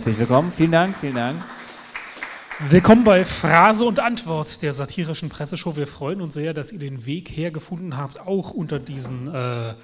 [0.00, 0.50] herzlich willkommen.
[0.50, 1.44] Vielen Dank, vielen Dank.
[2.70, 5.76] Willkommen bei Phrase und Antwort der satirischen Presseshow.
[5.76, 9.74] Wir freuen uns sehr, dass ihr den Weg hergefunden habt, auch unter diesen äh,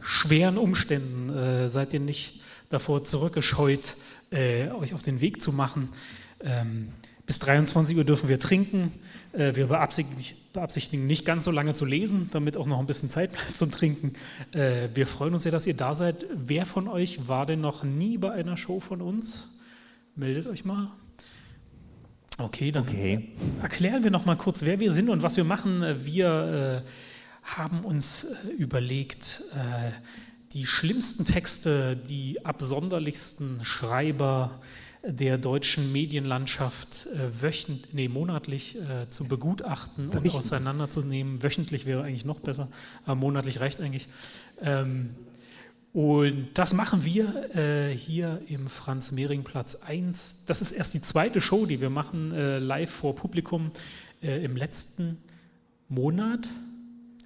[0.00, 1.36] schweren Umständen.
[1.36, 3.96] Äh, seid ihr nicht davor zurückgescheut,
[4.30, 5.88] äh, euch auf den Weg zu machen.
[6.40, 6.92] Ähm,
[7.28, 8.90] bis 23 Uhr dürfen wir trinken.
[9.34, 13.32] Äh, wir beabsichtigen nicht ganz so lange zu lesen, damit auch noch ein bisschen Zeit
[13.32, 14.14] bleibt zum Trinken.
[14.52, 16.24] Äh, wir freuen uns sehr, dass ihr da seid.
[16.32, 19.58] Wer von euch war denn noch nie bei einer Show von uns?
[20.16, 20.90] Meldet euch mal.
[22.38, 23.28] Okay, dann okay.
[23.60, 25.84] erklären wir noch mal kurz, wer wir sind und was wir machen.
[25.98, 26.88] Wir äh,
[27.42, 29.90] haben uns äh, überlegt, äh,
[30.54, 34.62] die schlimmsten Texte, die absonderlichsten Schreiber,
[35.06, 41.42] der deutschen Medienlandschaft äh, wöchent, nee, monatlich äh, zu begutachten und auseinanderzunehmen.
[41.42, 42.68] Wöchentlich wäre eigentlich noch besser,
[43.04, 44.08] aber monatlich reicht eigentlich.
[44.60, 45.10] Ähm,
[45.92, 50.44] und das machen wir äh, hier im Franz-Mehring-Platz 1.
[50.46, 53.70] Das ist erst die zweite Show, die wir machen, äh, live vor Publikum
[54.22, 55.18] äh, im letzten
[55.88, 56.50] Monat.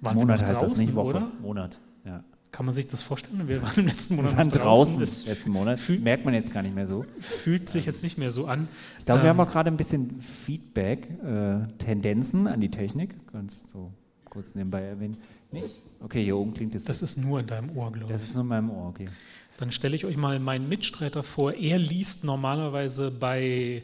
[0.01, 1.09] Waren Monat wir heißt draußen, das nicht Woche.
[1.09, 1.31] Oder?
[1.41, 2.23] Monat, ja.
[2.53, 3.47] Kann man sich das vorstellen?
[3.47, 4.99] Wir waren im letzten Monat wir waren draußen.
[4.99, 5.27] draußen.
[5.27, 5.79] letzten Monat.
[6.01, 7.03] Merkt man jetzt gar nicht mehr so.
[7.19, 8.67] Fühlt sich jetzt nicht mehr so an.
[8.99, 13.15] Ich glaube, ähm, wir haben auch gerade ein bisschen Feedback, äh, Tendenzen an die Technik.
[13.33, 13.91] Ganz so
[14.29, 15.17] kurz nebenbei erwähnen.
[15.51, 15.65] Nicht?
[15.99, 16.83] Okay, hier oben klingt es.
[16.83, 17.05] Das so.
[17.05, 18.19] ist nur in deinem Ohr, glaube ich.
[18.19, 19.09] Das ist nur in meinem Ohr, okay.
[19.57, 21.55] Dann stelle ich euch mal meinen Mitstreiter vor.
[21.55, 23.81] Er liest normalerweise bei,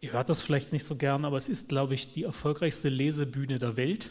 [0.00, 3.58] ihr hört das vielleicht nicht so gern, aber es ist, glaube ich, die erfolgreichste Lesebühne
[3.58, 4.10] der Welt.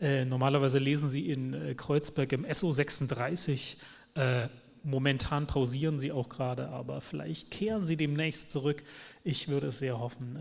[0.00, 3.76] Äh, normalerweise lesen Sie in äh, Kreuzberg im SO 36.
[4.14, 4.48] Äh,
[4.82, 8.82] momentan pausieren Sie auch gerade, aber vielleicht kehren Sie demnächst zurück.
[9.24, 10.38] Ich würde es sehr hoffen.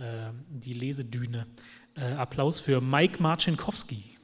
[0.49, 1.45] Die Lesedüne.
[1.95, 4.15] Applaus für Mike Marcinkowski.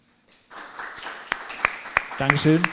[2.17, 2.63] Dankeschön.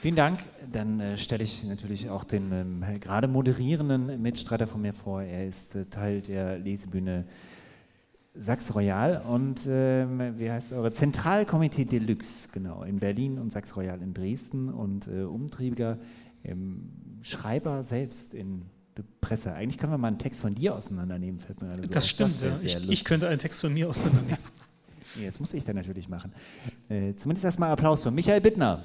[0.00, 0.38] Vielen Dank.
[0.72, 5.22] Dann äh, stelle ich natürlich auch den ähm, gerade moderierenden Mitstreiter von mir vor.
[5.22, 7.26] Er ist äh, Teil der Lesebühne
[8.40, 14.00] Sachs Royal und ähm, wie heißt eure Zentralkomitee Deluxe, genau, in Berlin und Sachs Royal
[14.00, 15.98] in Dresden und äh, umtriebiger
[16.42, 16.88] ähm,
[17.20, 18.62] Schreiber selbst in
[18.96, 19.52] der Presse.
[19.52, 22.40] Eigentlich können wir mal einen Text von dir auseinandernehmen, fällt mir gerade so Das stimmt,
[22.40, 22.78] das ja.
[22.78, 24.38] ich, ich, könnte einen Text von mir auseinandernehmen.
[25.16, 26.32] nee, das muss ich dann natürlich machen.
[26.88, 28.84] Äh, zumindest erstmal Applaus für Michael Bittner.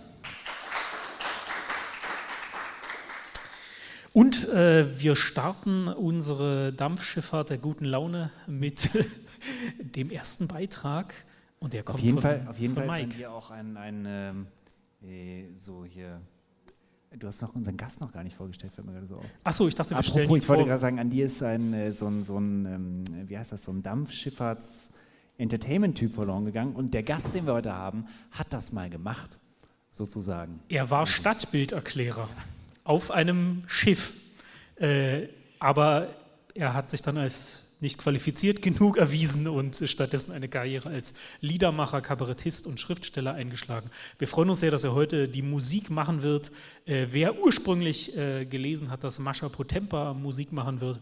[4.12, 8.90] Und äh, wir starten unsere Dampfschifffahrt der guten Laune mit
[9.80, 11.14] dem ersten Beitrag.
[11.60, 13.02] Und der kommt auf jeden von, Fall, auf jeden Fall Mike.
[13.02, 14.48] sind wir auch ein, ein ähm,
[15.04, 16.22] äh, so hier.
[17.18, 19.26] Du hast noch unseren Gast noch gar nicht vorgestellt, fällt mir gerade so auf.
[19.44, 21.74] Achso, ich dachte, wir Apropos, stellen ihn Ich wollte gerade sagen, an dir ist ein,
[21.74, 24.90] äh, so ein, so ein ähm, wie heißt das, so ein Dampfschifffahrts-
[25.38, 29.38] Entertainment-Typ verloren gegangen und der Gast, den wir heute haben, hat das mal gemacht,
[29.92, 30.60] sozusagen.
[30.70, 32.30] Er war Stadtbilderklärer
[32.84, 34.14] auf einem Schiff,
[34.78, 35.28] äh,
[35.60, 36.08] aber
[36.54, 42.02] er hat sich dann als nicht qualifiziert genug erwiesen und stattdessen eine Karriere als Liedermacher,
[42.02, 43.90] Kabarettist und Schriftsteller eingeschlagen.
[44.18, 46.52] Wir freuen uns sehr, dass er heute die Musik machen wird.
[46.86, 51.00] Äh, wer ursprünglich äh, gelesen hat, dass Mascha Potempa Musik machen wird,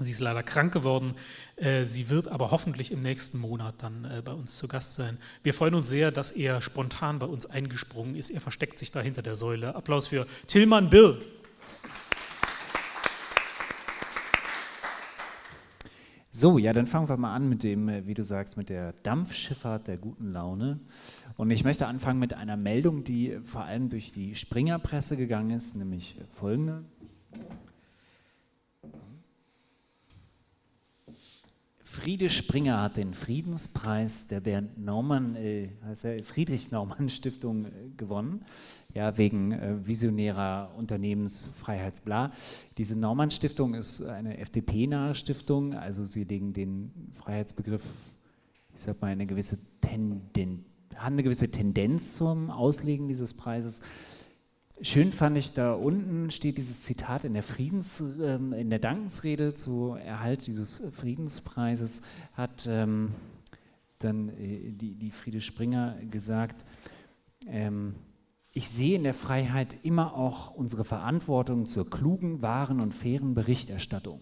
[0.00, 1.16] Sie ist leider krank geworden.
[1.56, 5.18] Äh, sie wird aber hoffentlich im nächsten Monat dann äh, bei uns zu Gast sein.
[5.42, 8.30] Wir freuen uns sehr, dass er spontan bei uns eingesprungen ist.
[8.30, 9.74] Er versteckt sich da hinter der Säule.
[9.74, 11.18] Applaus für Tillmann Birr.
[16.40, 18.92] So, ja, dann fangen wir mal an mit dem, äh, wie du sagst, mit der
[19.02, 20.78] Dampfschifffahrt der guten Laune.
[21.36, 25.74] Und ich möchte anfangen mit einer Meldung, die vor allem durch die Springerpresse gegangen ist,
[25.74, 26.84] nämlich folgende.
[31.82, 35.70] Friede Springer hat den Friedenspreis der Bernd Naumann, äh,
[36.22, 38.44] Friedrich Naumann Stiftung äh, gewonnen,
[38.98, 42.32] ja, wegen äh, visionärer Unternehmensfreiheitsbla.
[42.78, 47.84] Diese Naumann Stiftung ist eine FDP-nahe Stiftung, also sie legen den Freiheitsbegriff,
[48.74, 50.64] ich sag mal, eine gewisse Tendenz,
[50.96, 53.82] haben eine gewisse Tendenz zum Auslegen dieses Preises.
[54.82, 59.54] Schön fand ich, da unten steht dieses Zitat in der Friedens, ähm, in der Dankensrede
[59.54, 62.02] zu Erhalt dieses Friedenspreises,
[62.32, 63.12] hat ähm,
[64.00, 66.64] dann äh, die, die Friede Springer gesagt,
[67.46, 67.94] ähm,
[68.58, 74.20] ich sehe in der Freiheit immer auch unsere Verantwortung zur klugen, wahren und fairen Berichterstattung.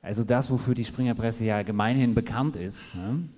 [0.00, 2.94] Also das, wofür die Springerpresse ja gemeinhin bekannt ist.
[2.94, 3.28] Ne?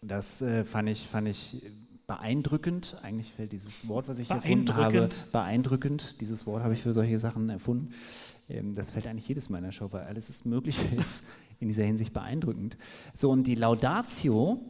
[0.00, 1.60] Das äh, fand, ich, fand ich
[2.06, 2.98] beeindruckend.
[3.02, 6.20] Eigentlich fällt dieses Wort, was ich erfunden habe, beeindruckend.
[6.20, 7.94] Dieses Wort habe ich für solche Sachen erfunden.
[8.48, 11.24] Ähm, das fällt eigentlich jedes Mal in der Show, weil alles ist Mögliche ist
[11.58, 12.76] in dieser Hinsicht beeindruckend.
[13.12, 14.60] So, und die Laudatio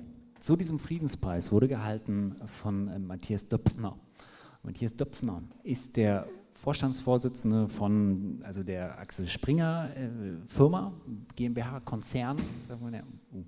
[0.44, 3.96] zu diesem Friedenspreis wurde gehalten von äh, Matthias Döpfner.
[4.62, 10.10] Matthias Döpfner ist der Vorstandsvorsitzende von also der Axel Springer äh,
[10.46, 10.92] Firma,
[11.34, 12.36] GmbH, Konzern.
[12.68, 13.44] Wir, uh.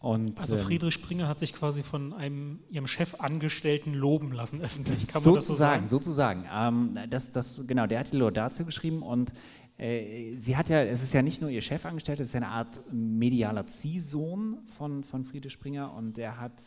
[0.00, 5.06] Und, also ähm, Friedrich Springer hat sich quasi von einem ihrem Chefangestellten loben lassen öffentlich.
[5.06, 5.86] Kann man das so sagen?
[5.86, 6.44] Sozusagen.
[6.52, 9.32] Ähm, das, das, genau, der hat die Laudatio geschrieben und
[9.76, 12.80] sie hat ja, es ist ja nicht nur ihr Chefangestellter, es ist ja eine Art
[12.92, 16.62] medialer Ziehsohn von, von Friede Springer und der hat,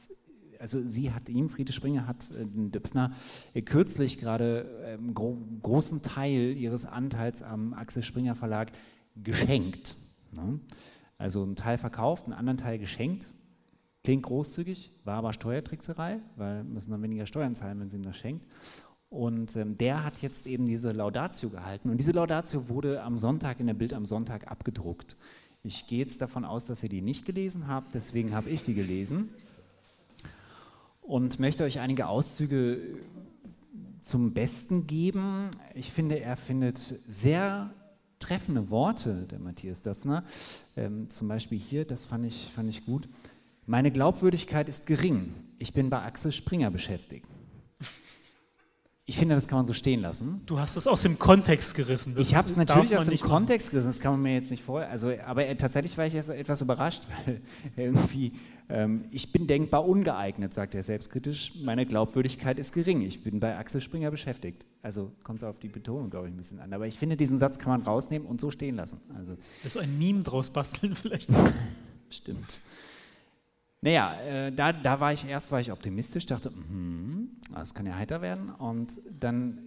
[0.59, 3.13] also sie hat ihm, Friede Springer hat äh, Döpfner
[3.53, 8.71] äh, kürzlich gerade einen ähm, gro großen Teil ihres Anteils am Axel Springer Verlag
[9.15, 9.95] geschenkt.
[10.33, 10.59] Ne?
[11.17, 13.33] Also einen Teil verkauft, einen anderen Teil geschenkt.
[14.03, 18.15] Klingt großzügig, war aber Steuertrickserei, weil müssen dann weniger Steuern zahlen, wenn sie ihm das
[18.15, 18.45] schenkt.
[19.09, 21.89] Und ähm, der hat jetzt eben diese Laudatio gehalten.
[21.89, 25.15] Und diese Laudatio wurde am Sonntag in der Bild am Sonntag abgedruckt.
[25.63, 28.73] Ich gehe jetzt davon aus, dass ihr die nicht gelesen habt, deswegen habe ich die
[28.73, 29.29] gelesen
[31.01, 32.79] und möchte euch einige Auszüge
[34.01, 35.49] zum Besten geben.
[35.73, 36.77] Ich finde, er findet
[37.07, 37.73] sehr
[38.19, 40.23] treffende Worte, der Matthias Döpfner.
[40.75, 43.07] Ähm, zum Beispiel hier, das fand ich, fand ich gut.
[43.65, 45.33] Meine Glaubwürdigkeit ist gering.
[45.59, 47.25] Ich bin bei Axel Springer beschäftigt.
[49.09, 50.41] Ich finde, das kann man so stehen lassen.
[50.47, 52.13] Du hast es aus dem Kontext gerissen.
[52.13, 54.61] Das ich habe es natürlich aus dem Kontext gerissen, das kann man mir jetzt nicht
[54.61, 54.89] vorher.
[54.89, 57.39] Also, aber äh, tatsächlich war ich jetzt etwas überrascht, weil
[57.77, 58.33] irgendwie,
[58.67, 61.53] ähm, ich bin denkbar ungeeignet, sagt er selbstkritisch.
[61.63, 62.99] Meine Glaubwürdigkeit ist gering.
[62.99, 64.65] Ich bin bei Axel Springer beschäftigt.
[64.81, 66.73] Also kommt auf die Betonung, glaube ich, ein bisschen an.
[66.73, 68.99] Aber ich finde, diesen Satz kann man rausnehmen und so stehen lassen.
[69.17, 71.29] Also, das ist ein Meme draus basteln vielleicht.
[72.09, 72.59] Stimmt.
[73.81, 77.95] Naja, äh, da, da war ich erst war ich optimistisch, dachte, mh, das kann ja
[77.95, 78.49] heiter werden.
[78.49, 79.59] Und dann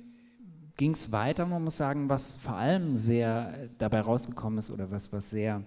[0.76, 5.12] ging es weiter, man muss sagen, was vor allem sehr dabei rausgekommen ist oder was,
[5.12, 5.62] was sehr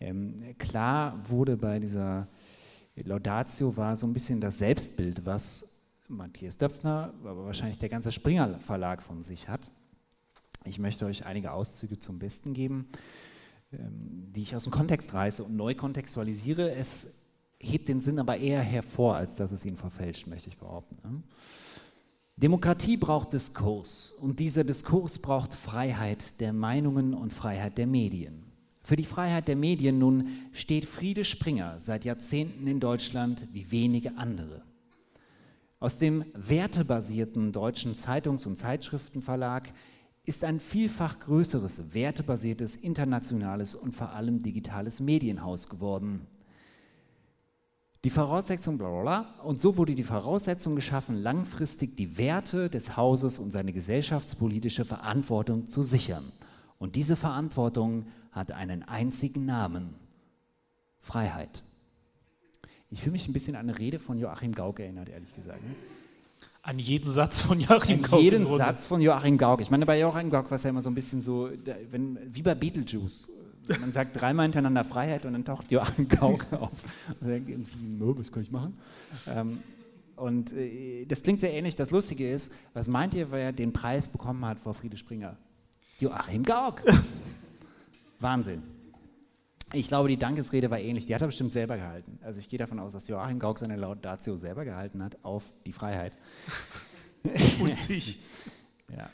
[0.00, 2.26] ähm, klar wurde bei dieser
[2.96, 8.58] Laudatio, war so ein bisschen das Selbstbild, was Matthias Döpfner, aber wahrscheinlich der ganze Springer
[8.58, 9.60] Verlag von sich hat.
[10.64, 12.88] Ich möchte euch einige Auszüge zum Besten geben,
[13.72, 16.74] ähm, die ich aus dem Kontext reiße und neu kontextualisiere.
[16.74, 17.19] Es
[17.60, 21.24] hebt den Sinn aber eher hervor, als dass es ihn verfälscht, möchte ich behaupten.
[22.36, 28.44] Demokratie braucht Diskurs und dieser Diskurs braucht Freiheit der Meinungen und Freiheit der Medien.
[28.82, 34.16] Für die Freiheit der Medien nun steht Friede Springer seit Jahrzehnten in Deutschland wie wenige
[34.16, 34.62] andere.
[35.80, 39.70] Aus dem wertebasierten deutschen Zeitungs- und Zeitschriftenverlag
[40.24, 46.26] ist ein vielfach größeres wertebasiertes internationales und vor allem digitales Medienhaus geworden,
[48.04, 52.96] die Voraussetzung, bla bla bla, und so wurde die Voraussetzung geschaffen, langfristig die Werte des
[52.96, 56.32] Hauses und seine gesellschaftspolitische Verantwortung zu sichern.
[56.78, 59.94] Und diese Verantwortung hat einen einzigen Namen,
[60.98, 61.62] Freiheit.
[62.90, 65.62] Ich fühle mich ein bisschen an eine Rede von Joachim Gauck erinnert, ehrlich gesagt.
[65.62, 65.74] Ne?
[66.62, 68.14] An jeden Satz von Joachim Gauck.
[68.14, 69.60] An jeden Satz von Joachim Gauck.
[69.60, 71.50] Ich meine, bei Joachim Gauck war es ja immer so ein bisschen so,
[71.90, 73.28] wenn, wie bei Beetlejuice
[73.80, 76.70] man sagt dreimal hintereinander Freiheit und dann taucht Joachim Gauck auf
[77.20, 78.78] und sagt irgendwie, was kann ich machen?
[79.26, 79.62] Ähm,
[80.16, 81.76] und äh, das klingt sehr ähnlich.
[81.76, 85.36] Das Lustige ist, was meint ihr, wer den Preis bekommen hat vor Friede Springer?
[85.98, 86.82] Joachim Gauck.
[88.20, 88.62] Wahnsinn.
[89.72, 91.06] Ich glaube, die Dankesrede war ähnlich.
[91.06, 92.18] Die hat er bestimmt selber gehalten.
[92.22, 95.72] Also ich gehe davon aus, dass Joachim Gauck seine Laudatio selber gehalten hat auf die
[95.72, 96.18] Freiheit.
[97.60, 98.18] Und sich.
[98.94, 99.10] ja.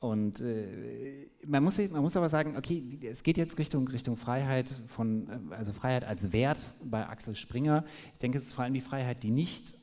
[0.00, 4.70] Und äh, man, muss, man muss aber sagen, okay, es geht jetzt Richtung, Richtung Freiheit
[4.86, 7.84] von, äh, also Freiheit als Wert bei Axel Springer.
[8.12, 9.74] Ich denke, es ist vor allem die Freiheit, die nicht,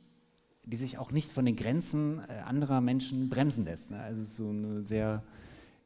[0.63, 3.91] die sich auch nicht von den Grenzen äh, anderer Menschen bremsen lässt.
[3.91, 4.00] Ne?
[4.00, 5.22] Also so eine sehr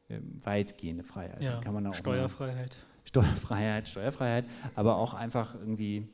[0.08, 1.42] äh, weitgehende Freiheit.
[1.42, 2.76] Ja, Kann man auch Steuerfreiheit.
[3.04, 4.44] Steuerfreiheit, Steuerfreiheit,
[4.76, 6.06] aber auch einfach irgendwie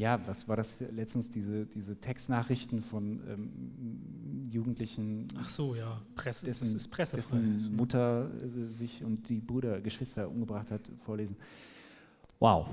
[0.00, 5.28] ja, was war das letztens, diese, diese Textnachrichten von ähm, Jugendlichen?
[5.38, 7.54] Ach so, ja, Presse, dessen, das ist Pressefreiheit.
[7.54, 11.36] Dessen Mutter äh, sich und die Brüder, Geschwister umgebracht hat, vorlesen.
[12.38, 12.66] Wow.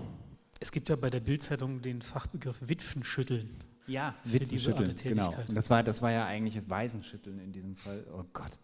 [0.62, 3.52] Es gibt ja bei der Bildzeitung den Fachbegriff Witwenschütteln.
[3.88, 5.34] Ja, Witwenschütteln, genau.
[5.50, 8.06] Und das war, das war ja eigentlich das Waisenschütteln in diesem Fall.
[8.18, 8.58] Oh Gott.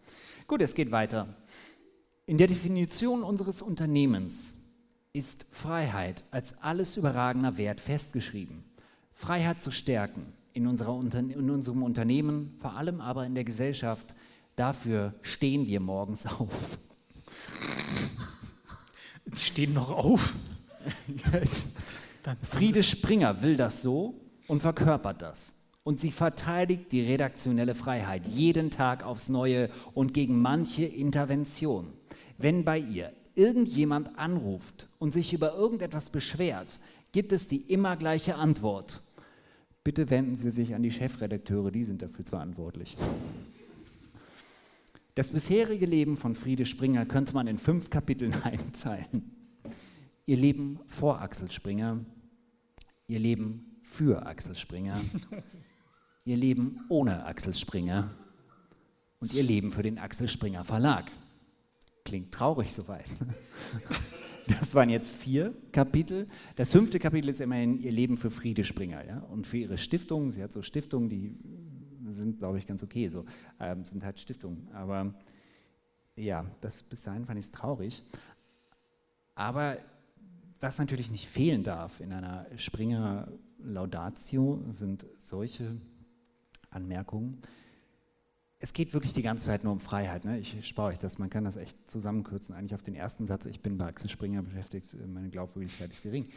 [0.46, 1.36] Gut, es geht weiter.
[2.24, 4.63] In der Definition unseres Unternehmens
[5.14, 8.64] ist Freiheit als alles überragender Wert festgeschrieben.
[9.12, 14.16] Freiheit zu stärken in, unserer, in unserem Unternehmen, vor allem aber in der Gesellschaft,
[14.56, 16.78] dafür stehen wir morgens auf.
[19.26, 20.34] Die stehen noch auf.
[22.42, 25.54] Friede Springer will das so und verkörpert das.
[25.84, 31.92] Und sie verteidigt die redaktionelle Freiheit jeden Tag aufs Neue und gegen manche Intervention.
[32.36, 36.78] Wenn bei ihr irgendjemand anruft und sich über irgendetwas beschwert,
[37.12, 39.00] gibt es die immer gleiche Antwort.
[39.84, 42.96] Bitte wenden Sie sich an die Chefredakteure, die sind dafür verantwortlich.
[45.14, 49.30] Das bisherige Leben von Friede Springer könnte man in fünf Kapiteln einteilen.
[50.26, 52.00] Ihr Leben vor Axel Springer,
[53.06, 55.00] ihr Leben für Axel Springer,
[56.24, 58.10] ihr Leben ohne Axel Springer
[59.20, 61.12] und ihr Leben für den Axel Springer Verlag.
[62.14, 63.10] Klingt traurig soweit.
[64.46, 66.28] Das waren jetzt vier Kapitel.
[66.54, 69.18] Das fünfte Kapitel ist immerhin ihr Leben für Friede Springer ja?
[69.30, 70.30] und für ihre Stiftung.
[70.30, 71.34] Sie hat so Stiftungen, die
[72.12, 73.24] sind, glaube ich, ganz okay, so
[73.58, 74.68] ähm, sind halt Stiftungen.
[74.74, 75.14] Aber
[76.14, 78.04] ja, das bis dahin fand ich traurig.
[79.34, 79.78] Aber
[80.60, 85.78] was natürlich nicht fehlen darf in einer Springer Laudatio sind solche
[86.70, 87.40] Anmerkungen.
[88.58, 90.24] Es geht wirklich die ganze Zeit nur um Freiheit.
[90.24, 90.38] Ne?
[90.38, 92.54] Ich spare euch das, man kann das echt zusammenkürzen.
[92.54, 96.28] Eigentlich auf den ersten Satz, ich bin bei Axel Springer beschäftigt, meine Glaubwürdigkeit ist gering.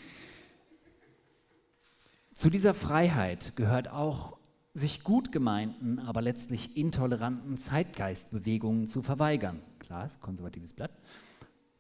[2.34, 4.38] Zu dieser Freiheit gehört auch,
[4.74, 9.60] sich gut gemeinten, aber letztlich intoleranten Zeitgeistbewegungen zu verweigern.
[9.80, 10.92] Klar, ist konservatives Blatt.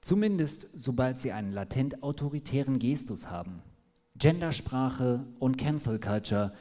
[0.01, 3.61] Zumindest sobald sie einen latent autoritären Gestus haben.
[4.15, 6.53] Gendersprache und Cancel Culture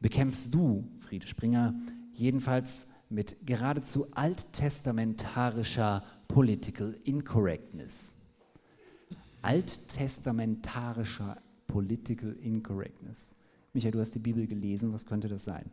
[0.00, 1.74] bekämpfst du, Friede Springer,
[2.12, 8.14] jedenfalls mit geradezu alttestamentarischer Political Incorrectness.
[9.42, 13.34] Alttestamentarischer Political Incorrectness.
[13.74, 15.70] Michael, du hast die Bibel gelesen, was könnte das sein?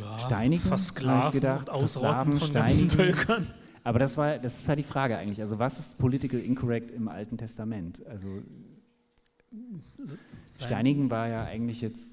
[0.00, 2.90] Ja, Steinigen, Versklaven gedacht, und Ausrotten Versklaven, von steinigen.
[2.90, 3.46] Völkern.
[3.84, 5.40] Aber das war, das ist halt die Frage eigentlich.
[5.40, 8.04] Also was ist political incorrect im Alten Testament?
[8.06, 8.28] Also
[10.46, 12.10] Steinigen war ja eigentlich jetzt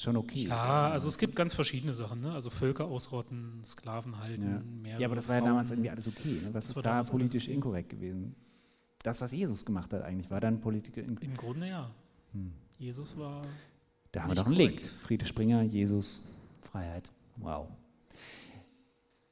[0.00, 0.46] schon okay.
[0.46, 2.32] Ja, also es gibt ganz verschiedene Sachen, ne?
[2.32, 4.98] Also Völker ausrotten, Sklaven halten, ja.
[4.98, 5.50] ja, aber das war ja Frauen.
[5.50, 6.40] damals irgendwie alles okay.
[6.42, 6.48] Ne?
[6.52, 8.34] Was Das ist da politisch inkorrekt gewesen?
[9.02, 11.24] Das, was Jesus gemacht hat eigentlich, war dann political inkorrekt.
[11.24, 11.90] Im Grunde ja.
[12.32, 12.52] Hm.
[12.78, 13.42] Jesus war
[14.12, 14.80] Da haben wir doch einen Link.
[14.80, 14.86] korrekt.
[14.86, 17.10] Friede Springer, Jesus, Freiheit.
[17.36, 17.68] Wow.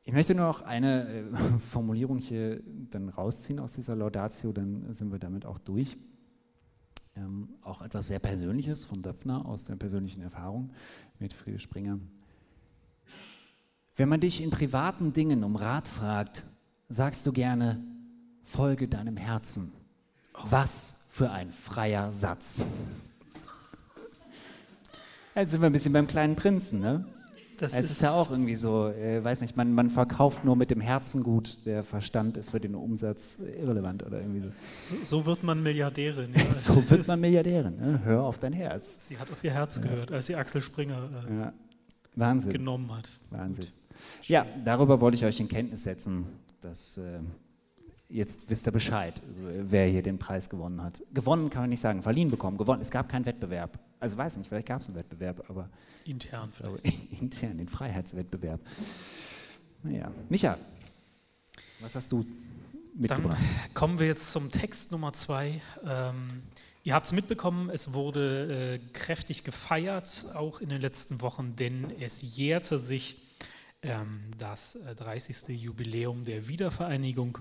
[0.06, 1.24] Ich möchte nur noch eine äh,
[1.58, 5.96] Formulierung hier dann rausziehen aus dieser Laudatio, dann sind wir damit auch durch.
[7.16, 10.70] Ähm, auch etwas sehr Persönliches von Döpfner aus der persönlichen Erfahrung
[11.20, 11.98] mit Friede Springer.
[13.96, 16.44] Wenn man dich in privaten Dingen um Rat fragt,
[16.88, 17.80] sagst du gerne,
[18.42, 19.72] folge deinem Herzen.
[20.48, 22.66] Was für ein freier Satz.
[25.36, 27.04] Jetzt sind wir ein bisschen beim kleinen Prinzen, ne?
[27.64, 30.70] Das es ist, ja auch irgendwie so, äh, weiß nicht, man, man verkauft nur mit
[30.70, 34.96] dem Herzen gut, der Verstand ist für den Umsatz irrelevant oder irgendwie so.
[34.96, 36.32] so, so wird man Milliardärin.
[36.34, 36.44] Ja.
[36.52, 38.00] So wird man Milliardärin, ne?
[38.04, 38.96] hör auf dein Herz.
[38.98, 41.52] Sie hat auf ihr Herz gehört, als sie Axel Springer äh, Ja.
[42.16, 43.10] Wahnsinn, genommen hat.
[43.30, 43.64] Wahnsinn.
[43.64, 43.72] Gut.
[44.22, 46.26] Ja, darüber wollte ich euch in Kenntnis setzen,
[46.60, 47.20] dass äh,
[48.08, 49.20] jetzt wisst ihr Bescheid,
[49.62, 51.02] wer hier den Preis gewonnen hat.
[51.12, 52.80] Gewonnen kann man nicht sagen, verliehen bekommen, gewonnen.
[52.80, 53.78] Es gab keinen Wettbewerb.
[54.04, 55.70] Also weiß nicht, vielleicht gab es einen Wettbewerb, aber
[56.04, 57.12] Intern ich glaube, vielleicht.
[57.22, 58.60] intern, den Freiheitswettbewerb.
[59.82, 60.58] Naja, Micha,
[61.80, 63.38] was hast du Dann mitgebracht?
[63.72, 65.62] kommen wir jetzt zum Text Nummer zwei.
[65.86, 66.42] Ähm,
[66.82, 71.90] ihr habt es mitbekommen, es wurde äh, kräftig gefeiert, auch in den letzten Wochen, denn
[71.98, 73.22] es jährte sich
[73.80, 75.48] ähm, das äh, 30.
[75.58, 77.38] Jubiläum der Wiedervereinigung.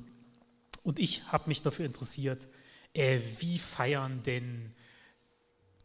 [0.81, 2.47] Und ich habe mich dafür interessiert,
[2.93, 4.71] äh, wie feiern denn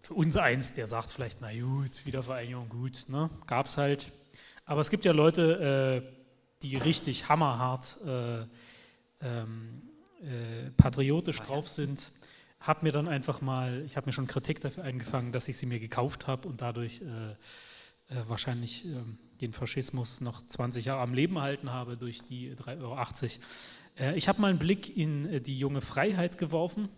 [0.08, 3.28] für uns eins, der sagt vielleicht, na gut, Wiedervereinigung, gut, ne?
[3.46, 4.10] gab es halt.
[4.64, 8.46] Aber es gibt ja Leute, äh, die richtig hammerhart äh,
[9.20, 9.82] ähm,
[10.22, 12.10] äh, patriotisch drauf sind.
[12.58, 15.66] Hab mir dann einfach mal, ich habe mir schon Kritik dafür eingefangen, dass ich sie
[15.66, 21.12] mir gekauft habe und dadurch äh, äh, wahrscheinlich ähm, den Faschismus noch 20 Jahre am
[21.12, 22.98] Leben erhalten habe durch die 3,80 Euro.
[23.98, 26.88] Äh, ich habe mal einen Blick in die junge Freiheit geworfen,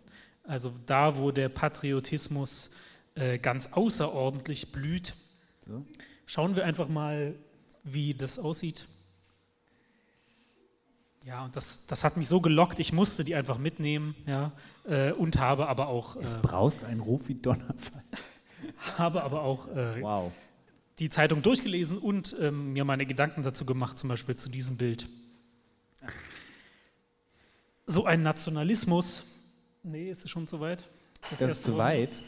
[0.44, 2.70] also da, wo der Patriotismus
[3.14, 5.14] äh, ganz außerordentlich blüht.
[5.66, 5.84] So.
[6.26, 7.34] Schauen wir einfach mal,
[7.84, 8.86] wie das aussieht.
[11.24, 14.52] Ja, und das, das hat mich so gelockt, ich musste die einfach mitnehmen, ja,
[14.86, 18.02] äh, und habe aber auch, Es äh, braust ein Ruf wie Donnerfall.
[18.96, 20.32] habe aber auch äh, Wow.
[20.98, 25.08] die Zeitung durchgelesen und ähm, mir meine Gedanken dazu gemacht, zum Beispiel zu diesem Bild.
[27.86, 29.26] So ein Nationalismus,
[29.82, 30.88] nee, ist es schon zu weit?
[31.28, 32.22] Das erste ist zu weit.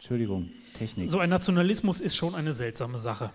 [0.00, 1.10] Entschuldigung, Technik.
[1.10, 3.34] So ein Nationalismus ist schon eine seltsame Sache.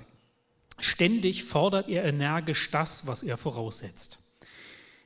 [0.80, 4.18] Ständig fordert er energisch das, was er voraussetzt.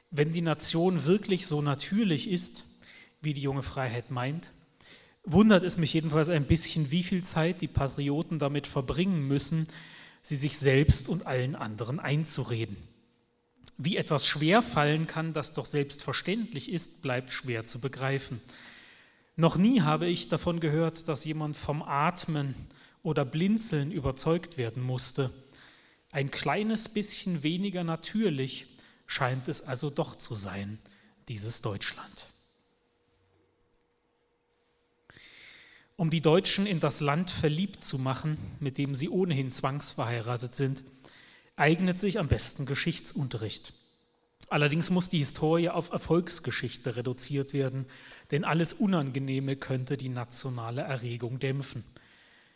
[0.10, 2.64] Wenn die Nation wirklich so natürlich ist,
[3.22, 4.52] wie die junge Freiheit meint,
[5.26, 9.68] wundert es mich jedenfalls ein bisschen, wie viel Zeit die Patrioten damit verbringen müssen,
[10.24, 12.78] sie sich selbst und allen anderen einzureden.
[13.78, 18.40] Wie etwas schwer fallen kann, das doch selbstverständlich ist, bleibt schwer zu begreifen.
[19.40, 22.56] Noch nie habe ich davon gehört, dass jemand vom Atmen
[23.04, 25.32] oder Blinzeln überzeugt werden musste.
[26.12, 28.68] Ein kleines bisschen weniger natürlich
[29.08, 30.78] scheint es also doch zu sein,
[31.30, 32.26] dieses Deutschland.
[35.96, 40.84] Um die Deutschen in das Land verliebt zu machen, mit dem sie ohnehin zwangsverheiratet sind,
[41.56, 43.72] eignet sich am besten Geschichtsunterricht.
[44.50, 47.86] Allerdings muss die Historie auf Erfolgsgeschichte reduziert werden,
[48.32, 51.84] denn alles Unangenehme könnte die nationale Erregung dämpfen.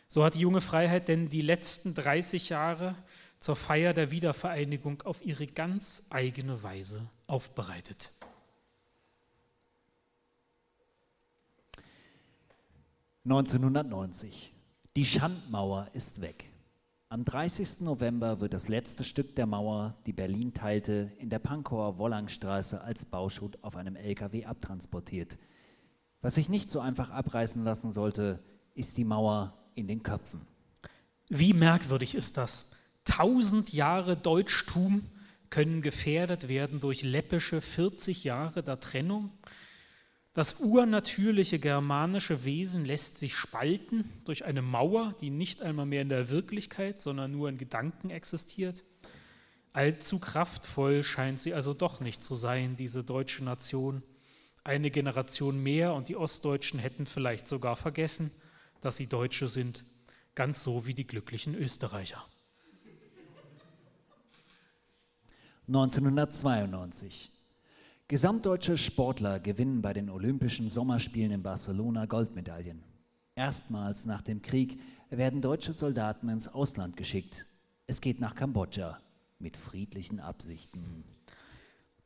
[0.08, 2.94] So hat die junge Freiheit denn die letzten 30 Jahre
[3.40, 8.10] zur Feier der Wiedervereinigung auf ihre ganz eigene Weise aufbereitet.
[13.26, 14.50] »1990.
[14.96, 16.50] Die Schandmauer ist weg.
[17.08, 17.80] Am 30.
[17.80, 23.04] November wird das letzte Stück der Mauer, die Berlin teilte, in der Pankower Wollangstraße als
[23.04, 25.38] Bauschutt auf einem LKW abtransportiert.
[26.24, 28.42] Was sich nicht so einfach abreißen lassen sollte,
[28.74, 30.40] ist die Mauer in den Köpfen.
[31.28, 32.76] Wie merkwürdig ist das?
[33.04, 35.04] Tausend Jahre Deutschtum
[35.50, 39.32] können gefährdet werden durch läppische 40 Jahre der Trennung.
[40.32, 46.08] Das urnatürliche germanische Wesen lässt sich spalten durch eine Mauer, die nicht einmal mehr in
[46.08, 48.82] der Wirklichkeit, sondern nur in Gedanken existiert.
[49.74, 54.02] Allzu kraftvoll scheint sie also doch nicht zu sein, diese deutsche Nation.
[54.66, 58.30] Eine Generation mehr und die Ostdeutschen hätten vielleicht sogar vergessen,
[58.80, 59.84] dass sie Deutsche sind,
[60.34, 62.24] ganz so wie die glücklichen Österreicher.
[65.68, 67.30] 1992.
[68.08, 72.82] Gesamtdeutsche Sportler gewinnen bei den Olympischen Sommerspielen in Barcelona Goldmedaillen.
[73.34, 74.80] Erstmals nach dem Krieg
[75.10, 77.46] werden deutsche Soldaten ins Ausland geschickt.
[77.86, 78.98] Es geht nach Kambodscha
[79.38, 81.04] mit friedlichen Absichten.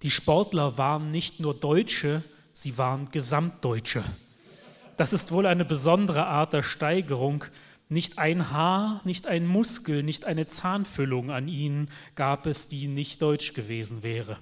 [0.03, 2.23] Die Sportler waren nicht nur Deutsche,
[2.63, 4.05] sie waren Gesamtdeutsche.
[4.97, 7.45] Das ist wohl eine besondere Art der Steigerung.
[7.89, 13.23] Nicht ein Haar, nicht ein Muskel, nicht eine Zahnfüllung an ihnen gab es, die nicht
[13.23, 14.39] deutsch gewesen wäre.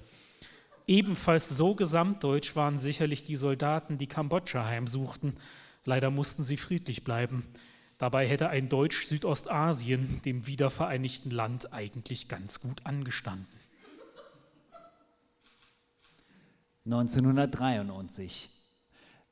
[0.87, 5.35] Ebenfalls so gesamtdeutsch waren sicherlich die Soldaten, die Kambodscha heimsuchten.
[5.85, 7.45] Leider mussten sie friedlich bleiben.
[7.99, 13.47] Dabei hätte ein Deutsch Südostasien dem wiedervereinigten Land eigentlich ganz gut angestanden.
[16.87, 18.49] 1993.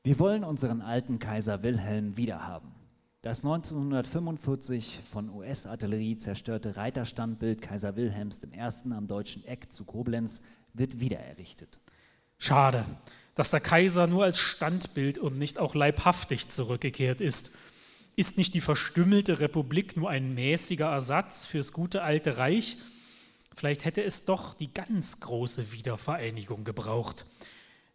[0.02, 2.70] Wir wollen unseren alten Kaiser Wilhelm wiederhaben.
[3.22, 8.92] Das 1945 von US-Artillerie zerstörte Reiterstandbild Kaiser Wilhelms I.
[8.92, 10.42] am deutschen Eck zu Koblenz
[10.74, 11.80] wird wiedererrichtet.
[12.36, 12.84] Schade,
[13.34, 17.56] dass der Kaiser nur als Standbild und nicht auch leibhaftig zurückgekehrt ist.
[18.16, 22.76] Ist nicht die verstümmelte Republik nur ein mäßiger Ersatz fürs gute alte Reich?
[23.56, 27.24] Vielleicht hätte es doch die ganz große Wiedervereinigung gebraucht.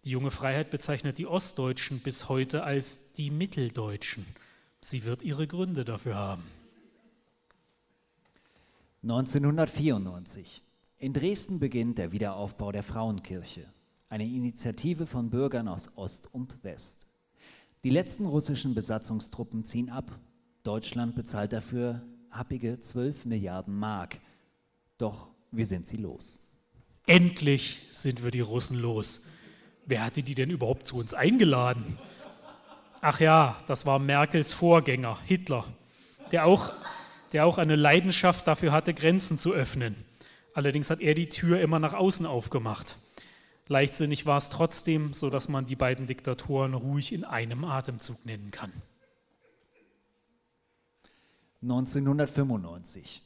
[0.05, 4.25] Die junge Freiheit bezeichnet die Ostdeutschen bis heute als die Mitteldeutschen.
[4.81, 6.41] Sie wird ihre Gründe dafür haben.
[9.03, 10.63] 1994.
[10.97, 13.71] In Dresden beginnt der Wiederaufbau der Frauenkirche,
[14.09, 17.05] eine Initiative von Bürgern aus Ost und West.
[17.83, 20.11] Die letzten russischen Besatzungstruppen ziehen ab.
[20.63, 24.19] Deutschland bezahlt dafür happige 12 Milliarden Mark.
[24.97, 26.41] Doch wir sind sie los.
[27.05, 29.25] Endlich sind wir die Russen los.
[29.85, 31.97] Wer hatte die denn überhaupt zu uns eingeladen?
[33.01, 35.65] Ach ja, das war Merkels Vorgänger, Hitler,
[36.31, 36.71] der auch,
[37.33, 39.95] der auch eine Leidenschaft dafür hatte, Grenzen zu öffnen.
[40.53, 42.97] Allerdings hat er die Tür immer nach außen aufgemacht.
[43.67, 48.51] Leichtsinnig war es trotzdem, so dass man die beiden Diktatoren ruhig in einem Atemzug nennen
[48.51, 48.71] kann.
[51.63, 53.21] 1995.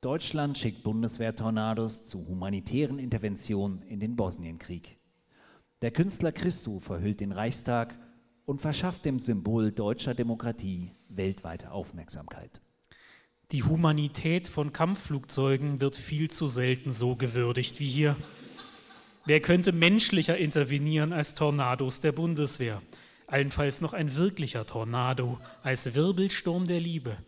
[0.00, 4.96] Deutschland schickt Bundeswehr-Tornados zu humanitären Interventionen in den Bosnienkrieg.
[5.82, 7.98] Der Künstler Christo verhüllt den Reichstag
[8.46, 12.60] und verschafft dem Symbol deutscher Demokratie weltweite Aufmerksamkeit.
[13.50, 18.14] Die Humanität von Kampfflugzeugen wird viel zu selten so gewürdigt wie hier.
[19.24, 22.80] Wer könnte menschlicher intervenieren als Tornados der Bundeswehr?
[23.26, 27.18] Allenfalls noch ein wirklicher Tornado als Wirbelsturm der Liebe.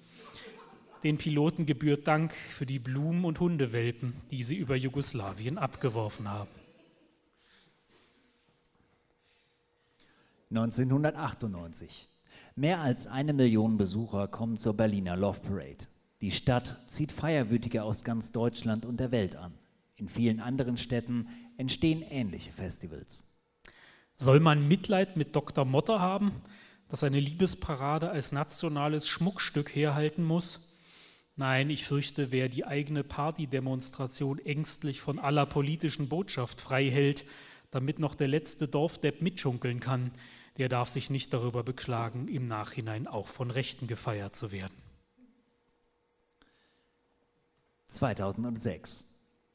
[1.03, 6.51] Den Piloten gebührt Dank für die Blumen- und Hundewelpen, die sie über Jugoslawien abgeworfen haben.
[10.51, 12.09] 1998.
[12.55, 15.87] Mehr als eine Million Besucher kommen zur Berliner Love Parade.
[16.21, 19.55] Die Stadt zieht Feierwütige aus ganz Deutschland und der Welt an.
[19.97, 23.25] In vielen anderen Städten entstehen ähnliche Festivals.
[24.17, 25.65] Soll man Mitleid mit Dr.
[25.65, 26.43] Motter haben,
[26.89, 30.70] dass eine Liebesparade als nationales Schmuckstück herhalten muss?
[31.41, 37.25] Nein, ich fürchte, wer die eigene Partydemonstration ängstlich von aller politischen Botschaft frei hält,
[37.71, 40.11] damit noch der letzte Dorfdepp mitschunkeln kann,
[40.59, 44.75] der darf sich nicht darüber beklagen, im Nachhinein auch von Rechten gefeiert zu werden.
[47.87, 49.07] 2006.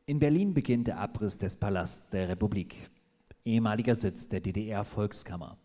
[0.08, 2.89] In Berlin beginnt der Abriss des Palasts der Republik,
[3.43, 5.60] ehemaliger Sitz der DDR-Volkskammer.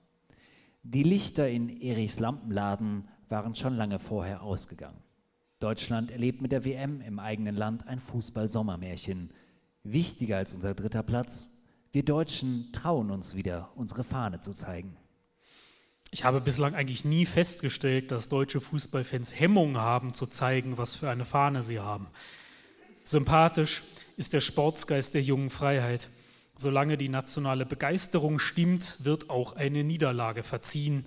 [0.83, 5.03] Die Lichter in Erichs Lampenladen waren schon lange vorher ausgegangen.
[5.61, 9.31] Deutschland erlebt mit der WM im eigenen Land ein Fußball-Sommermärchen.
[9.85, 11.51] Wichtiger als unser dritter Platz,
[11.93, 14.97] wir Deutschen trauen uns wieder, unsere Fahne zu zeigen.
[16.11, 21.11] Ich habe bislang eigentlich nie festgestellt, dass deutsche Fußballfans Hemmung haben zu zeigen, was für
[21.11, 22.07] eine Fahne sie haben.
[23.05, 23.83] Sympathisch
[24.17, 26.09] ist der Sportsgeist der jungen Freiheit.
[26.57, 31.05] Solange die nationale Begeisterung stimmt, wird auch eine Niederlage verziehen.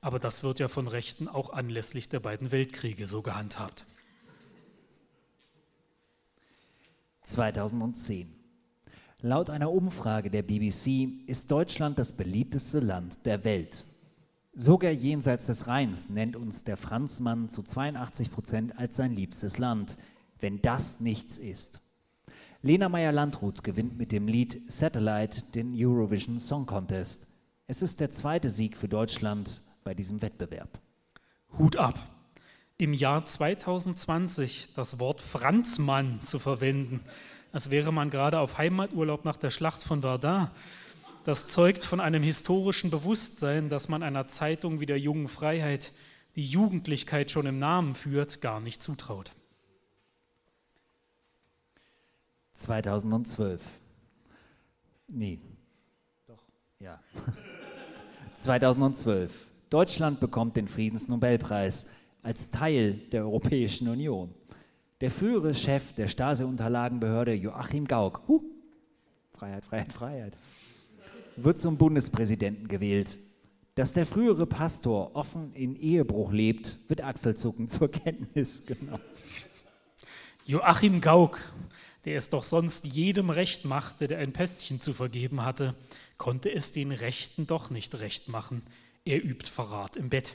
[0.00, 3.84] Aber das wird ja von Rechten auch anlässlich der beiden Weltkriege so gehandhabt.
[7.22, 8.28] 2010.
[9.20, 13.86] Laut einer Umfrage der BBC ist Deutschland das beliebteste Land der Welt.
[14.54, 19.96] Sogar jenseits des Rheins nennt uns der Franzmann zu 82 Prozent als sein liebstes Land,
[20.40, 21.80] wenn das nichts ist.
[22.62, 27.28] Lena Meyer-Landrut gewinnt mit dem Lied Satellite den Eurovision Song Contest.
[27.66, 30.80] Es ist der zweite Sieg für Deutschland bei diesem Wettbewerb.
[31.58, 32.11] Hut ab.
[32.82, 36.98] Im Jahr 2020 das Wort Franzmann zu verwenden,
[37.52, 40.50] als wäre man gerade auf Heimaturlaub nach der Schlacht von Verdun
[41.22, 45.92] das zeugt von einem historischen Bewusstsein, das man einer Zeitung wie der Jungen Freiheit,
[46.34, 49.30] die Jugendlichkeit schon im Namen führt, gar nicht zutraut.
[52.54, 53.62] 2012.
[55.06, 55.38] Nee.
[56.26, 56.42] Doch,
[56.80, 56.98] ja.
[58.34, 59.46] 2012.
[59.70, 61.86] Deutschland bekommt den Friedensnobelpreis
[62.22, 64.32] als Teil der Europäischen Union.
[65.00, 68.42] Der frühere Chef der Stasi-Unterlagenbehörde Joachim Gauck, huh,
[69.32, 70.36] Freiheit, Freiheit, Freiheit,
[71.36, 73.18] wird zum Bundespräsidenten gewählt.
[73.74, 79.02] Dass der frühere Pastor offen in Ehebruch lebt, wird Achselzucken zur Kenntnis genommen.
[80.44, 81.40] Joachim Gauck,
[82.04, 85.74] der es doch sonst jedem recht machte, der ein Pöstchen zu vergeben hatte,
[86.18, 88.62] konnte es den Rechten doch nicht recht machen.
[89.04, 90.34] Er übt Verrat im Bett.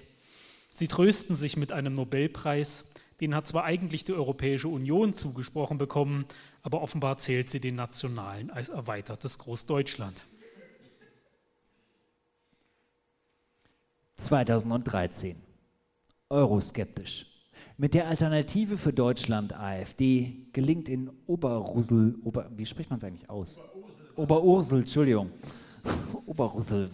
[0.78, 6.26] Sie trösten sich mit einem Nobelpreis, den hat zwar eigentlich die Europäische Union zugesprochen bekommen,
[6.62, 10.22] aber offenbar zählt sie den Nationalen als erweitertes Großdeutschland.
[14.18, 15.38] 2013.
[16.30, 17.26] Euroskeptisch.
[17.78, 23.32] Mit der Alternative für Deutschland AfD gelingt in Oberrussel, Ober, wie spricht man es eigentlich
[23.32, 23.60] aus?
[23.74, 25.32] Oberursel, Oberursel Entschuldigung.
[26.28, 26.92] Oberursel,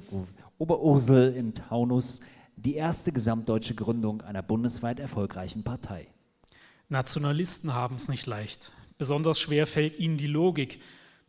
[0.58, 2.22] Oberursel im Taunus
[2.56, 6.08] die erste gesamtdeutsche Gründung einer bundesweit erfolgreichen Partei.
[6.90, 8.72] Nationalisten haben es nicht leicht.
[8.98, 10.80] Besonders schwer fällt ihnen die Logik,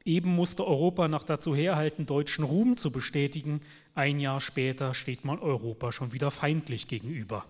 [0.05, 3.61] Eben musste Europa noch dazu herhalten, deutschen Ruhm zu bestätigen.
[3.95, 7.47] Ein Jahr später steht man Europa schon wieder feindlich gegenüber.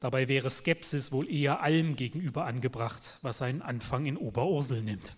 [0.00, 5.14] Dabei wäre Skepsis wohl eher allem gegenüber angebracht, was seinen Anfang in Oberursel nimmt.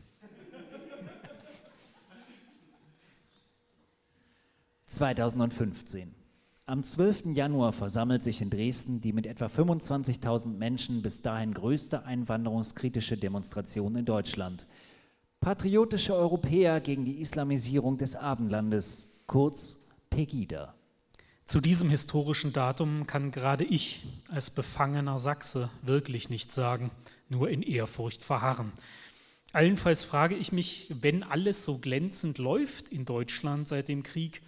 [4.86, 6.15] (2015)
[6.66, 7.26] Am 12.
[7.34, 13.96] Januar versammelt sich in Dresden die mit etwa 25.000 Menschen bis dahin größte einwanderungskritische Demonstration
[13.96, 14.66] in Deutschland–
[15.40, 20.74] Patriotische Europäer gegen die Islamisierung des Abendlandes, kurz Pegida.
[21.44, 26.90] Zu diesem historischen Datum kann gerade ich als befangener Sachse wirklich nichts sagen,
[27.28, 28.72] nur in Ehrfurcht verharren.
[29.52, 34.42] Allenfalls frage ich mich, wenn alles so glänzend läuft in Deutschland seit dem Krieg,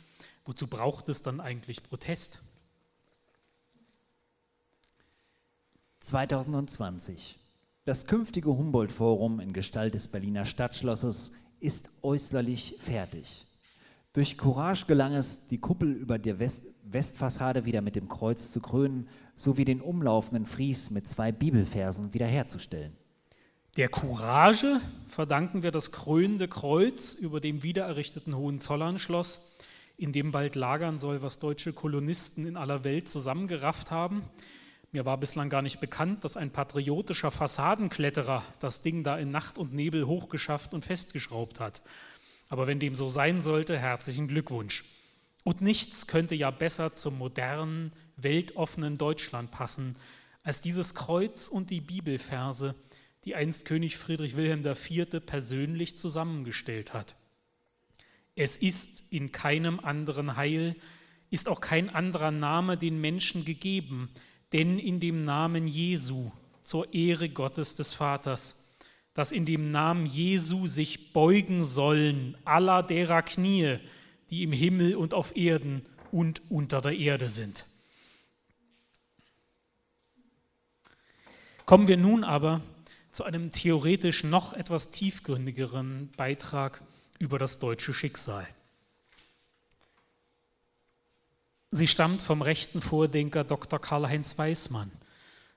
[0.49, 2.41] wozu braucht es dann eigentlich Protest?
[6.01, 7.39] 2020.
[7.85, 13.47] Das künftige Humboldt-Forum in Gestalt des Berliner Stadtschlosses ist äußerlich fertig.
[14.15, 18.61] Durch Courage gelang es, die Kuppel über der West Westfassade wieder mit dem Kreuz zu
[18.61, 19.07] krönen,
[19.37, 22.97] sowie den umlaufenden Fries mit zwei Bibelversen wiederherzustellen.
[23.77, 29.58] Der Courage verdanken wir das krönende Kreuz über dem wiedererrichteten Hohenzollernschloss,
[29.99, 34.23] in dem bald lagern soll, was deutsche Kolonisten in aller Welt zusammengerafft haben–
[34.91, 39.59] mir war bislang gar nicht bekannt, dass ein patriotischer Fassadenkletterer das Ding da in Nacht
[39.59, 41.83] und Nebel hochgeschafft und festgeschraubt hat.
[42.49, 44.85] Aber wenn dem so sein sollte, herzlichen Glückwunsch.
[45.45, 49.97] Und nichts könnte ja besser zum modernen, weltoffenen Deutschland passen,
[50.43, 52.75] als dieses Kreuz und die Bibelverse,
[53.27, 55.21] die einst König Friedrich Wilhelm IV.
[55.27, 57.15] persönlich zusammengestellt hat.
[58.41, 60.77] Es ist in keinem anderen Heil,
[61.29, 64.11] ist auch kein anderer Name den Menschen gegeben,
[64.53, 66.31] denn in dem Namen Jesu
[66.63, 68.65] zur Ehre Gottes des Vaters,
[69.13, 73.79] dass in dem Namen Jesu sich beugen sollen aller derer Knie,
[74.31, 77.67] die im Himmel und auf Erden und unter der Erde sind.
[81.67, 82.61] Kommen wir nun aber
[83.11, 86.83] zu einem theoretisch noch etwas tiefgründigeren Beitrag
[87.19, 88.47] über das deutsche Schicksal.
[91.71, 93.79] Sie stammt vom rechten Vordenker Dr.
[93.79, 94.91] Karl-Heinz Weismann,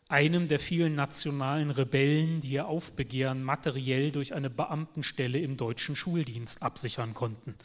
[0.10, 6.63] einem der vielen nationalen Rebellen, die ihr Aufbegehren materiell durch eine Beamtenstelle im deutschen Schuldienst
[6.63, 7.56] absichern konnten.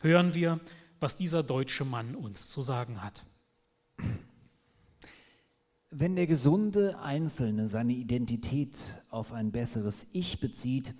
[0.00, 0.60] Hören wir,
[1.00, 3.24] was dieser deutsche Mann uns zu sagen hat.
[5.90, 8.76] Wenn der gesunde Einzelne seine Identität
[9.10, 10.94] auf ein besseres Ich bezieht,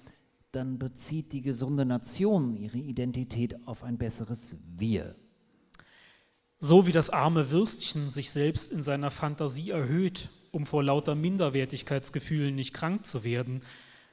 [0.52, 5.16] dann bezieht die gesunde Nation ihre Identität auf ein besseres Wir.
[6.58, 12.54] So wie das arme Würstchen sich selbst in seiner Fantasie erhöht, um vor lauter Minderwertigkeitsgefühlen
[12.54, 13.62] nicht krank zu werden,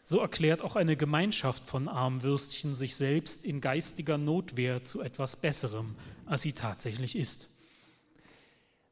[0.05, 5.35] so erklärt auch eine Gemeinschaft von armen Würstchen sich selbst in geistiger Notwehr zu etwas
[5.35, 7.51] Besserem, als sie tatsächlich ist.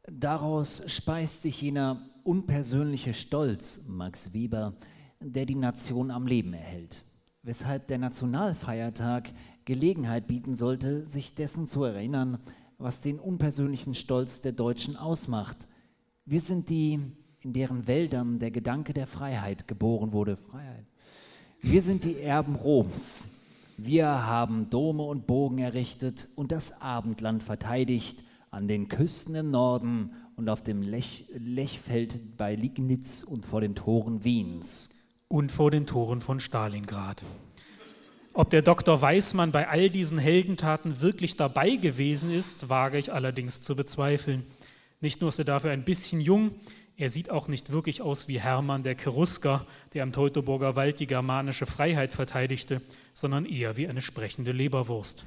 [0.03, 4.73] Daraus speist sich jener unpersönliche Stolz, Max Weber,
[5.19, 7.03] der die Nation am Leben erhält,
[7.47, 9.31] weshalb der Nationalfeiertag
[9.63, 12.39] Gelegenheit bieten sollte, sich dessen zu erinnern,
[12.77, 15.69] was den unpersönlichen Stolz der Deutschen ausmacht.
[16.25, 16.99] Wir sind die,
[17.39, 20.35] in deren Wäldern der Gedanke der Freiheit geboren wurde.
[20.35, 20.85] Freiheit.
[21.61, 23.29] Wir sind die Erben Roms.
[23.77, 30.11] Wir haben Dome und Bogen errichtet und das Abendland verteidigt an den Küsten im Norden
[30.35, 34.96] und auf dem Lech, Lechfeld bei Liegnitz und vor den Toren Wiens.
[35.29, 37.23] Und vor den Toren von Stalingrad.
[38.33, 39.01] Ob der Dr.
[39.01, 44.45] Weismann bei all diesen Heldentaten wirklich dabei gewesen ist, wage ich allerdings zu bezweifeln.
[45.01, 46.51] Nicht nur ist er dafür ein bisschen jung,
[46.99, 51.05] er sieht auch nicht wirklich aus wie Hermann der Cherusker, der am Teutoburger Wald die
[51.05, 52.81] germanische Freiheit verteidigte,
[53.13, 55.23] sondern eher wie eine sprechende Leberwurst.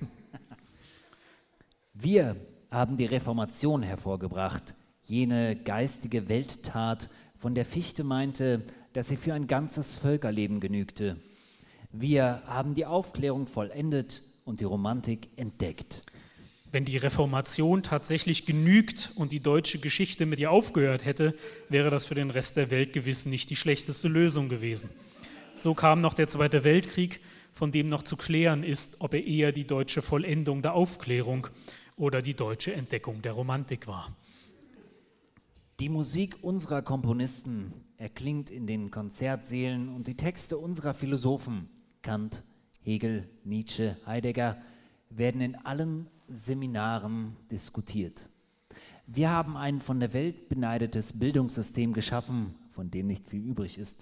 [1.94, 2.34] Wir
[2.72, 8.62] haben die Reformation hervorgebracht, jene geistige Welttat, von der Fichte meinte,
[8.96, 11.16] dass sie für ein ganzes Völkerleben genügte.
[11.92, 16.00] Wir haben die Aufklärung vollendet und die Romantik entdeckt.
[16.72, 21.34] Wenn die Reformation tatsächlich genügt und die deutsche Geschichte mit ihr aufgehört hätte,
[21.68, 24.88] wäre das für den Rest der Welt gewiss nicht die schlechteste Lösung gewesen.
[25.58, 27.20] So kam noch der Zweite Weltkrieg,
[27.52, 31.48] von dem noch zu klären ist, ob er eher die deutsche Vollendung der Aufklärung
[31.98, 34.16] oder die deutsche Entdeckung der Romantik war.
[35.78, 41.68] Die Musik unserer Komponisten erklingt in den Konzertsälen und die Texte unserer Philosophen
[42.00, 42.44] Kant,
[42.80, 44.56] Hegel, Nietzsche, Heidegger
[45.10, 48.30] werden in allen Seminaren diskutiert.
[49.06, 53.98] Wir haben ein von der Welt beneidetes Bildungssystem geschaffen, von dem nicht viel übrig ist.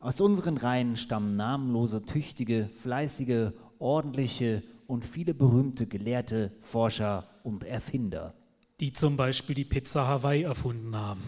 [0.00, 8.34] Aus unseren Reihen stammen namenlose, tüchtige, fleißige, ordentliche und viele berühmte Gelehrte, Forscher und Erfinder.
[8.80, 11.22] Die zum Beispiel die Pizza Hawaii erfunden haben.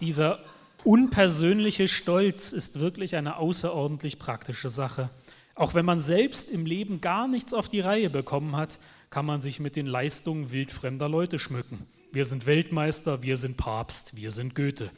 [0.00, 0.40] Dieser
[0.84, 5.10] unpersönliche Stolz ist wirklich eine außerordentlich praktische Sache.
[5.54, 8.78] Auch wenn man selbst im Leben gar nichts auf die Reihe bekommen hat,
[9.10, 11.86] kann man sich mit den Leistungen wildfremder Leute schmücken.
[12.10, 14.90] Wir sind Weltmeister, wir sind Papst, wir sind Goethe.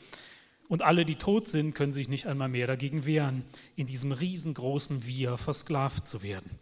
[0.69, 3.45] Und alle, die tot sind, können sich nicht einmal mehr dagegen wehren,
[3.77, 6.59] in diesem riesengroßen Wir versklavt zu werden.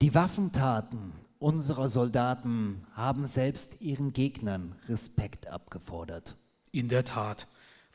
[0.00, 6.36] Die Waffentaten unserer Soldaten haben selbst ihren Gegnern Respekt abgefordert.
[6.70, 7.48] In der Tat.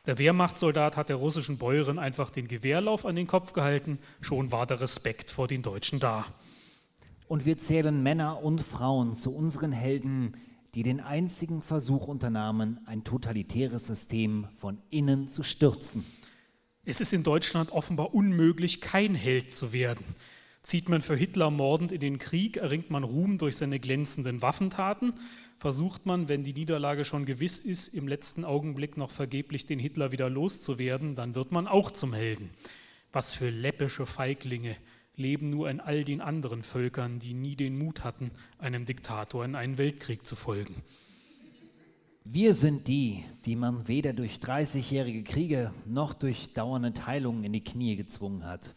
[0.06, 4.68] Der Wehrmachtssoldat hat der russischen Bäuerin einfach den Gewehrlauf an den Kopf gehalten, schon war
[4.68, 6.26] der Respekt vor den Deutschen da.
[7.28, 10.38] Und wir zählen Männer und Frauen zu unseren Helden,
[10.76, 16.06] die den einzigen Versuch unternahmen, ein totalitäres System von innen zu stürzen.
[16.86, 20.06] Es ist in Deutschland offenbar unmöglich, kein Held zu werden.
[20.68, 25.14] Zieht man für Hitler mordend in den Krieg, erringt man Ruhm durch seine glänzenden Waffentaten
[25.60, 30.12] versucht man, wenn die Niederlage schon gewiss ist, im letzten Augenblick noch vergeblich den Hitler
[30.12, 32.50] wieder loszuwerden, dann wird man auch zum Helden.
[33.14, 34.76] Was für läppische Feiglinge
[35.16, 39.56] leben nur in all den anderen Völkern, die nie den Mut hatten, einem Diktator in
[39.56, 40.76] einen Weltkrieg zu folgen.
[42.26, 47.64] Wir sind die, die man weder durch 30-jährige Kriege noch durch dauernde Teilungen in die
[47.64, 48.76] Knie gezwungen hat.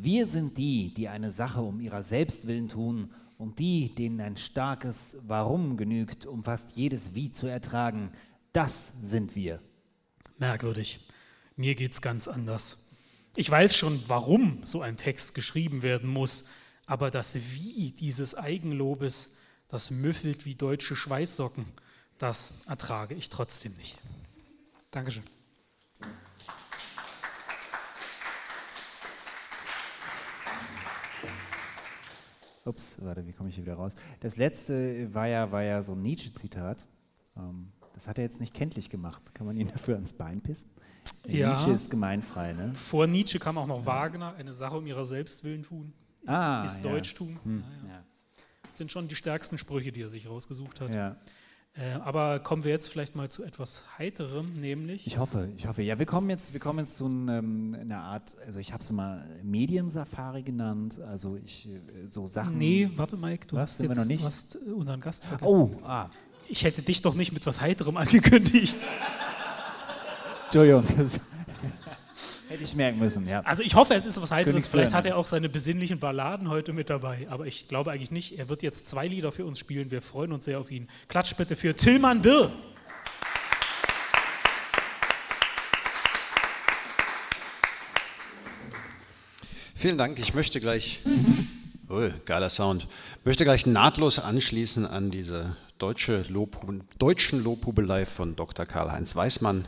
[0.00, 4.36] Wir sind die, die eine Sache um ihrer selbst willen tun und die, denen ein
[4.36, 8.12] starkes Warum genügt, um fast jedes Wie zu ertragen,
[8.52, 9.60] das sind wir.
[10.38, 11.00] Merkwürdig.
[11.56, 12.90] Mir geht's ganz anders.
[13.36, 16.48] Ich weiß schon, warum so ein Text geschrieben werden muss,
[16.86, 19.36] aber das Wie dieses Eigenlobes,
[19.68, 21.66] das müffelt wie deutsche Schweißsocken,
[22.18, 23.98] das ertrage ich trotzdem nicht.
[24.90, 25.22] Dankeschön.
[32.66, 33.92] Ups, warte, wie komme ich hier wieder raus?
[34.20, 36.86] Das letzte war ja, war ja so ein Nietzsche-Zitat.
[37.36, 39.34] Ähm, das hat er jetzt nicht kenntlich gemacht.
[39.34, 40.68] Kann man ihn dafür ans Bein pissen?
[41.26, 41.50] Ja.
[41.50, 42.74] Nietzsche ist gemeinfrei, ne?
[42.74, 45.92] Vor Nietzsche kam auch noch Wagner, eine Sache um ihrer selbst willen tun.
[46.22, 46.82] Ist, Ah, ist ja.
[46.82, 47.38] Deutschtum.
[47.44, 47.94] Hm, Ja, ja.
[47.94, 48.04] ja.
[48.64, 50.94] Das sind schon die stärksten Sprüche, die er sich rausgesucht hat.
[50.94, 51.16] ja.
[51.78, 55.06] Äh, aber kommen wir jetzt vielleicht mal zu etwas Heiterem, nämlich.
[55.06, 55.82] Ich hoffe, ich hoffe.
[55.82, 58.90] Ja, wir kommen jetzt, wir kommen jetzt zu ähm, einer Art, also ich habe es
[58.92, 62.56] mal Mediensafari genannt, also ich äh, so Sachen.
[62.56, 64.24] nee, warte Mike, du Was, hast jetzt noch nicht?
[64.24, 65.54] hast äh, unseren Gast vergessen.
[65.54, 66.08] Oh, ah,
[66.48, 68.78] Ich hätte dich doch nicht mit was Heiterem angekündigt.
[70.46, 70.84] Entschuldigung.
[72.48, 73.40] Hätte ich merken müssen, ja.
[73.40, 74.68] Also ich hoffe, es ist was Heiteres.
[74.68, 78.38] Vielleicht hat er auch seine besinnlichen Balladen heute mit dabei, aber ich glaube eigentlich nicht.
[78.38, 79.90] Er wird jetzt zwei Lieder für uns spielen.
[79.90, 80.86] Wir freuen uns sehr auf ihn.
[81.08, 82.52] Klatsch bitte für Tillmann Birr.
[89.74, 90.20] Vielen Dank.
[90.20, 91.02] Ich möchte gleich,
[91.88, 92.86] oh, geiler Sound,
[93.24, 96.64] möchte gleich nahtlos anschließen an diese deutsche Lob,
[96.98, 98.66] deutschen Lobhubelei von Dr.
[98.66, 99.66] Karl-Heinz Weismann.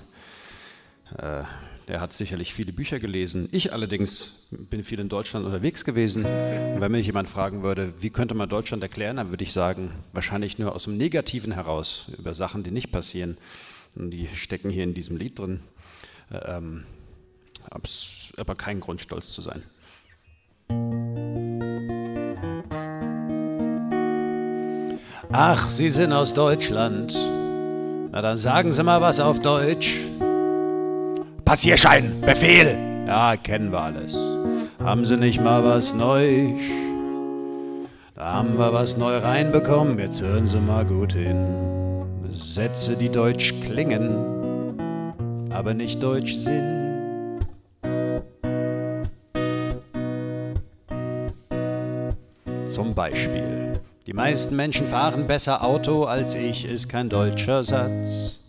[1.19, 1.43] Äh,
[1.89, 3.49] der hat sicherlich viele Bücher gelesen.
[3.51, 6.25] Ich allerdings bin viel in Deutschland unterwegs gewesen.
[6.25, 9.91] Und wenn mich jemand fragen würde, wie könnte man Deutschland erklären, dann würde ich sagen,
[10.13, 13.39] wahrscheinlich nur aus dem Negativen heraus, über Sachen, die nicht passieren.
[13.97, 15.61] Und die stecken hier in diesem Lied drin.
[16.31, 16.85] Äh, Ähm,
[18.37, 19.63] aber keinen Grund, stolz zu sein.
[25.31, 27.13] Ach, Sie sind aus Deutschland.
[28.11, 29.99] Na dann sagen Sie mal was auf Deutsch.
[31.49, 32.77] Passierschein, Befehl.
[33.07, 34.15] Ja, kennen wir alles.
[34.81, 36.53] Haben Sie nicht mal was neu?
[38.15, 39.99] Da haben wir was neu reinbekommen.
[39.99, 41.47] Jetzt hören Sie mal gut hin.
[42.31, 44.77] Sätze, die deutsch klingen,
[45.51, 47.41] aber nicht deutsch sind.
[52.67, 53.73] Zum Beispiel.
[54.07, 58.48] Die meisten Menschen fahren besser Auto als ich, ist kein deutscher Satz.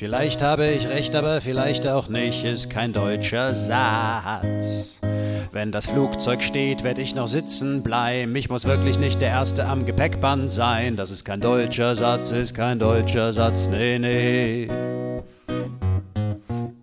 [0.00, 4.98] Vielleicht habe ich recht, aber vielleicht auch nicht, ist kein deutscher Satz.
[5.52, 8.34] Wenn das Flugzeug steht, werd ich noch sitzen bleiben.
[8.34, 10.96] Ich muss wirklich nicht der Erste am Gepäckband sein.
[10.96, 14.68] Das ist kein deutscher Satz, ist kein deutscher Satz, nee, nee.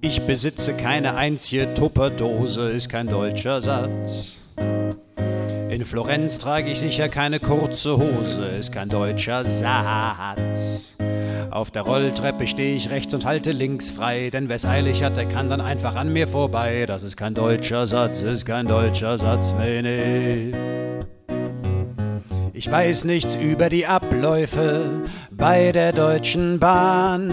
[0.01, 4.37] Ich besitze keine einzige Tupperdose, ist kein deutscher Satz.
[5.71, 10.96] In Florenz trage ich sicher keine kurze Hose, ist kein deutscher Satz.
[11.51, 15.25] Auf der Rolltreppe stehe ich rechts und halte links frei, denn wer's eilig hat, der
[15.25, 16.85] kann dann einfach an mir vorbei.
[16.85, 20.51] Das ist kein deutscher Satz, ist kein deutscher Satz, nee, nee.
[22.53, 27.31] Ich weiß nichts über die Abläufe bei der Deutschen Bahn.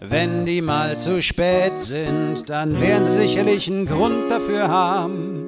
[0.00, 5.44] Wenn die mal zu spät sind, dann werden sie sicherlich einen Grund dafür haben.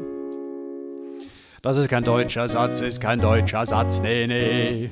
[1.63, 4.91] Das ist kein deutscher Satz, ist kein deutscher Satz, nee, nee.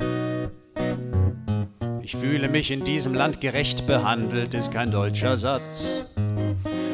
[2.05, 6.05] Ich fühle mich in diesem Land gerecht behandelt, ist kein deutscher Satz.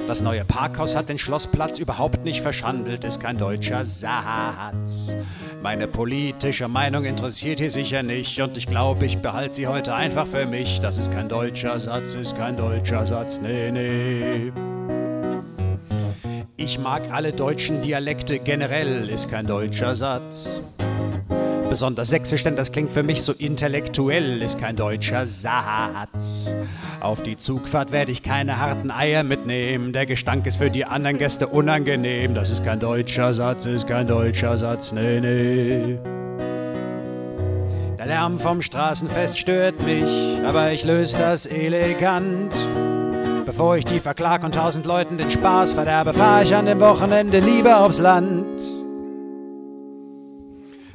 [0.06, 5.16] Das neue Parkhaus hat den Schlossplatz überhaupt nicht verschandelt, ist kein deutscher Satz.
[5.64, 10.28] Meine politische Meinung interessiert hier sicher nicht und ich glaube, ich behalte sie heute einfach
[10.28, 10.80] für mich.
[10.80, 14.52] Das ist kein deutscher Satz, ist kein deutscher Satz, nee, nee.
[16.56, 20.60] Ich mag alle deutschen Dialekte generell, ist kein deutscher Satz.
[21.70, 26.52] Besonders sächsisch, denn das klingt für mich so intellektuell, ist kein deutscher Satz.
[26.98, 29.92] Auf die Zugfahrt werde ich keine harten Eier mitnehmen.
[29.92, 32.34] Der Gestank ist für die anderen Gäste unangenehm.
[32.34, 35.98] Das ist kein deutscher Satz, ist kein deutscher Satz, nee, nee.
[37.96, 42.52] Der Lärm vom Straßenfest stört mich, aber ich löse das elegant.
[43.46, 47.38] Bevor ich die verklag und tausend Leuten den Spaß verderbe, fahre ich an dem Wochenende
[47.38, 48.79] lieber aufs Land.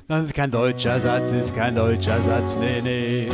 [0.07, 3.27] Kein deutscher Satz, ist kein deutscher Satz, nee, nee.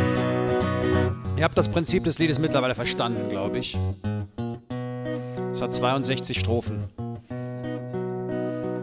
[1.35, 3.77] Ihr habt das Prinzip des Liedes mittlerweile verstanden, glaube ich.
[5.51, 6.85] Es hat 62 Strophen.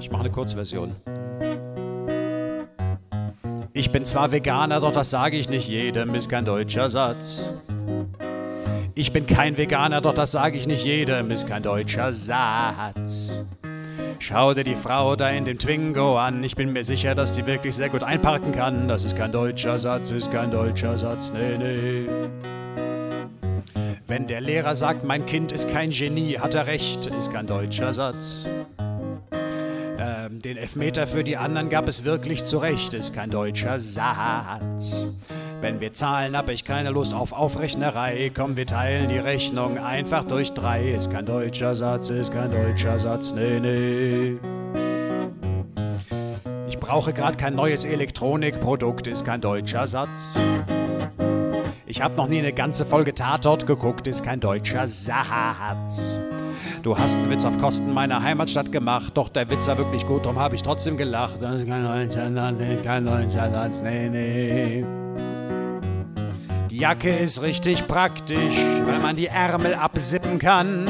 [0.00, 0.94] Ich mache eine Kurzversion.
[3.72, 7.54] Ich bin zwar Veganer, doch das sage ich nicht jedem, ist kein deutscher Satz.
[8.94, 13.46] Ich bin kein Veganer, doch das sage ich nicht jedem, ist kein deutscher Satz.
[14.20, 16.42] Schau dir die Frau da in dem Twingo an.
[16.42, 18.88] Ich bin mir sicher, dass die wirklich sehr gut einparken kann.
[18.88, 22.06] Das ist kein deutscher Satz, ist kein deutscher Satz, nee, nee.
[24.08, 27.92] Wenn der Lehrer sagt, mein Kind ist kein Genie, hat er recht, ist kein deutscher
[27.92, 28.48] Satz.
[30.00, 35.08] Ähm, den Elfmeter für die anderen gab es wirklich zu Recht, ist kein deutscher Satz.
[35.60, 38.30] Wenn wir zahlen, hab ich keine Lust auf Aufrechnerei.
[38.32, 40.92] Komm, wir teilen die Rechnung einfach durch drei.
[40.92, 44.36] Ist kein deutscher Satz, ist kein deutscher Satz, nee, nee.
[46.68, 50.36] Ich brauche gerade kein neues Elektronikprodukt, ist kein deutscher Satz.
[51.86, 56.20] Ich hab noch nie eine ganze Folge Tatort geguckt, ist kein deutscher Satz.
[56.84, 60.24] Du hast einen Witz auf Kosten meiner Heimatstadt gemacht, doch der Witz war wirklich gut,
[60.24, 61.42] darum habe ich trotzdem gelacht.
[61.42, 65.07] Das ist kein deutscher Satz, kein deutscher Satz, nee, nee.
[66.78, 68.38] Jacke ist richtig praktisch,
[68.84, 70.86] weil man die Ärmel absippen kann.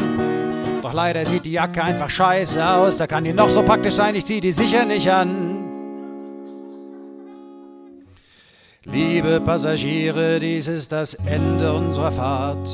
[0.83, 4.15] Doch leider sieht die Jacke einfach scheiße aus, da kann die noch so praktisch sein,
[4.15, 5.65] ich zieh die sicher nicht an.
[8.85, 12.69] Liebe Passagiere, dies ist das Ende unserer Fahrt.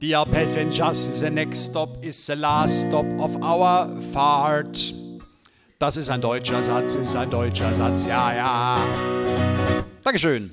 [0.00, 4.94] Dear passengers, the next stop is the last stop of our fahrt.
[5.80, 8.78] Das ist ein deutscher Satz, ist ein deutscher Satz, ja, ja.
[10.04, 10.52] Dankeschön.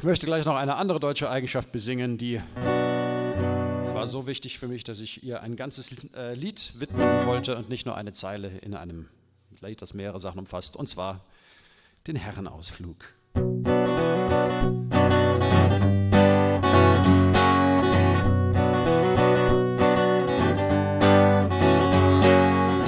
[0.00, 2.40] Ich möchte gleich noch eine andere deutsche Eigenschaft besingen, die
[3.92, 7.68] war so wichtig für mich, dass ich ihr ein ganzes äh, Lied widmen wollte und
[7.68, 9.10] nicht nur eine Zeile in einem
[9.60, 11.20] Lied, das mehrere Sachen umfasst, und zwar
[12.06, 12.96] den Herrenausflug.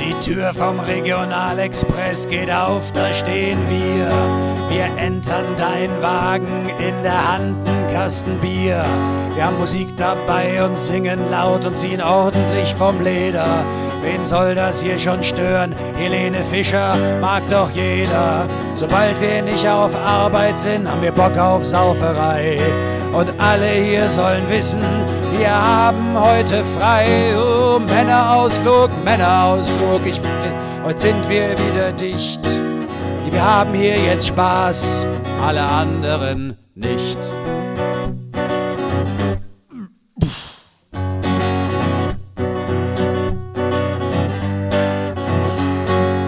[0.00, 4.51] Die Tür vom Regionalexpress geht auf, da stehen wir.
[4.72, 8.82] Wir entern dein Wagen, in der Hand ein Kasten Bier.
[9.34, 13.66] Wir haben Musik dabei und singen laut und ziehen ordentlich vom Leder.
[14.02, 15.74] Wen soll das hier schon stören?
[15.98, 18.46] Helene Fischer mag doch jeder.
[18.74, 22.56] Sobald wir nicht auf Arbeit sind, haben wir Bock auf Sauferei.
[23.12, 24.80] Und alle hier sollen wissen,
[25.36, 27.06] wir haben heute frei.
[27.36, 30.00] Oh, Männerausflug, Männerausflug.
[30.06, 30.18] Ich,
[30.82, 32.61] heute sind wir wieder dicht.
[33.32, 35.06] Wir haben hier jetzt Spaß,
[35.42, 37.18] alle anderen nicht.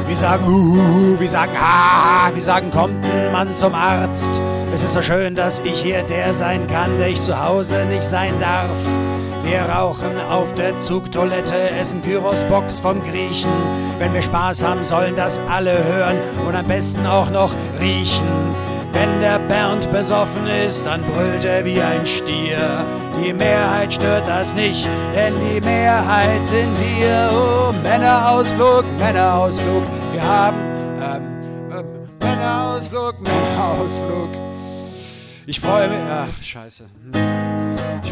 [0.07, 4.40] Wir sagen uh, wir sagen ah, wir sagen kommt ein Mann zum Arzt.
[4.74, 8.02] Es ist so schön, dass ich hier der sein kann, der ich zu Hause nicht
[8.02, 9.13] sein darf.
[9.45, 13.51] Wir rauchen auf der Zugtoilette, essen Gyrosbox vom Griechen.
[13.99, 16.16] Wenn wir Spaß haben, sollen das alle hören
[16.47, 18.26] und am besten auch noch riechen.
[18.92, 22.84] Wenn der Bernd besoffen ist, dann brüllt er wie ein Stier.
[23.22, 27.30] Die Mehrheit stört das nicht, denn die Mehrheit sind wir.
[27.32, 29.82] Oh, Männerausflug, Männerausflug.
[30.12, 30.57] Wir haben
[31.01, 34.30] ähm, äh, Männerausflug, Männerausflug.
[35.47, 35.99] Ich freue mich.
[36.11, 36.84] Ach, scheiße.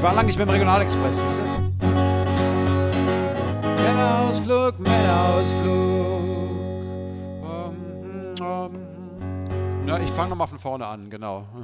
[0.03, 1.43] Ich war lange nicht mehr im Regionalexpress, siehst du?
[3.85, 6.51] Männerausflug, Männerausflug.
[7.41, 7.77] Um,
[8.41, 8.73] um.
[9.87, 11.45] Ja, ich fange nochmal von vorne an, genau.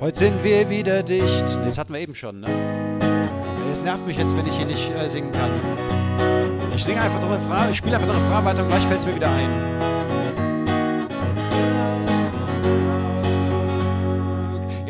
[0.00, 1.58] Heute sind wir wieder dicht.
[1.66, 2.46] Das hatten wir eben schon, ne?
[3.72, 5.50] Es nervt mich jetzt, wenn ich hier nicht äh, singen kann.
[6.76, 9.06] Ich singe einfach drin Frage, ich spiele einfach drin Frage weiter und gleich fällt es
[9.06, 9.97] mir wieder ein.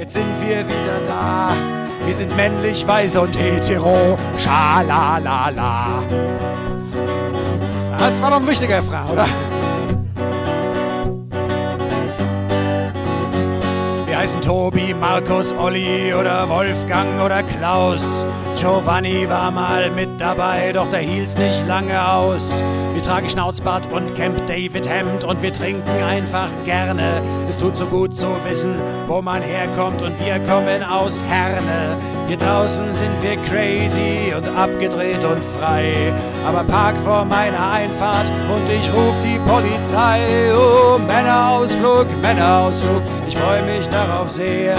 [0.08, 1.50] Jetzt sind wir wieder da.
[2.06, 4.16] Wir sind männlich, weiß und hetero.
[4.38, 6.02] Schalalala.
[7.98, 9.26] Das war doch ein wichtiger Frage, oder?
[14.06, 18.24] Wir heißen Tobi, Markus, Olli oder Wolfgang oder Klaus.
[18.56, 22.64] Giovanni war mal mit dabei, doch der hielt's nicht lange aus.
[22.94, 27.22] Wir tragen Schnauzbart und Camp David Hemd und wir trinken einfach gerne.
[27.48, 28.74] Es tut so gut zu wissen,
[29.06, 31.96] wo man herkommt und wir kommen aus Herne.
[32.26, 36.12] Hier draußen sind wir crazy und abgedreht und frei.
[36.46, 40.20] Aber park vor meiner Einfahrt und ich ruf die Polizei.
[40.54, 44.74] Oh, Männerausflug, Männerausflug, ich freue mich darauf sehr.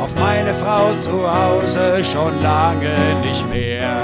[0.00, 3.96] Auf meine Frau zu Hause schon lange nicht mehr.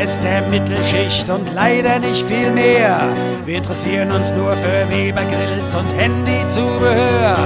[0.00, 3.00] Pest der Mittelschicht und leider nicht viel mehr.
[3.44, 7.36] Wir interessieren uns nur für Webergrills und Handyzubehör.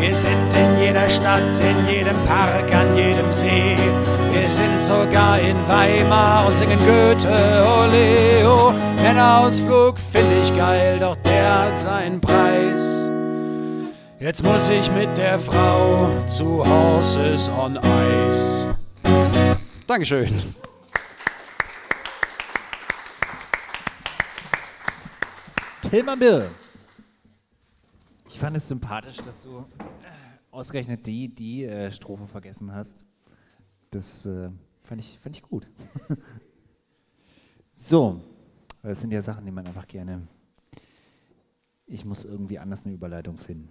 [0.00, 3.76] Wir sind in jeder Stadt, in jedem Park, an jedem See.
[4.32, 8.72] Wir sind sogar in Weimar und singen Goethe, ole, oh.
[9.02, 13.10] Männerausflug finde ich geil, doch der hat seinen Preis.
[14.18, 17.78] Jetzt muss ich mit der Frau zu Horses on
[18.26, 18.66] Ice.
[19.86, 20.28] Dankeschön.
[25.90, 26.50] Tilman Bill.
[28.28, 29.64] Ich fand es sympathisch, dass du äh,
[30.50, 33.06] ausgerechnet die, die äh, Strophe vergessen hast.
[33.90, 34.50] Das äh,
[34.82, 35.66] fand, ich, fand ich gut.
[37.72, 38.20] so,
[38.82, 40.28] das sind ja Sachen, die man einfach gerne.
[41.86, 43.70] Ich muss irgendwie anders eine Überleitung finden.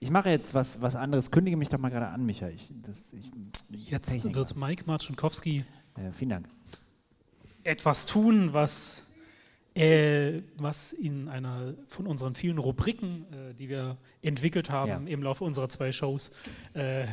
[0.00, 1.30] Ich mache jetzt was, was anderes.
[1.30, 2.48] Kündige mich doch mal gerade an, Micha.
[2.48, 3.30] Ich, das, ich,
[3.88, 4.34] jetzt Techniker.
[4.40, 5.64] wird Mike Marcinkowski
[5.96, 6.48] äh, vielen Dank.
[7.62, 9.06] etwas tun, was,
[9.74, 15.12] äh, was in einer von unseren vielen Rubriken, äh, die wir entwickelt haben ja.
[15.12, 16.30] im Laufe unserer zwei Shows,
[16.74, 17.06] äh,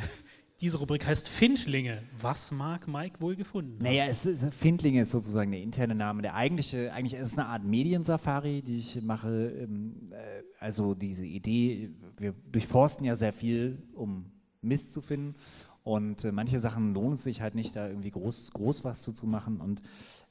[0.59, 2.01] diese Rubrik heißt Findlinge.
[2.19, 3.77] Was mag Mike wohl gefunden?
[3.79, 6.23] Naja, es ist, Findlinge ist sozusagen der interne Name.
[6.23, 9.49] Der eigentliche, eigentlich ist es eine Art Mediensafari, die ich mache.
[9.49, 14.31] Ähm, äh, also diese Idee, wir durchforsten ja sehr viel, um
[14.61, 15.35] Mist zu finden.
[15.83, 19.13] Und äh, manche Sachen lohnen es sich halt nicht, da irgendwie groß, groß was zu,
[19.13, 19.61] zu machen.
[19.61, 19.83] Und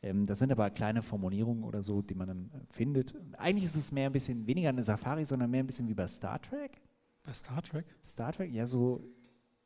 [0.07, 3.15] ähm, das sind aber kleine Formulierungen oder so, die man dann äh, findet.
[3.39, 6.07] Eigentlich ist es mehr ein bisschen weniger eine Safari, sondern mehr ein bisschen wie bei
[6.07, 6.81] Star Trek.
[7.25, 7.85] Bei Star Trek?
[8.05, 9.03] Star Trek, ja, so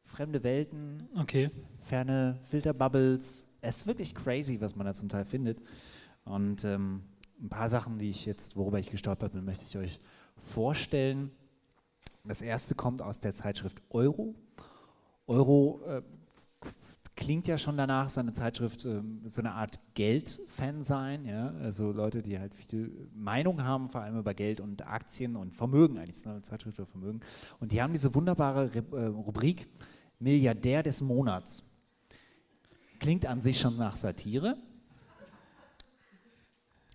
[0.05, 1.51] fremde Welten, okay.
[1.82, 3.47] ferne Filterbubbles.
[3.61, 5.61] Es ist wirklich crazy, was man da zum Teil findet.
[6.24, 7.03] Und ähm,
[7.41, 10.01] ein paar Sachen, die ich jetzt, worüber ich gestolpert bin, möchte ich euch
[10.36, 11.30] vorstellen.
[12.24, 14.34] Das erste kommt aus der Zeitschrift Euro.
[15.26, 16.03] Euro äh,
[17.21, 21.27] klingt ja schon danach, seine Zeitschrift äh, so eine Art Geldfan sein.
[21.27, 21.53] Ja?
[21.62, 25.99] Also Leute, die halt viel Meinung haben, vor allem über Geld und Aktien und Vermögen
[25.99, 26.16] eigentlich.
[26.16, 27.21] ist eine Zeitschrift über Vermögen.
[27.61, 29.68] Und die haben diese wunderbare Re äh, Rubrik
[30.18, 31.62] Milliardär des Monats.
[32.99, 34.57] Klingt an sich schon nach Satire.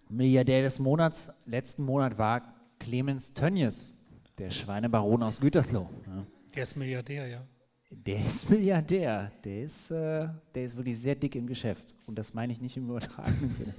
[0.10, 2.42] Milliardär des Monats, letzten Monat war
[2.80, 3.96] Clemens Tönnies,
[4.38, 5.90] der Schweinebaron aus Gütersloh.
[6.06, 6.26] Ja.
[6.56, 7.42] Der ist Milliardär, ja.
[7.90, 9.32] Der ist Milliardär.
[9.44, 11.96] Der ist, äh, der ist wirklich sehr dick im Geschäft.
[12.06, 13.76] Und das meine ich nicht im übertragenen Sinne.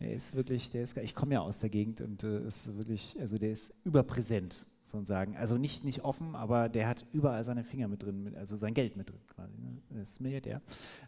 [0.00, 3.16] Der ist wirklich, der ist, ich komme ja aus der Gegend und äh, ist wirklich,
[3.20, 5.36] also der ist überpräsent sozusagen.
[5.36, 8.96] Also nicht, nicht offen, aber der hat überall seine Finger mit drin, also sein Geld
[8.96, 9.58] mit drin quasi.
[9.58, 9.76] Ne?
[9.90, 10.62] Das ist Milliardär.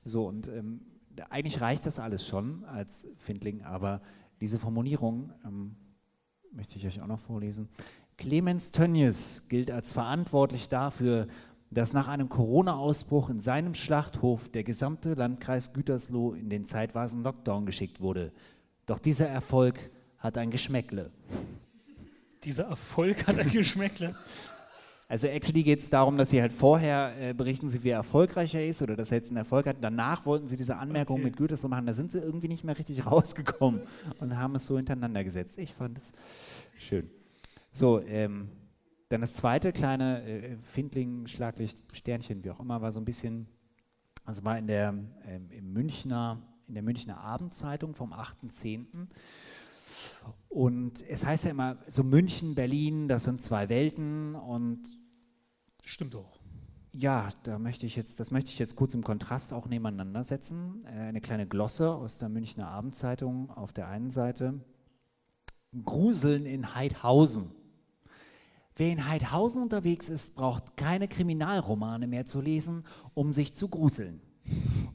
[0.05, 0.83] So, und ähm,
[1.31, 4.03] eigentlich reicht das alles schon als Findling, aber
[4.41, 5.75] diese Formulierung ähm,
[6.53, 7.69] möchte ich euch auch noch vorlesen.
[8.19, 11.27] Clemens Tönnies gilt als verantwortlich dafür,
[11.73, 17.67] dass nach einem Corona-Ausbruch in seinem Schlachthof der gesamte Landkreis Gütersloh in den zeitweisen Lockdown
[17.67, 18.33] geschickt wurde.
[18.87, 19.79] Doch dieser Erfolg
[20.19, 21.11] hat ein Geschmäckle
[22.45, 24.15] dieser Erfolg hat ein Geschmäckle.
[25.09, 28.67] Also actually geht es darum, dass sie halt vorher äh, berichten sie, wie erfolgreich er
[28.67, 29.77] ist oder dass er jetzt einen Erfolg hat.
[29.81, 31.35] Danach wollten sie diese Anmerkung okay.
[31.39, 31.85] mit so machen.
[31.85, 33.83] Da sind sie irgendwie nicht mehr richtig rausgekommen
[34.21, 35.59] und haben es so hintereinander gesetzt.
[35.59, 36.13] Ich fand es
[36.79, 37.11] schön.
[37.73, 38.49] So, ähm,
[39.13, 43.47] dann das zweite kleine äh, Findling, Schlaglicht, Sternchen, wie auch immer, war so ein bisschen,
[44.25, 44.95] also war in der,
[45.27, 48.87] ähm, im Münchner, in der Münchner Abendzeitung vom 8.10.
[50.49, 54.99] Und es heißt ja immer, so München, Berlin, das sind zwei Welten und
[55.85, 56.41] stimmt auch.
[56.93, 60.85] Ja, da möchte ich jetzt, das möchte ich jetzt kurz im Kontrast auch nebeneinander setzen.
[60.87, 64.65] Äh, eine kleine Glosse aus der Münchner Abendzeitung auf der einen Seite.
[65.85, 67.51] Gruseln in Heidhausen.
[68.77, 74.21] Wer in Heidhausen unterwegs ist, braucht keine Kriminalromane mehr zu lesen, um sich zu gruseln.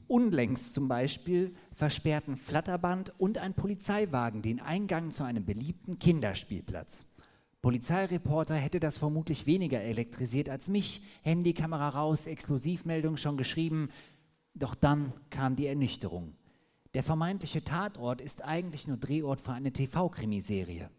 [0.08, 7.06] Unlängst zum Beispiel versperrten Flatterband und ein Polizeiwagen den Eingang zu einem beliebten Kinderspielplatz.
[7.62, 11.02] Polizeireporter hätte das vermutlich weniger elektrisiert als mich.
[11.22, 13.90] Handykamera raus, Exklusivmeldung schon geschrieben.
[14.54, 16.34] Doch dann kam die Ernüchterung.
[16.94, 20.90] Der vermeintliche Tatort ist eigentlich nur Drehort für eine TV-Krimiserie.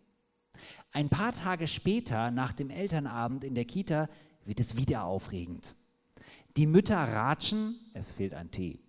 [0.92, 4.10] Ein paar Tage später, nach dem Elternabend in der Kita,
[4.46, 5.76] wird es wieder aufregend.
[6.58, 8.80] Die Mütter ratschen, es fehlt ein T.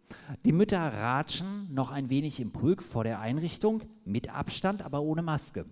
[0.44, 5.22] Die Mütter ratschen noch ein wenig im Pulk vor der Einrichtung, mit Abstand, aber ohne
[5.22, 5.66] Maske.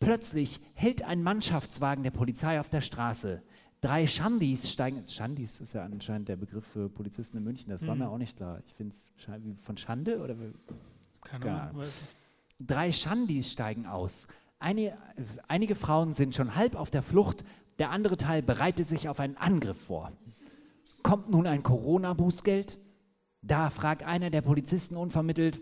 [0.00, 3.42] Plötzlich hält ein Mannschaftswagen der Polizei auf der Straße.
[3.80, 5.06] Drei Schandis steigen.
[5.06, 8.02] Schandis ist ja anscheinend der Begriff für Polizisten in München, das war mhm.
[8.02, 8.60] mir auch nicht klar.
[8.66, 10.34] Ich finde es von Schande oder.
[11.22, 11.84] Keine Ahnung.
[12.58, 14.26] Drei Schandis steigen aus.
[14.58, 14.96] Einige,
[15.46, 17.44] einige Frauen sind schon halb auf der Flucht,
[17.78, 20.12] der andere Teil bereitet sich auf einen Angriff vor.
[21.02, 22.78] Kommt nun ein Corona-Bußgeld?
[23.40, 25.60] Da fragt einer der Polizisten unvermittelt,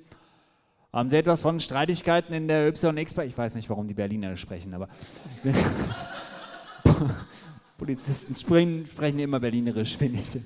[0.97, 3.18] haben Sie etwas von Streitigkeiten in der YX?
[3.18, 4.88] Ich weiß nicht, warum die Berliner sprechen, aber
[7.76, 10.40] Polizisten sprechen, sprechen immer berlinerisch, finde ich.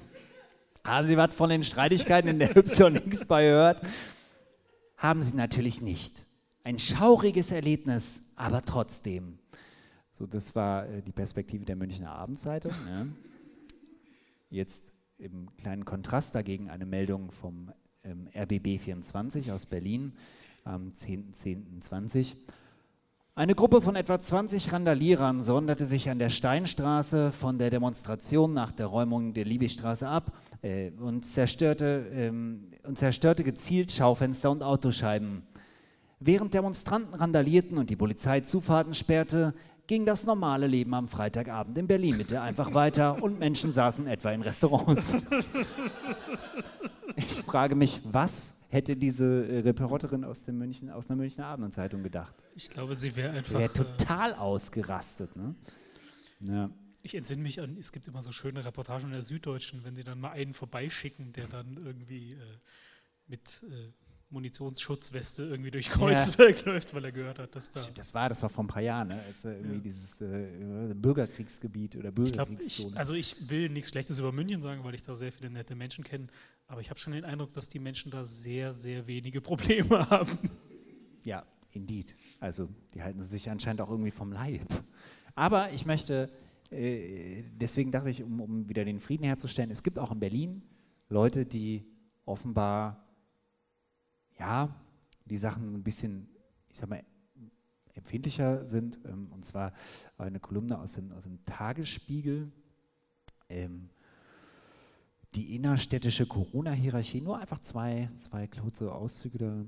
[0.84, 3.80] Haben Sie was von den Streitigkeiten in der YX gehört?
[4.96, 6.24] Haben Sie natürlich nicht.
[6.62, 9.38] Ein schauriges Erlebnis, aber trotzdem.
[10.12, 12.72] So, das war äh, die Perspektive der Münchner Abendzeitung.
[12.88, 13.06] Ja.
[14.50, 14.82] Jetzt
[15.16, 17.72] im kleinen Kontrast dagegen eine Meldung vom
[18.04, 20.12] ähm, RBB 24 aus Berlin
[20.64, 22.34] am 10.10.20.
[23.34, 28.72] Eine Gruppe von etwa 20 Randalierern sonderte sich an der Steinstraße von der Demonstration nach
[28.72, 35.42] der Räumung der Liebigstraße ab äh, und, zerstörte, ähm, und zerstörte gezielt Schaufenster und Autoscheiben.
[36.20, 39.54] Während Demonstranten randalierten und die Polizei Zufahrten sperrte,
[39.86, 44.30] ging das normale Leben am Freitagabend in Berlin Mitte einfach weiter und Menschen saßen etwa
[44.30, 45.16] in Restaurants.
[47.16, 52.02] Ich frage mich, was hätte diese äh, Reporterin aus, dem München, aus einer Münchner Abendzeitung
[52.02, 52.34] gedacht?
[52.54, 53.58] Ich glaube, sie wäre einfach.
[53.58, 55.34] Wäre total ausgerastet.
[55.36, 55.54] Ne?
[56.40, 56.70] Ja.
[57.02, 60.04] Ich entsinne mich an, es gibt immer so schöne Reportagen in der Süddeutschen, wenn sie
[60.04, 62.36] dann mal einen vorbeischicken, der dann irgendwie äh,
[63.26, 63.92] mit äh,
[64.30, 66.66] Munitionsschutzweste irgendwie durch Kreuzberg ja.
[66.72, 67.82] läuft, weil er gehört hat, dass da.
[67.82, 69.20] Stimmt, das war, das war vor ein paar Jahren, ne?
[69.26, 69.80] als irgendwie ja.
[69.80, 72.96] dieses äh, Bürgerkriegsgebiet oder Bürgerkriegszone.
[72.96, 76.04] also ich will nichts Schlechtes über München sagen, weil ich da sehr viele nette Menschen
[76.04, 76.28] kenne,
[76.68, 80.38] aber ich habe schon den Eindruck, dass die Menschen da sehr, sehr wenige Probleme haben.
[81.24, 82.16] Ja, indeed.
[82.38, 84.66] Also die halten sich anscheinend auch irgendwie vom Leib.
[85.34, 86.30] Aber ich möchte,
[86.70, 90.62] äh, deswegen dachte ich, um, um wieder den Frieden herzustellen, es gibt auch in Berlin
[91.08, 91.84] Leute, die
[92.24, 93.09] offenbar
[94.40, 94.74] ja,
[95.26, 96.28] die Sachen ein bisschen,
[96.70, 97.04] ich sag mal,
[97.94, 98.98] empfindlicher sind.
[99.04, 99.72] Ähm, und zwar
[100.16, 102.50] eine Kolumne aus dem, aus dem Tagesspiegel.
[103.48, 103.90] Ähm,
[105.34, 109.64] die innerstädtische Corona-Hierarchie, nur einfach zwei, zwei kurze Auszüge da.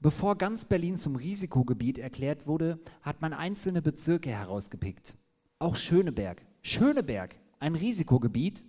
[0.00, 5.16] Bevor ganz Berlin zum Risikogebiet erklärt wurde, hat man einzelne Bezirke herausgepickt.
[5.58, 6.42] Auch Schöneberg.
[6.62, 8.64] Schöneberg, ein Risikogebiet?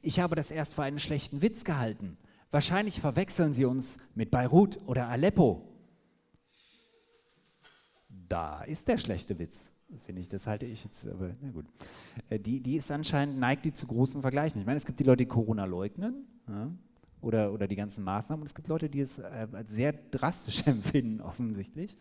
[0.00, 2.16] Ich habe das erst für einen schlechten Witz gehalten.
[2.54, 5.66] Wahrscheinlich verwechseln sie uns mit Beirut oder Aleppo.
[8.08, 9.72] Da ist der schlechte Witz,
[10.04, 10.28] finde ich.
[10.28, 11.66] Das halte ich jetzt, aber na gut.
[12.30, 14.60] Äh, die, die ist anscheinend, neigt die zu großen Vergleichen.
[14.60, 16.70] Ich meine, es gibt die Leute, die Corona leugnen ja,
[17.20, 21.22] oder, oder die ganzen Maßnahmen und es gibt Leute, die es äh, sehr drastisch empfinden,
[21.22, 21.96] offensichtlich.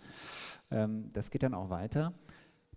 [0.70, 2.14] Ähm, das geht dann auch weiter.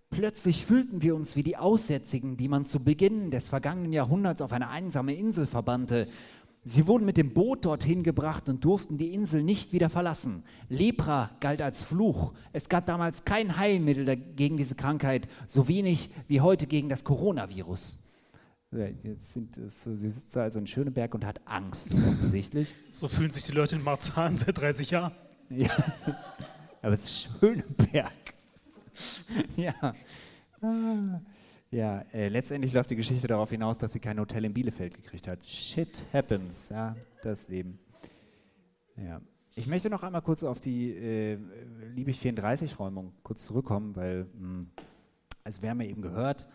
[0.09, 4.53] Plötzlich fühlten wir uns wie die Aussätzigen, die man zu Beginn des vergangenen Jahrhunderts auf
[4.53, 6.07] eine einsame Insel verbannte
[6.69, 10.43] Sie wurden mit dem Boot dorthin gebracht und durften die Insel nicht wieder verlassen.
[10.67, 12.33] Lepra galt als Fluch.
[12.51, 18.05] Es gab damals kein Heilmittel gegen diese Krankheit, so wenig wie heute gegen das Coronavirus.
[19.01, 22.67] Jetzt sind es, sie sitzt da also in Schöneberg und hat Angst, offensichtlich.
[22.91, 25.13] So fühlen sich die Leute in Marzahn seit 30 Jahren.
[25.49, 25.71] Ja,
[26.81, 28.11] aber es ist Schöneberg.
[29.55, 29.95] Ja.
[30.61, 31.21] Ah.
[31.69, 35.27] Ja, äh, letztendlich läuft die Geschichte darauf hinaus, dass sie kein Hotel in Bielefeld gekriegt
[35.27, 35.45] hat.
[35.45, 37.79] Shit happens, ja, das Leben.
[38.95, 39.21] Ja.
[39.55, 41.37] Ich möchte noch einmal kurz auf die äh,
[41.93, 44.69] Liebig 34-Räumung kurz zurückkommen, weil, mh, hm,
[45.43, 46.47] also wir haben ja eben gehört,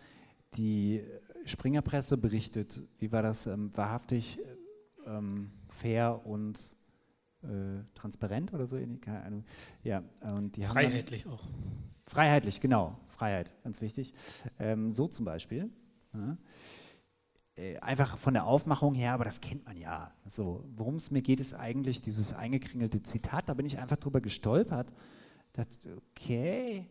[0.55, 1.03] die
[1.45, 4.39] Springerpresse berichtet, wie war das, ähm, wahrhaftig
[5.05, 6.75] ähm, fair und
[7.43, 9.45] äh, transparent oder so, keine Ahnung.
[9.83, 11.43] Ja, und die Freiheitlich auch.
[12.07, 12.97] Freiheitlich, genau.
[13.13, 14.13] Freiheit, ganz wichtig.
[14.59, 15.69] Ähm, so zum Beispiel.
[16.13, 16.37] Ja.
[17.55, 20.11] Äh, einfach von der Aufmachung her, aber das kennt man ja.
[20.27, 23.47] So, worum es mir geht, ist eigentlich dieses eingekringelte Zitat.
[23.47, 24.91] Da bin ich einfach drüber gestolpert.
[25.53, 26.87] Dachte, okay.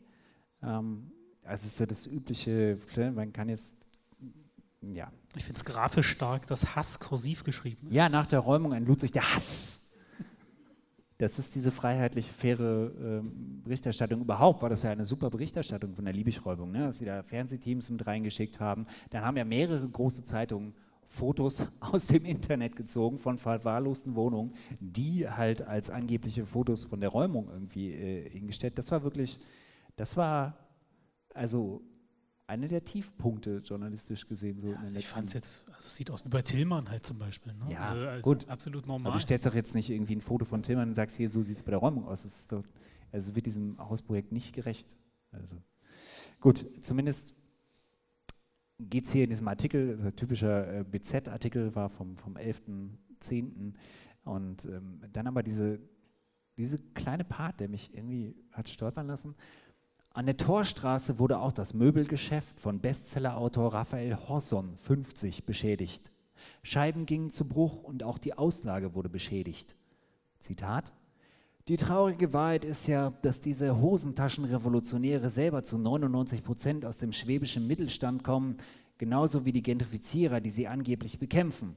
[0.63, 1.11] Ähm,
[1.45, 2.79] also ist so das übliche,
[3.15, 3.75] man kann jetzt
[4.81, 5.13] ja.
[5.37, 7.95] Ich finde es grafisch stark, dass Hass kursiv geschrieben ist.
[7.95, 9.82] Ja, nach der Räumung entlud sich der Hass
[11.23, 13.23] das ist diese freiheitliche, faire äh,
[13.63, 14.23] Berichterstattung.
[14.23, 16.87] Überhaupt war das ja eine super Berichterstattung von der Liebigräubung, ne?
[16.87, 18.87] dass sie da Fernsehteams mit reingeschickt haben.
[19.11, 25.29] Dann haben ja mehrere große Zeitungen Fotos aus dem Internet gezogen von verwahrlosten Wohnungen, die
[25.29, 28.77] halt als angebliche Fotos von der Räumung irgendwie äh, hingestellt.
[28.77, 29.39] Das war wirklich,
[29.95, 30.57] das war
[31.35, 31.83] also
[32.53, 34.61] einer der Tiefpunkte journalistisch gesehen.
[34.61, 37.07] So ja, also ich fand es jetzt, also es sieht aus wie bei Tillmann halt
[37.07, 37.55] zum Beispiel.
[37.55, 37.73] Ne?
[37.73, 38.47] Ja, also gut.
[38.49, 39.11] Absolut normal.
[39.11, 41.41] Aber du stellst doch jetzt nicht irgendwie ein Foto von Tillmann und sagst, hier, so
[41.41, 42.47] sieht es bei der Räumung aus.
[42.49, 42.63] Doch,
[43.11, 44.95] also wird diesem Hausprojekt nicht gerecht.
[45.31, 45.57] Also
[46.41, 47.35] gut, zumindest
[48.79, 53.73] geht es hier in diesem Artikel, also typischer äh, BZ-Artikel war vom, vom 11.10.
[54.25, 55.81] Und ähm, dann aber diese,
[56.59, 59.35] diese kleine Part, der mich irgendwie hat stolpern lassen,
[60.15, 66.11] an der Torstraße wurde auch das Möbelgeschäft von Bestsellerautor Raphael Horson 50 beschädigt.
[66.63, 69.77] Scheiben gingen zu Bruch und auch die Auslage wurde beschädigt.
[70.41, 70.93] Zitat
[71.69, 77.69] die traurige Wahrheit ist ja, dass diese Hosentaschenrevolutionäre selber zu 99 Prozent aus dem schwäbischen
[77.69, 78.57] Mittelstand kommen,
[78.99, 81.77] genauso wie die Gentrifizierer, die sie angeblich bekämpfen.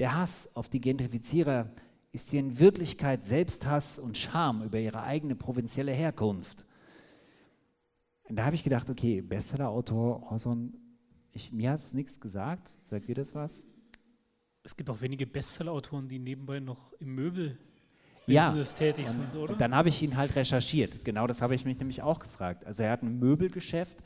[0.00, 1.70] Der Hass auf die Gentrifizierer
[2.10, 6.64] ist hier in Wirklichkeit Selbsthass und Scham über ihre eigene provinzielle Herkunft.
[8.30, 10.72] Und da habe ich gedacht, okay, Bestseller-Autor Horson,
[11.32, 12.70] ich, mir hat es nichts gesagt.
[12.84, 13.64] Sagt ihr das was?
[14.62, 17.58] Es gibt auch wenige Bestseller-Autoren, die nebenbei noch im Möbel
[18.26, 19.56] ja, tätig sind, oder?
[19.56, 21.04] Dann habe ich ihn halt recherchiert.
[21.04, 22.64] Genau das habe ich mich nämlich auch gefragt.
[22.64, 23.98] Also er hat ein Möbelgeschäft,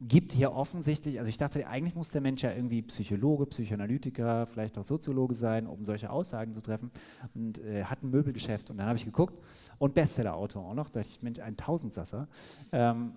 [0.00, 4.78] gibt hier offensichtlich, also ich dachte, eigentlich muss der Mensch ja irgendwie Psychologe, Psychoanalytiker, vielleicht
[4.78, 6.90] auch Soziologe sein, um solche Aussagen zu treffen
[7.34, 9.38] und äh, hat ein Möbelgeschäft und dann habe ich geguckt
[9.78, 12.28] und Bestseller-Autor auch noch, da dachte ich, Mensch, ein Tausendsasser.
[12.72, 13.12] Ähm,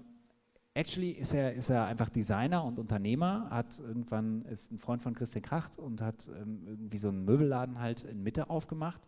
[0.73, 5.13] actually ist er, ist er einfach Designer und Unternehmer, hat irgendwann, ist ein Freund von
[5.13, 9.01] Christian Kracht und hat ähm, irgendwie so einen Möbelladen halt in Mitte aufgemacht.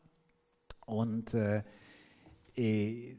[0.85, 1.63] Und äh,
[2.57, 3.15] äh,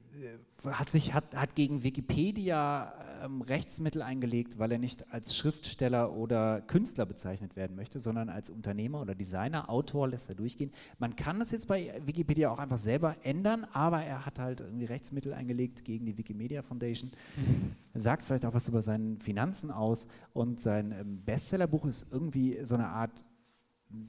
[0.64, 6.60] hat, sich, hat, hat gegen Wikipedia ähm, Rechtsmittel eingelegt, weil er nicht als Schriftsteller oder
[6.62, 10.72] Künstler bezeichnet werden möchte, sondern als Unternehmer oder Designer, Autor lässt er durchgehen.
[10.98, 14.86] Man kann das jetzt bei Wikipedia auch einfach selber ändern, aber er hat halt irgendwie
[14.86, 17.10] Rechtsmittel eingelegt gegen die Wikimedia Foundation.
[17.36, 18.00] Mhm.
[18.00, 22.74] Sagt vielleicht auch was über seine Finanzen aus und sein ähm, Bestsellerbuch ist irgendwie so
[22.74, 23.24] eine Art,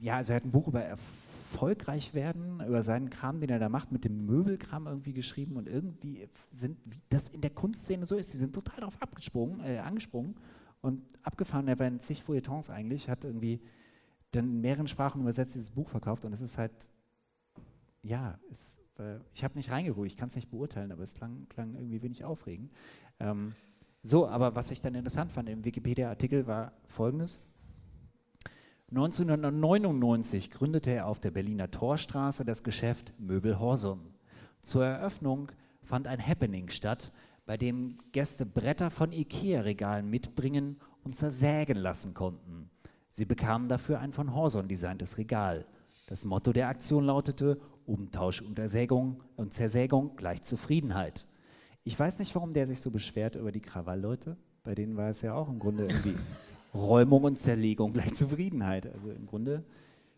[0.00, 3.58] ja, also er hat ein Buch über Erfolg erfolgreich werden, über seinen Kram, den er
[3.58, 8.04] da macht, mit dem Möbelkram irgendwie geschrieben und irgendwie sind, wie das in der Kunstszene
[8.04, 10.36] so ist, die sind total darauf abgesprungen, äh, angesprungen
[10.82, 11.66] und abgefahren.
[11.66, 13.60] Er war in zig Feuilletons eigentlich, hat irgendwie
[14.32, 16.72] dann in mehreren Sprachen übersetzt dieses Buch verkauft und es ist halt,
[18.02, 21.48] ja, es, äh, ich habe nicht reingeguckt, ich kann es nicht beurteilen, aber es klang,
[21.48, 22.70] klang irgendwie wenig aufregend.
[23.20, 23.54] Ähm,
[24.02, 27.40] so, aber was ich dann interessant fand im Wikipedia-Artikel war folgendes.
[28.90, 34.14] 1999 gründete er auf der Berliner Torstraße das Geschäft Möbel Horsum.
[34.62, 37.12] Zur Eröffnung fand ein Happening statt,
[37.44, 42.70] bei dem Gäste Bretter von Ikea-Regalen mitbringen und zersägen lassen konnten.
[43.10, 45.66] Sie bekamen dafür ein von Horson designtes Regal.
[46.06, 51.26] Das Motto der Aktion lautete Umtausch und, Ersägung und Zersägung gleich Zufriedenheit.
[51.84, 54.38] Ich weiß nicht, warum der sich so beschwert über die Krawallleute.
[54.62, 56.14] Bei denen war es ja auch im Grunde irgendwie
[56.74, 58.86] Räumung und Zerlegung gleich Zufriedenheit.
[58.86, 59.64] Also im Grunde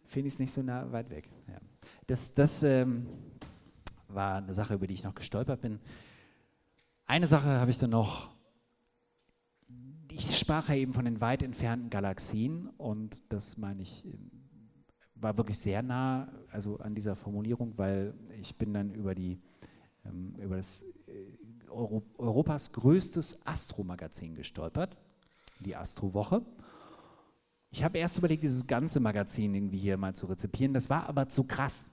[0.04, 1.28] finde ich es nicht so nah weit weg.
[1.48, 1.58] Ja.
[2.06, 3.06] Das, das ähm,
[4.08, 5.78] war eine Sache, über die ich noch gestolpert bin.
[7.06, 8.30] Eine Sache habe ich dann noch.
[10.12, 14.30] Ich sprach ja eben von den weit entfernten Galaxien und das meine ich, ähm,
[15.14, 19.40] war wirklich sehr nah also an dieser Formulierung, weil ich bin dann über, die,
[20.04, 24.96] ähm, über das äh, Euro, Europas größtes Astromagazin gestolpert
[25.60, 26.42] die Astrowoche.
[27.70, 30.74] Ich habe erst überlegt, dieses ganze Magazin irgendwie hier mal zu rezipieren.
[30.74, 31.90] Das war aber zu krass.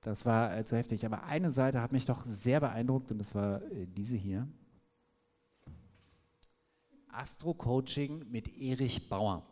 [0.00, 1.04] Das war äh, zu heftig.
[1.04, 4.48] Aber eine Seite hat mich doch sehr beeindruckt und das war äh, diese hier.
[7.10, 9.42] Astro-Coaching mit Erich Bauer.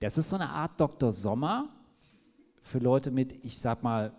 [0.00, 1.12] Das ist so eine Art Dr.
[1.12, 1.68] Sommer
[2.62, 4.12] für Leute mit, ich sag mal,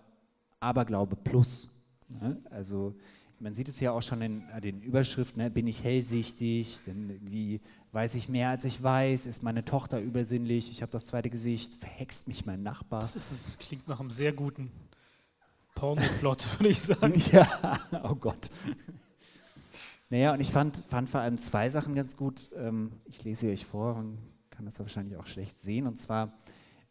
[0.60, 1.70] Aberglaube plus.
[2.08, 2.42] Ne?
[2.50, 2.96] Also
[3.40, 5.50] man sieht es ja auch schon in äh, den Überschriften, ne?
[5.50, 7.62] bin ich hellsichtig, denn irgendwie
[7.92, 11.76] weiß ich mehr als ich weiß, ist meine Tochter übersinnlich, ich habe das zweite Gesicht,
[11.76, 13.02] verhext mich mein Nachbar.
[13.02, 14.72] Das, ist, das klingt nach einem sehr guten
[15.76, 17.22] Pornoplot, würde ich sagen.
[17.32, 18.50] ja, oh Gott.
[20.10, 22.52] Naja, und ich fand, fand vor allem zwei Sachen ganz gut.
[22.56, 24.18] Ähm, ich lese euch vor, man
[24.50, 25.88] kann das wahrscheinlich auch schlecht sehen.
[25.88, 26.34] Und zwar,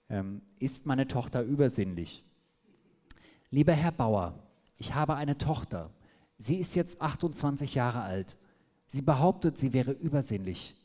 [0.09, 2.25] ähm, ist meine Tochter übersinnlich?
[3.51, 4.35] Lieber Herr Bauer,
[4.77, 5.91] ich habe eine Tochter.
[6.45, 8.37] Sie ist jetzt 28 Jahre alt.
[8.87, 10.77] Sie behauptet, sie wäre übersinnlich.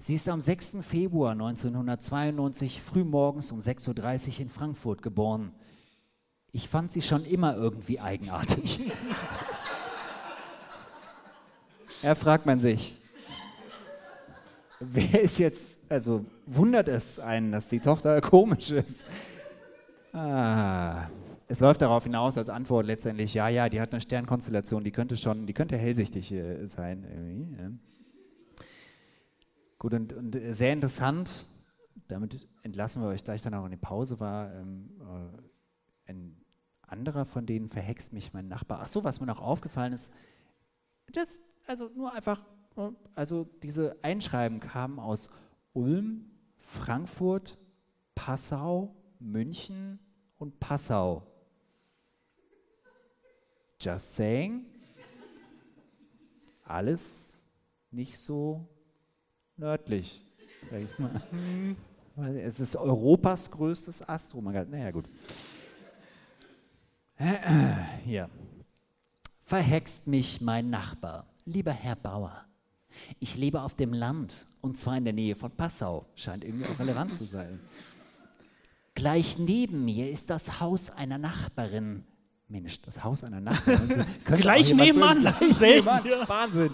[0.00, 0.78] Sie ist am 6.
[0.82, 5.52] Februar 1992 frühmorgens um 6.30 Uhr in Frankfurt geboren.
[6.50, 8.80] Ich fand sie schon immer irgendwie eigenartig.
[12.02, 12.96] da fragt man sich,
[14.80, 19.06] wer ist jetzt, also wundert es einen, dass die Tochter komisch ist?
[20.12, 21.06] Ah,
[21.46, 25.16] es läuft darauf hinaus als Antwort letztendlich, ja, ja, die hat eine Sternkonstellation, die könnte
[25.16, 27.58] schon, die könnte hellsichtig äh, sein.
[27.58, 27.70] Ja.
[29.78, 31.46] Gut, und, und, sehr interessant,
[32.08, 36.36] damit entlassen wir euch gleich dann auch in die Pause, war ähm, äh, ein
[36.82, 38.80] anderer von denen verhext mich mein Nachbar.
[38.82, 40.12] Ach so, was mir noch aufgefallen ist,
[41.12, 42.42] das, also nur einfach,
[43.14, 45.28] also diese Einschreiben kamen aus
[45.74, 47.58] Ulm, Frankfurt,
[48.14, 49.98] Passau, München
[50.38, 51.33] und Passau.
[53.80, 54.64] Just saying.
[56.64, 57.34] Alles
[57.90, 58.66] nicht so
[59.56, 60.22] nördlich,
[60.70, 61.22] sag ich mal.
[62.38, 64.70] Es ist Europas größtes Astromagazin.
[64.70, 65.04] Naja, gut.
[68.04, 68.30] Hier.
[69.42, 72.44] Verhext mich mein Nachbar, lieber Herr Bauer.
[73.20, 76.06] Ich lebe auf dem Land und zwar in der Nähe von Passau.
[76.14, 77.60] Scheint irgendwie auch relevant zu sein.
[78.94, 82.04] Gleich neben mir ist das Haus einer Nachbarin,
[82.54, 84.06] Mensch, das Haus einer Nachbarin.
[84.26, 86.06] Gleich nebenan, gleich nebenan.
[86.06, 86.28] Ja.
[86.28, 86.72] Wahnsinn.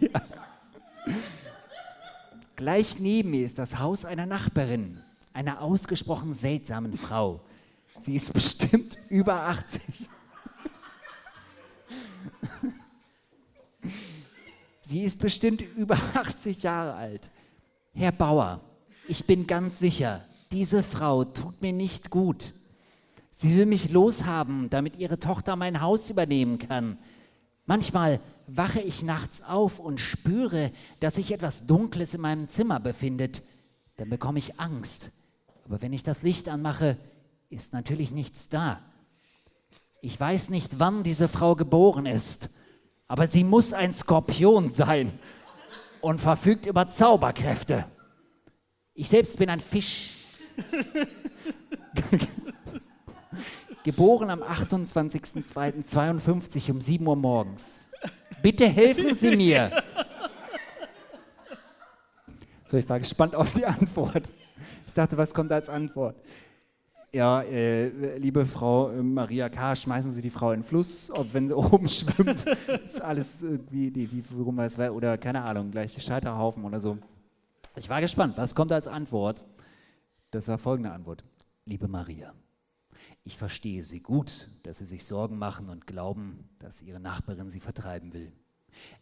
[0.00, 0.20] ja.
[2.56, 5.00] Gleich neben mir ist das Haus einer Nachbarin,
[5.32, 7.40] einer ausgesprochen seltsamen Frau.
[7.96, 9.80] Sie ist bestimmt über 80.
[14.82, 17.30] Sie ist bestimmt über 80 Jahre alt.
[17.94, 18.60] Herr Bauer,
[19.06, 22.52] ich bin ganz sicher, diese Frau tut mir nicht gut.
[23.40, 26.98] Sie will mich loshaben, damit ihre Tochter mein Haus übernehmen kann.
[27.66, 28.18] Manchmal
[28.48, 33.42] wache ich nachts auf und spüre, dass sich etwas Dunkles in meinem Zimmer befindet,
[33.96, 35.12] dann bekomme ich Angst.
[35.64, 36.96] Aber wenn ich das Licht anmache,
[37.48, 38.80] ist natürlich nichts da.
[40.00, 42.50] Ich weiß nicht, wann diese Frau geboren ist,
[43.06, 45.16] aber sie muss ein Skorpion sein
[46.00, 47.86] und verfügt über Zauberkräfte.
[48.94, 50.16] Ich selbst bin ein Fisch.
[53.88, 57.88] Geboren am 28.02.52 um 7 Uhr morgens.
[58.42, 59.82] Bitte helfen Sie mir.
[62.66, 64.30] So, ich war gespannt auf die Antwort.
[64.86, 66.16] Ich dachte, was kommt als Antwort?
[67.12, 71.48] Ja, äh, liebe Frau Maria K., schmeißen Sie die Frau in den Fluss, ob wenn
[71.48, 72.44] sie oben schwimmt,
[72.84, 76.98] ist alles irgendwie, die, die, warum es oder keine Ahnung, gleich Scheiterhaufen oder so.
[77.74, 79.46] Ich war gespannt, was kommt als Antwort?
[80.30, 81.24] Das war folgende Antwort.
[81.64, 82.34] Liebe Maria,
[83.28, 87.60] ich verstehe Sie gut, dass Sie sich Sorgen machen und glauben, dass Ihre Nachbarin Sie
[87.60, 88.32] vertreiben will.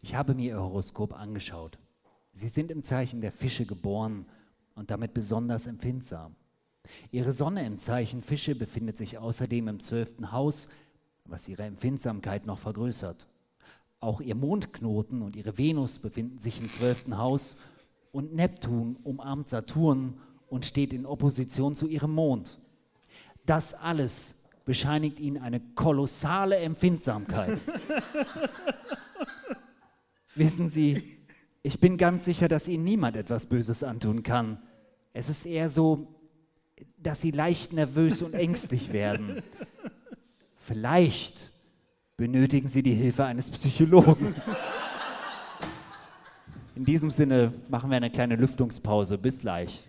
[0.01, 1.79] Ich habe mir Ihr Horoskop angeschaut.
[2.33, 4.25] Sie sind im Zeichen der Fische geboren
[4.75, 6.35] und damit besonders empfindsam.
[7.09, 10.67] Ihre Sonne im Zeichen Fische befindet sich außerdem im zwölften Haus,
[11.23, 13.27] was ihre Empfindsamkeit noch vergrößert.
[14.01, 17.59] Auch ihr Mondknoten und ihre Venus befinden sich im zwölften Haus
[18.11, 20.19] und Neptun umarmt Saturn
[20.49, 22.59] und steht in Opposition zu ihrem Mond.
[23.47, 24.35] Das alles
[24.65, 27.57] bescheinigt ihnen eine kolossale Empfindsamkeit.
[30.35, 31.01] Wissen Sie,
[31.63, 34.61] ich bin ganz sicher, dass Ihnen niemand etwas Böses antun kann.
[35.13, 36.13] Es ist eher so,
[36.97, 39.41] dass sie leicht nervös und ängstlich werden.
[40.57, 41.53] Vielleicht
[42.17, 44.35] benötigen sie die Hilfe eines Psychologen.
[46.75, 49.17] In diesem Sinne machen wir eine kleine Lüftungspause.
[49.17, 49.86] Bis gleich.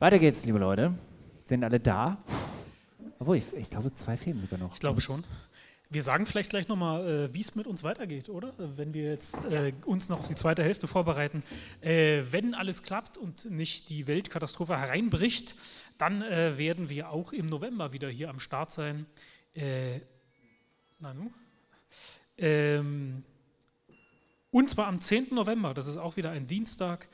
[0.00, 0.94] Weiter geht's, liebe Leute.
[1.44, 2.24] Sind alle da?
[3.18, 4.72] Obwohl, ich, ich glaube, zwei fehlen sogar noch.
[4.72, 5.24] Ich glaube schon.
[5.90, 8.54] Wir sagen vielleicht gleich nochmal, äh, wie es mit uns weitergeht, oder?
[8.56, 11.42] Wenn wir jetzt äh, uns noch auf die zweite Hälfte vorbereiten.
[11.82, 15.54] Äh, wenn alles klappt und nicht die Weltkatastrophe hereinbricht,
[15.98, 19.04] dann äh, werden wir auch im November wieder hier am Start sein.
[19.52, 20.00] Äh,
[20.98, 21.30] Nanu?
[22.38, 23.22] Ähm,
[24.50, 25.34] und zwar am 10.
[25.34, 27.06] November, das ist auch wieder ein Dienstag,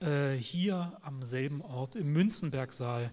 [0.00, 3.10] äh, hier am selben Ort im Münzenbergsaal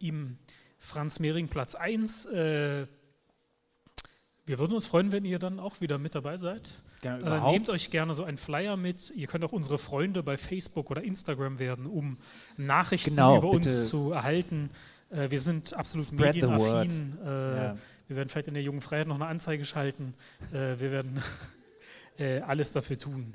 [0.00, 0.36] im
[0.76, 2.28] Franz-Mehring-Platz 1
[4.46, 6.70] wir würden uns freuen, wenn ihr dann auch wieder mit dabei seid.
[7.02, 9.10] Genau, äh, nehmt euch gerne so einen Flyer mit.
[9.10, 12.16] Ihr könnt auch unsere Freunde bei Facebook oder Instagram werden, um
[12.56, 14.70] Nachrichten genau, über uns zu erhalten.
[15.10, 17.18] Äh, wir sind absolut Spread medienaffin.
[17.24, 17.76] Äh, ja.
[18.06, 20.14] Wir werden vielleicht in der Jungen Freiheit noch eine Anzeige schalten.
[20.52, 21.20] Äh, wir werden
[22.18, 23.34] äh, alles dafür tun.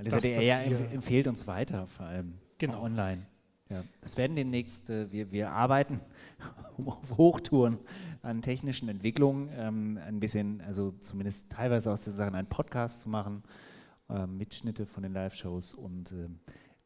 [0.00, 2.82] Ähm, das dass ja, empfehlt uns weiter, vor allem genau.
[2.82, 3.26] online.
[3.68, 6.00] Ja, das werden demnächst, äh, wir, wir arbeiten
[6.84, 7.78] auf Hochtouren
[8.22, 13.08] an technischen Entwicklungen, ähm, ein bisschen, also zumindest teilweise aus den Sachen, einen Podcast zu
[13.08, 13.44] machen,
[14.08, 16.28] äh, Mitschnitte von den Live-Shows und äh,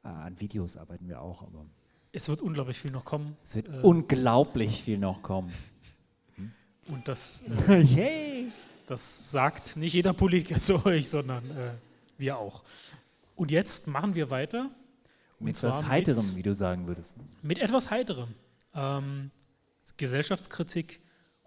[0.03, 1.43] an Videos arbeiten wir auch.
[1.43, 1.65] Aber
[2.13, 3.37] es wird unglaublich viel noch kommen.
[3.43, 5.53] Es wird äh, unglaublich viel noch kommen.
[6.37, 6.53] Hm?
[6.95, 8.53] Und das, äh, Yay.
[8.87, 11.71] das sagt nicht jeder Politiker zu euch, sondern äh,
[12.19, 12.63] wir auch.
[13.37, 14.71] Und jetzt machen wir weiter
[15.41, 17.17] mit etwas Heiterem, mit, wie du sagen würdest.
[17.43, 18.35] Mit etwas Heiterem.
[18.75, 19.31] Ähm,
[19.97, 21.01] Gesellschaftskritik,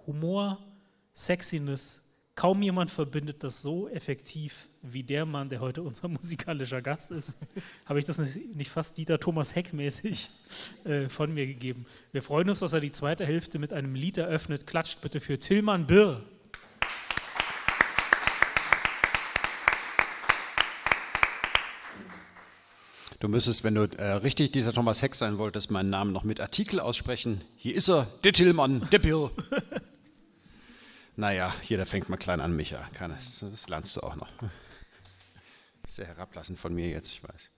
[0.05, 0.59] Humor,
[1.13, 2.03] Sexiness.
[2.35, 7.37] Kaum jemand verbindet das so effektiv wie der Mann, der heute unser musikalischer Gast ist.
[7.85, 10.29] Habe ich das nicht, nicht, fast Dieter Thomas Heck mäßig
[10.83, 11.85] äh, von mir gegeben.
[12.11, 14.67] Wir freuen uns, dass er die zweite Hälfte mit einem Lied eröffnet.
[14.67, 16.23] Klatscht bitte für Tillmann Birr.
[23.19, 26.39] Du müsstest, wenn du äh, richtig dieser Thomas Heck sein wolltest, meinen Namen noch mit
[26.39, 27.41] Artikel aussprechen.
[27.55, 29.31] Hier ist er, der Tillmann, der Bill.
[31.15, 32.77] naja, hier, da fängt mal klein an, Micha.
[32.93, 34.29] Kann das, das lernst du auch noch.
[35.87, 37.49] Sehr herablassend von mir jetzt, ich weiß.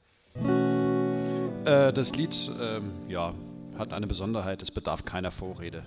[1.66, 3.34] Äh, das Lied, ähm, ja,
[3.78, 5.84] hat eine Besonderheit, es bedarf keiner Vorrede.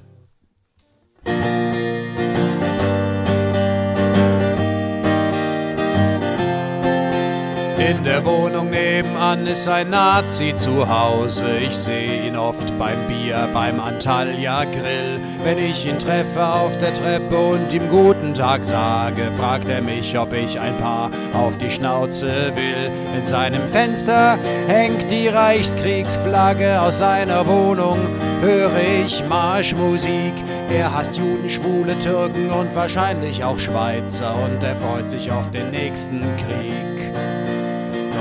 [7.90, 11.44] In der Wohnung nebenan ist ein Nazi zu Hause.
[11.66, 15.20] Ich sehe ihn oft beim Bier, beim Antalya Grill.
[15.42, 20.16] Wenn ich ihn treffe auf der Treppe und ihm guten Tag sage, fragt er mich,
[20.16, 22.92] ob ich ein paar auf die Schnauze will.
[23.18, 26.80] In seinem Fenster hängt die Reichskriegsflagge.
[26.80, 27.98] Aus seiner Wohnung
[28.42, 30.34] höre ich Marschmusik.
[30.70, 35.72] Er hasst Juden, Schwule, Türken und wahrscheinlich auch Schweizer und er freut sich auf den
[35.72, 36.91] nächsten Krieg.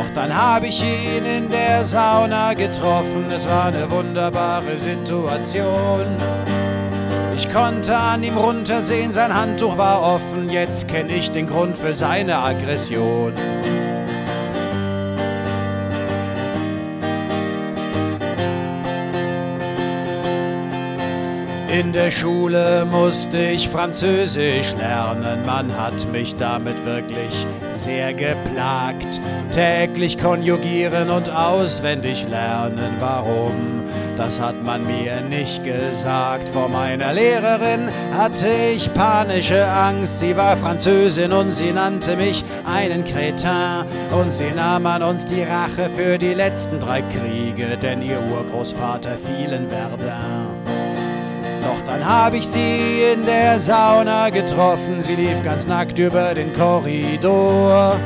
[0.02, 6.08] Doch dann habe ich ihn in der Sauna getroffen, es war eine wunderbare Situation.
[7.36, 11.94] Ich konnte an ihm runtersehen, sein Handtuch war offen, jetzt kenne ich den Grund für
[11.94, 13.34] seine Aggression.
[21.80, 27.46] In der Schule musste ich Französisch lernen, man hat mich damit wirklich
[27.82, 29.20] sehr geplagt.
[29.52, 33.82] Täglich konjugieren und auswendig lernen, warum?
[34.18, 36.48] Das hat man mir nicht gesagt.
[36.48, 40.20] Vor meiner Lehrerin hatte ich panische Angst.
[40.20, 43.86] Sie war Französin und sie nannte mich einen Cretin.
[44.12, 49.18] Und sie nahm an uns die Rache für die letzten drei Kriege, denn ihr Urgroßvater
[49.18, 50.51] fiel in Verdun.
[51.92, 58.00] Dann hab ich sie in der Sauna getroffen, sie lief ganz nackt über den Korridor.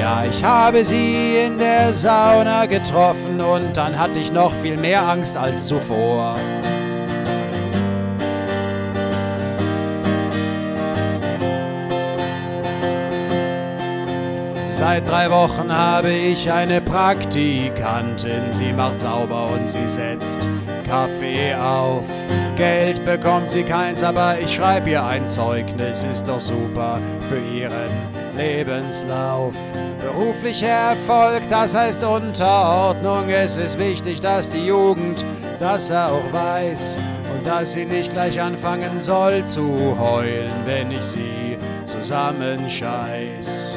[0.00, 5.06] Ja, ich habe sie in der Sauna getroffen und dann hatte ich noch viel mehr
[5.06, 6.34] Angst als zuvor.
[14.66, 18.50] Seit drei Wochen habe ich eine Praktikantin.
[18.50, 20.48] Sie macht sauber und sie setzt
[20.88, 22.04] Kaffee auf.
[22.56, 27.90] Geld bekommt sie keins, aber ich schreibe ihr ein Zeugnis, ist doch super für ihren
[28.36, 29.54] Lebenslauf.
[30.00, 33.28] Beruflicher Erfolg, das heißt Unterordnung.
[33.28, 35.24] Es ist wichtig, dass die Jugend
[35.58, 36.96] das auch weiß
[37.34, 43.76] und dass sie nicht gleich anfangen soll zu heulen, wenn ich sie zusammenscheiß.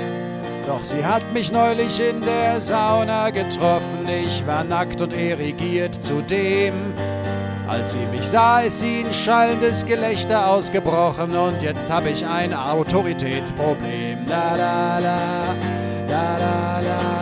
[0.67, 4.07] Doch sie hat mich neulich in der Sauna getroffen.
[4.07, 6.73] Ich war nackt und erigiert zudem.
[7.67, 12.53] Als sie mich sah, ist sie in schallendes Gelächter ausgebrochen und jetzt habe ich ein
[12.53, 14.25] Autoritätsproblem.
[14.27, 15.55] La la, la
[16.07, 17.16] la la, la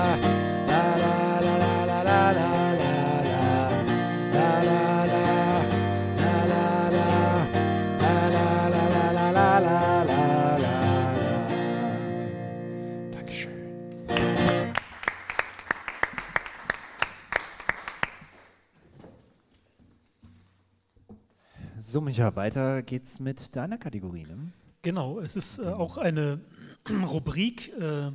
[21.88, 24.24] So, Micha, weiter geht's mit deiner Kategorie.
[24.24, 24.52] Ne?
[24.82, 26.42] Genau, es ist äh, auch eine
[26.90, 28.12] Rubrik, äh,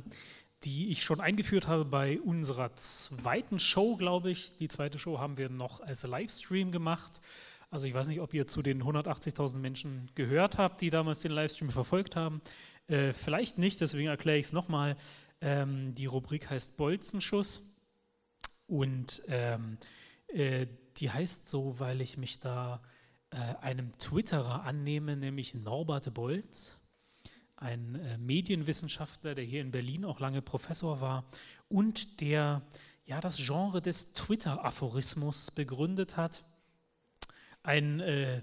[0.65, 4.57] die ich schon eingeführt habe bei unserer zweiten Show, glaube ich.
[4.57, 7.21] Die zweite Show haben wir noch als Livestream gemacht.
[7.69, 11.31] Also ich weiß nicht, ob ihr zu den 180.000 Menschen gehört habt, die damals den
[11.31, 12.41] Livestream verfolgt haben.
[12.87, 14.97] Äh, vielleicht nicht, deswegen erkläre ich es nochmal.
[15.39, 17.79] Ähm, die Rubrik heißt Bolzenschuss
[18.67, 19.77] und ähm,
[20.27, 20.67] äh,
[20.97, 22.81] die heißt so, weil ich mich da
[23.31, 26.77] äh, einem Twitterer annehme, nämlich Norbert Bolz,
[27.55, 31.25] ein äh, Medienwissenschaftler, der hier in Berlin auch lange Professor war
[31.69, 32.61] und der
[33.05, 36.43] ja das Genre des Twitter-Aphorismus begründet hat.
[37.63, 38.41] Ein äh,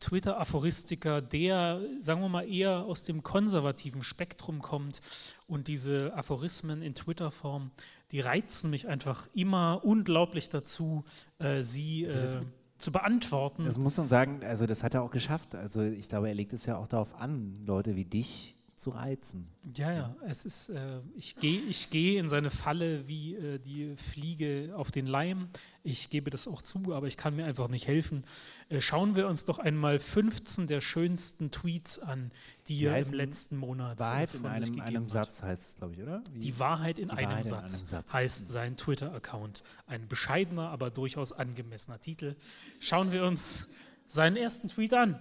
[0.00, 5.00] Twitter-Aphoristiker, der, sagen wir mal, eher aus dem konservativen Spektrum kommt
[5.46, 7.70] und diese Aphorismen in Twitter-Form,
[8.10, 11.04] die reizen mich einfach immer unglaublich dazu,
[11.38, 12.44] äh, sie Also äh,
[12.78, 13.64] zu beantworten.
[13.64, 15.54] Das muss man sagen, also das hat er auch geschafft.
[15.54, 19.48] Also ich glaube, er legt es ja auch darauf an, Leute wie dich zu reizen.
[19.74, 23.96] Ja, ja, es ist, äh, ich gehe ich geh in seine Falle wie äh, die
[23.96, 25.48] Fliege auf den Leim.
[25.82, 28.24] Ich gebe das auch zu, aber ich kann mir einfach nicht helfen.
[28.68, 32.30] Äh, schauen wir uns doch einmal 15 der schönsten Tweets an,
[32.68, 35.10] die er im letzten Monat Wahrheit von in sich einem, gegeben einem hat.
[35.10, 36.22] Satz heißt es, glaube ich, oder?
[36.32, 36.38] Wie?
[36.40, 38.12] Die Wahrheit in, Die einem, Wahrheit in einem Satz.
[38.12, 39.62] heißt sein Twitter-Account.
[39.86, 42.36] Ein bescheidener, aber durchaus angemessener Titel.
[42.78, 43.70] Schauen wir uns
[44.06, 45.18] seinen ersten Tweet an.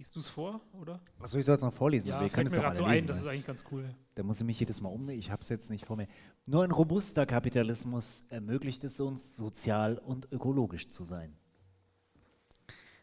[0.00, 0.98] Liest du es vor, oder?
[1.18, 2.08] Achso, ich soll es noch vorlesen.
[2.08, 3.94] Ja, fällt könnt es mir gerade so ein, lesen, das ist eigentlich ganz cool.
[4.14, 5.10] Da muss ich mich jedes Mal um.
[5.10, 6.08] Ich habe es jetzt nicht vor mir.
[6.46, 11.36] Nur ein robuster Kapitalismus ermöglicht es uns, sozial und ökologisch zu sein.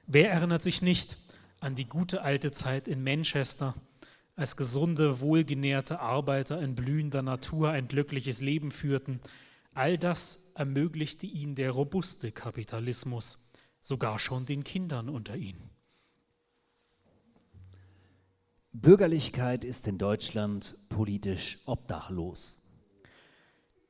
[0.08, 1.20] Wer erinnert sich nicht
[1.60, 3.76] an die gute alte Zeit in Manchester,
[4.36, 9.20] als gesunde, wohlgenährte Arbeiter in blühender Natur ein glückliches Leben führten?
[9.76, 15.77] All das ermöglichte ihnen der robuste Kapitalismus, sogar schon den Kindern unter ihnen.
[18.80, 22.62] Bürgerlichkeit ist in Deutschland politisch obdachlos.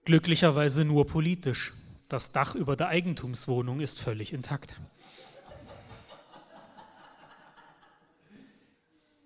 [0.05, 1.73] Glücklicherweise nur politisch.
[2.07, 4.79] Das Dach über der Eigentumswohnung ist völlig intakt.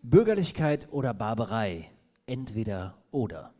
[0.01, 1.91] Bürgerlichkeit oder Barbarei,
[2.25, 3.53] entweder oder.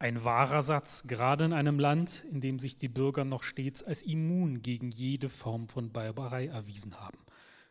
[0.00, 4.02] Ein wahrer Satz, gerade in einem Land, in dem sich die Bürger noch stets als
[4.02, 7.18] immun gegen jede Form von Barbarei erwiesen haben.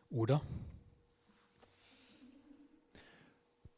[0.09, 0.41] Oder?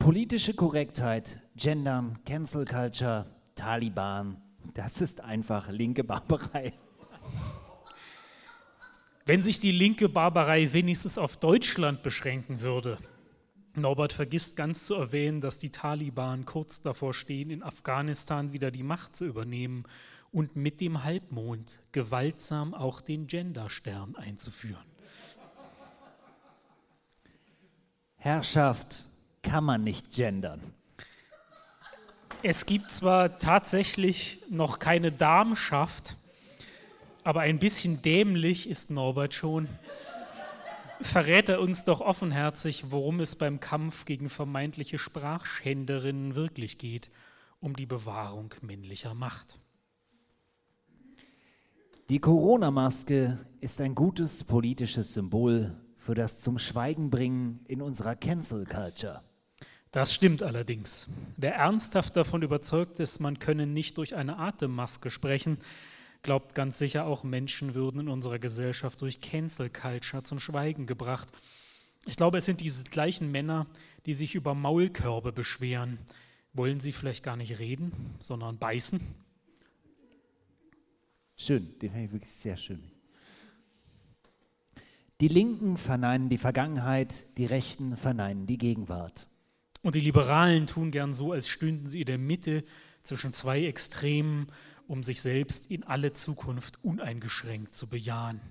[0.08, 4.42] Politische Korrektheit, Gendern, Cancel Culture, Taliban,
[4.74, 6.72] das ist einfach linke Barbarei.
[9.26, 13.00] Wenn sich die linke Barbarei wenigstens auf Deutschland beschränken würde.
[13.76, 18.84] Norbert vergisst ganz zu erwähnen, dass die Taliban kurz davor stehen, in Afghanistan wieder die
[18.84, 19.84] Macht zu übernehmen
[20.32, 24.86] und mit dem Halbmond gewaltsam auch den Genderstern einzuführen.
[28.16, 29.10] Herrschaft
[29.42, 30.74] kann man nicht gendern.
[32.44, 36.18] Es gibt zwar tatsächlich noch keine Darmschaft,
[37.24, 39.68] aber ein bisschen dämlich ist Norbert schon.
[41.02, 47.12] Verrät er uns doch offenherzig, worum es beim Kampf gegen vermeintliche Sprachschänderinnen wirklich geht,
[47.60, 49.60] um die Bewahrung männlicher Macht.
[52.10, 58.64] Die Corona-Maske ist ein gutes politisches Symbol für das zum Schweigen bringen in unserer Cancel
[58.64, 59.27] Culture.
[59.92, 61.10] Das stimmt allerdings.
[61.38, 65.58] Wer ernsthaft davon überzeugt ist, man könne nicht durch eine Atemmaske sprechen,
[66.24, 71.30] glaubt ganz sicher auch, Menschen würden in unserer Gesellschaft durch Cancel Culture zum Schweigen gebracht.
[72.06, 73.68] Ich glaube, es sind diese gleichen Männer,
[74.06, 76.00] die sich über Maulkörbe beschweren.
[76.54, 79.00] Wollen sie vielleicht gar nicht reden, sondern beißen?
[81.38, 82.92] Schön, den fand ich wirklich sehr schön.
[85.22, 89.28] Die Linken verneinen die Vergangenheit, die Rechten verneinen die Gegenwart.
[89.88, 92.66] Und die Liberalen tun gern so, als stünden sie in der Mitte
[93.04, 94.48] zwischen zwei Extremen,
[94.86, 98.42] um sich selbst in alle Zukunft uneingeschränkt zu bejahen.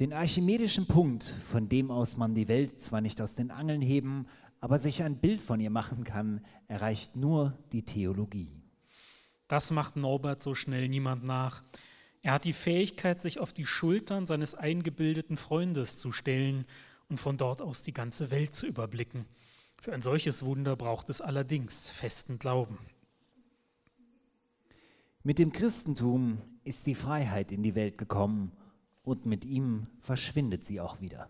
[0.00, 4.26] Den archimedischen Punkt, von dem aus man die Welt zwar nicht aus den Angeln heben,
[4.60, 8.52] aber sich ein Bild von ihr machen kann, erreicht nur die Theologie.
[9.48, 11.62] Das macht Norbert so schnell niemand nach.
[12.20, 16.66] Er hat die Fähigkeit, sich auf die Schultern seines eingebildeten Freundes zu stellen
[17.08, 19.26] und von dort aus die ganze Welt zu überblicken.
[19.80, 22.78] Für ein solches Wunder braucht es allerdings festen Glauben.
[25.22, 28.52] Mit dem Christentum ist die Freiheit in die Welt gekommen
[29.02, 31.28] und mit ihm verschwindet sie auch wieder.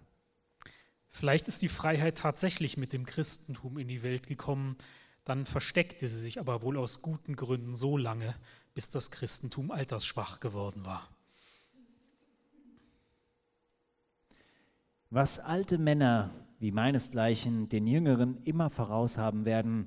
[1.11, 4.77] Vielleicht ist die Freiheit tatsächlich mit dem Christentum in die Welt gekommen,
[5.25, 8.35] dann versteckte sie sich aber wohl aus guten Gründen so lange,
[8.75, 11.09] bis das Christentum altersschwach geworden war.
[15.15, 19.87] Was alte Männer wie meinesgleichen den Jüngeren immer voraus haben werden,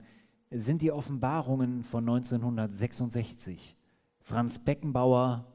[0.51, 3.75] sind die Offenbarungen von 1966,
[4.21, 5.53] Franz Beckenbauer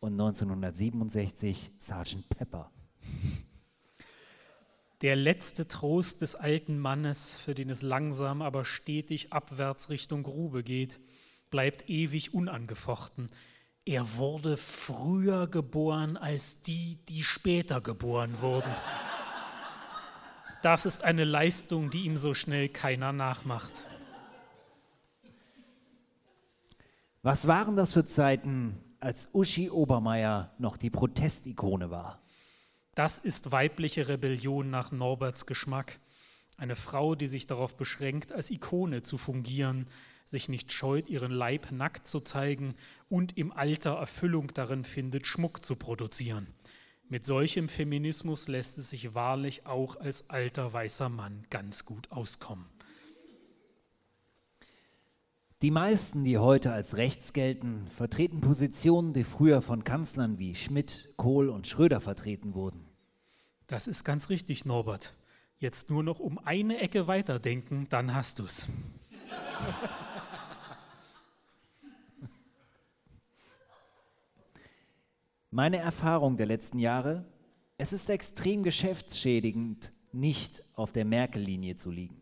[0.00, 2.72] und 1967 Sergeant Pepper.
[5.02, 10.64] Der letzte Trost des alten Mannes, für den es langsam, aber stetig abwärts Richtung Grube
[10.64, 10.98] geht,
[11.48, 13.28] bleibt ewig unangefochten.
[13.84, 18.70] Er wurde früher geboren als die, die später geboren wurden.
[20.62, 23.84] Das ist eine Leistung, die ihm so schnell keiner nachmacht.
[27.22, 32.20] Was waren das für Zeiten, als Uschi Obermeier noch die Protestikone war?
[32.94, 35.98] Das ist weibliche Rebellion nach Norberts Geschmack.
[36.56, 39.86] Eine Frau, die sich darauf beschränkt, als Ikone zu fungieren,
[40.26, 42.74] sich nicht scheut, ihren Leib nackt zu zeigen
[43.08, 46.46] und im Alter Erfüllung darin findet, Schmuck zu produzieren.
[47.08, 52.64] Mit solchem Feminismus lässt es sich wahrlich auch als alter weißer Mann ganz gut auskommen.
[55.60, 61.14] Die meisten, die heute als rechts gelten, vertreten Positionen, die früher von Kanzlern wie Schmidt,
[61.16, 62.88] Kohl und Schröder vertreten wurden.
[63.68, 65.14] Das ist ganz richtig, Norbert.
[65.62, 68.66] Jetzt nur noch um eine Ecke weiterdenken, dann hast du's.
[75.52, 77.24] Meine Erfahrung der letzten Jahre,
[77.78, 82.20] es ist extrem geschäftsschädigend, nicht auf der Merkel-Linie zu liegen.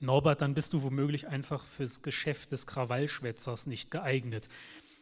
[0.00, 4.48] Norbert, dann bist du womöglich einfach fürs Geschäft des Krawallschwätzers nicht geeignet.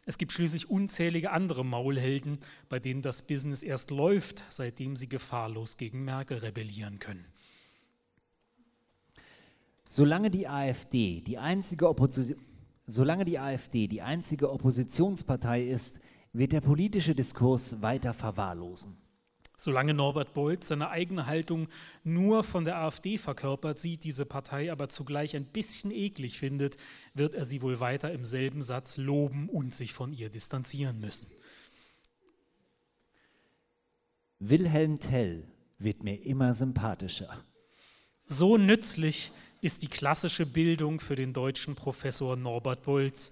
[0.04, 2.38] Es gibt schließlich unzählige andere Maulhelden,
[2.68, 7.24] bei denen das Business erst läuft, seitdem sie gefahrlos gegen Merkel rebellieren können.
[9.94, 12.34] Solange die AfD die einzige, Opposi
[12.86, 16.00] Solange die, AfD die einzige Oppositionspartei ist,
[16.32, 18.96] wird der politische Diskurs weiter verwahrlosen.
[19.54, 21.68] Solange Norbert Bolt seine eigene Haltung
[22.04, 26.78] nur von der AfD verkörpert, sieht diese Partei aber zugleich ein bisschen eklig findet,
[27.12, 31.26] wird er sie wohl weiter im selben Satz loben und sich von ihr distanzieren müssen.
[34.38, 35.46] Wilhelm Tell
[35.76, 37.44] wird mir immer sympathischer.
[38.24, 39.32] So nützlich
[39.62, 43.30] ist die klassische Bildung für den deutschen Professor Norbert Bolz.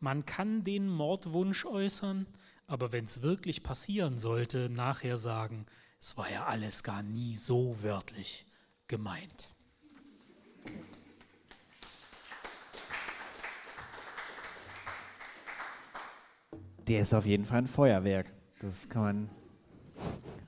[0.00, 2.26] Man kann den Mordwunsch äußern,
[2.66, 5.66] aber wenn es wirklich passieren sollte, nachher sagen,
[6.00, 8.46] es war ja alles gar nie so wörtlich
[8.88, 9.50] gemeint.
[16.88, 18.32] Der ist auf jeden Fall ein Feuerwerk.
[18.62, 19.30] Das kann man.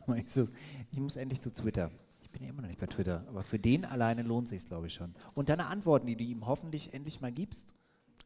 [0.06, 0.48] Kann so,
[0.90, 1.90] ich muss endlich zu Twitter.
[2.28, 4.88] Ich bin ja immer noch nicht bei Twitter, aber für den alleine lohnt sich glaube
[4.88, 5.14] ich schon.
[5.34, 7.72] Und deine Antworten, die du ihm hoffentlich endlich mal gibst?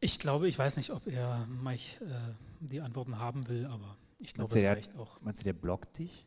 [0.01, 4.35] Ich glaube, ich weiß nicht, ob er mich, äh, die Antworten haben will, aber ich
[4.35, 5.21] glaube, es reicht auch.
[5.21, 6.27] Meinst du, der blockt dich?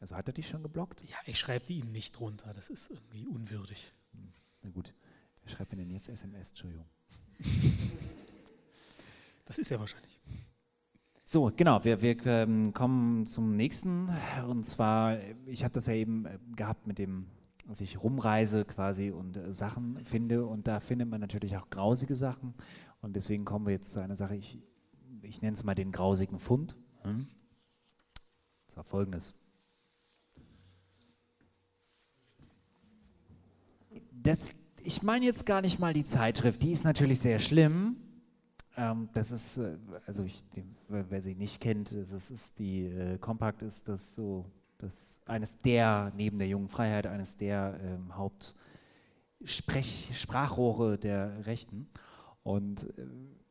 [0.00, 1.02] Also hat er dich schon geblockt?
[1.08, 2.52] Ja, ich schreibe die ihm nicht runter.
[2.52, 3.90] Das ist irgendwie unwürdig.
[4.12, 4.92] Hm, na gut.
[5.42, 6.50] Wer schreibt mir denn jetzt SMS?
[6.50, 6.86] Entschuldigung.
[9.46, 10.20] das ist ja wahrscheinlich.
[11.30, 14.10] So, genau, wir, wir ähm, kommen zum nächsten.
[14.48, 17.26] Und zwar, ich habe das ja eben äh, gehabt mit dem,
[17.66, 20.46] dass ich rumreise quasi und äh, Sachen finde.
[20.46, 22.54] Und da findet man natürlich auch grausige Sachen.
[23.02, 24.58] Und deswegen kommen wir jetzt zu einer Sache, ich,
[25.20, 26.74] ich nenne es mal den grausigen Fund.
[27.02, 27.26] Hm?
[28.68, 29.34] Das war folgendes.
[34.12, 37.98] Das, ich meine jetzt gar nicht mal die Zeitschrift, die ist natürlich sehr schlimm.
[38.78, 39.76] Ähm, das ist, äh,
[40.06, 40.44] also ich,
[40.88, 44.44] wer sie nicht kennt, das ist die äh, Compact ist das so,
[44.78, 51.88] das eines der, neben der jungen Freiheit, eines der ähm, Hauptsprachrohre der Rechten.
[52.44, 53.08] Und äh,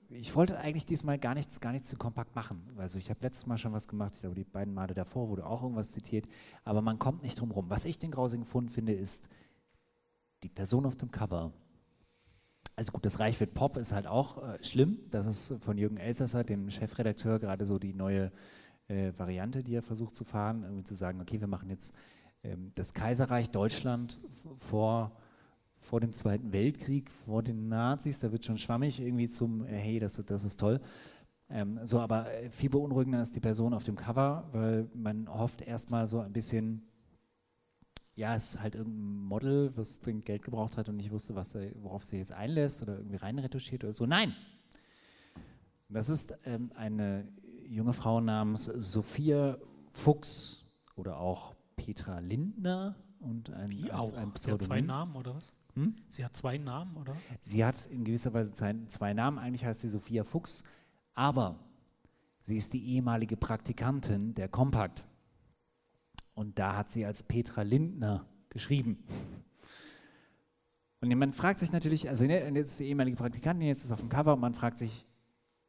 [0.10, 2.64] ich wollte eigentlich diesmal gar nichts, gar nichts zu kompakt machen.
[2.78, 5.46] Also ich habe letztes Mal schon was gemacht, ich glaube die beiden Male davor wurde
[5.46, 6.26] auch irgendwas zitiert,
[6.64, 7.70] aber man kommt nicht drum rum.
[7.70, 9.28] Was ich den grausigen Fund finde, ist
[10.44, 11.52] die Person auf dem Cover
[12.78, 15.00] also gut, das Reich wird Pop ist halt auch äh, schlimm.
[15.10, 18.32] Das ist von Jürgen Elsasser, dem Chefredakteur, gerade so die neue
[18.88, 21.94] äh, Variante, die er versucht zu fahren, irgendwie zu sagen, okay, wir machen jetzt
[22.44, 24.20] ähm, das Kaiserreich Deutschland
[24.58, 25.12] vor,
[25.76, 30.00] vor dem Zweiten Weltkrieg, vor den Nazis, da wird schon schwammig irgendwie zum, äh, hey,
[30.00, 30.80] das, das ist toll.
[31.50, 35.64] Ähm, so, aber äh, viel beunruhigender ist die Person auf dem Cover, weil man hofft
[35.64, 36.84] erstmal so ein bisschen
[38.18, 41.52] ja, es ist halt irgendein Model, was dringend Geld gebraucht hat und nicht wusste, was
[41.52, 44.08] da, worauf sie jetzt einlässt oder irgendwie reinretuschiert oder so.
[44.08, 44.36] Nein!
[45.88, 47.28] Das ist ähm, eine
[47.70, 49.58] junge Frau namens Sophia
[49.92, 50.66] Fuchs
[50.96, 54.12] oder auch Petra Lindner und ein, Wie auch?
[54.18, 54.36] ein Pseudonym.
[54.36, 55.54] Sie hat zwei Namen oder was?
[55.76, 55.96] Hm?
[56.08, 57.16] Sie hat zwei Namen oder?
[57.42, 59.38] Sie hat in gewisser Weise zwei Namen.
[59.38, 60.64] Eigentlich heißt sie Sophia Fuchs,
[61.14, 61.60] aber
[62.42, 65.06] sie ist die ehemalige Praktikantin der Kompakt.
[66.38, 69.04] Und da hat sie als Petra Lindner geschrieben.
[71.02, 74.02] Und man fragt sich natürlich, also ne, jetzt ist die ehemalige Praktikantin, jetzt ist auf
[74.02, 75.08] dem Cover und man fragt sich,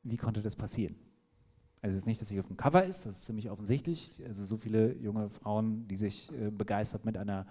[0.03, 0.95] wie konnte das passieren?
[1.81, 4.13] Also es ist nicht, dass sie auf dem Cover ist, das ist ziemlich offensichtlich.
[4.27, 7.47] Also so viele junge Frauen, die sich äh, begeistert mit einer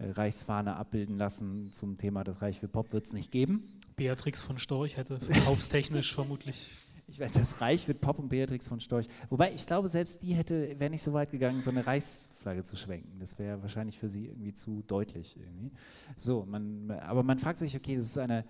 [0.00, 3.78] äh, Reichsfahne abbilden lassen zum Thema Das Reich für Pop, wird es nicht geben.
[3.94, 6.72] Beatrix von Storch hätte verkaufstechnisch vermutlich
[7.08, 9.08] ich werde das Reich mit Pop und Beatrix von Storch.
[9.30, 12.76] Wobei ich glaube, selbst die hätte, wäre nicht so weit gegangen, so eine Reichsflagge zu
[12.76, 13.18] schwenken.
[13.18, 15.38] Das wäre wahrscheinlich für sie irgendwie zu deutlich.
[15.38, 15.72] Irgendwie.
[16.16, 18.44] So, man, aber man fragt sich, okay, das ist eine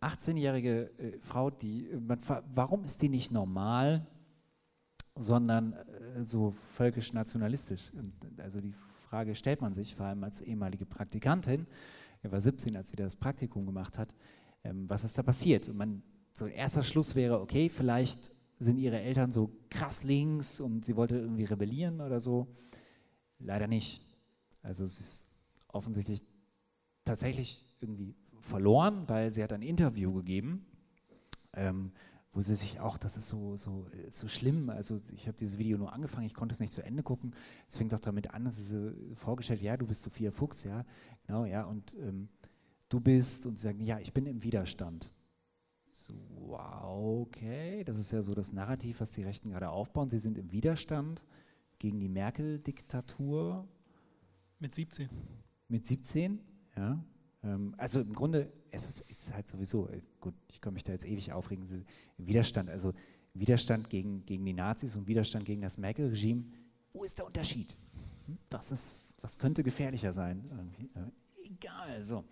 [0.00, 2.20] 18-jährige äh, Frau, die, man,
[2.54, 4.06] warum ist die nicht normal,
[5.16, 7.90] sondern äh, so völkisch-nationalistisch?
[8.38, 8.74] Also die
[9.08, 11.66] Frage stellt man sich, vor allem als ehemalige Praktikantin,
[12.22, 14.14] er war 17, als sie das Praktikum gemacht hat,
[14.62, 15.68] ähm, was ist da passiert?
[15.68, 16.02] Und man
[16.38, 20.96] so ein erster Schluss wäre, okay, vielleicht sind ihre Eltern so krass links und sie
[20.96, 22.48] wollte irgendwie rebellieren oder so.
[23.38, 24.00] Leider nicht.
[24.62, 25.34] Also sie ist
[25.68, 26.22] offensichtlich
[27.04, 30.66] tatsächlich irgendwie verloren, weil sie hat ein Interview gegeben,
[31.54, 31.92] ähm,
[32.32, 35.78] wo sie sich auch, das ist so, so, so schlimm, also ich habe dieses Video
[35.78, 37.34] nur angefangen, ich konnte es nicht zu Ende gucken,
[37.68, 40.84] es fängt doch damit an, dass sie vorgestellt, ja, du bist Sophia Fuchs, ja,
[41.26, 42.28] genau, ja, und ähm,
[42.88, 45.12] du bist, und sie sagen, ja, ich bin im Widerstand.
[46.08, 46.14] So,
[46.46, 50.08] wow, okay, das ist ja so das Narrativ, was die Rechten gerade aufbauen.
[50.08, 51.22] Sie sind im Widerstand
[51.78, 53.68] gegen die Merkel-Diktatur.
[54.58, 55.08] Mit 17.
[55.68, 56.40] Mit 17,
[56.76, 57.04] ja.
[57.42, 60.92] Ähm, also im Grunde, es ist, ist, halt sowieso, äh, gut, ich kann mich da
[60.92, 61.64] jetzt ewig aufregen,
[62.16, 62.94] Widerstand, also
[63.34, 66.44] Widerstand gegen, gegen die Nazis und Widerstand gegen das Merkel-Regime.
[66.92, 67.76] Wo ist der Unterschied?
[68.26, 70.80] Hm, was, ist, was könnte gefährlicher sein?
[70.94, 72.24] Äh, egal, so.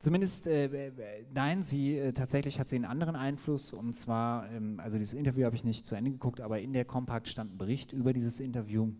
[0.00, 4.80] Zumindest, äh, äh, nein, sie äh, tatsächlich hat sie einen anderen Einfluss und zwar, ähm,
[4.80, 7.58] also dieses Interview habe ich nicht zu Ende geguckt, aber in der Kompakt stand ein
[7.58, 8.94] Bericht über dieses Interview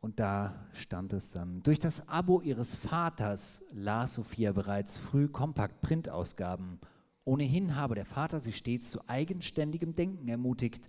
[0.00, 6.78] und da stand es dann, durch das Abo ihres Vaters las Sophia bereits früh Kompakt-Printausgaben.
[7.24, 10.88] Ohnehin habe der Vater sie stets zu eigenständigem Denken ermutigt.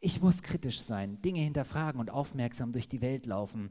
[0.00, 3.70] Ich muss kritisch sein, Dinge hinterfragen und aufmerksam durch die Welt laufen.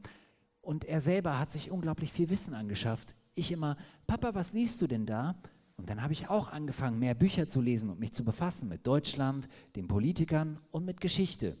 [0.62, 3.76] Und er selber hat sich unglaublich viel Wissen angeschafft ich immer,
[4.06, 5.36] Papa, was liest du denn da?
[5.76, 8.86] Und dann habe ich auch angefangen, mehr Bücher zu lesen und mich zu befassen mit
[8.86, 11.56] Deutschland, den Politikern und mit Geschichte.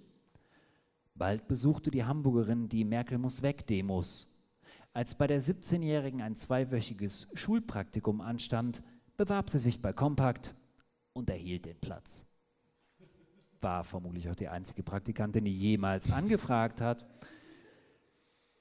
[1.14, 4.28] Bald besuchte die Hamburgerin die Merkel muss weg Demos
[4.92, 8.82] Als bei der 17-Jährigen ein zweiwöchiges Schulpraktikum anstand,
[9.16, 10.54] bewarb sie sich bei Compact
[11.12, 12.26] und erhielt den Platz.
[13.60, 17.06] War vermutlich auch die einzige Praktikantin, die jemals angefragt hat.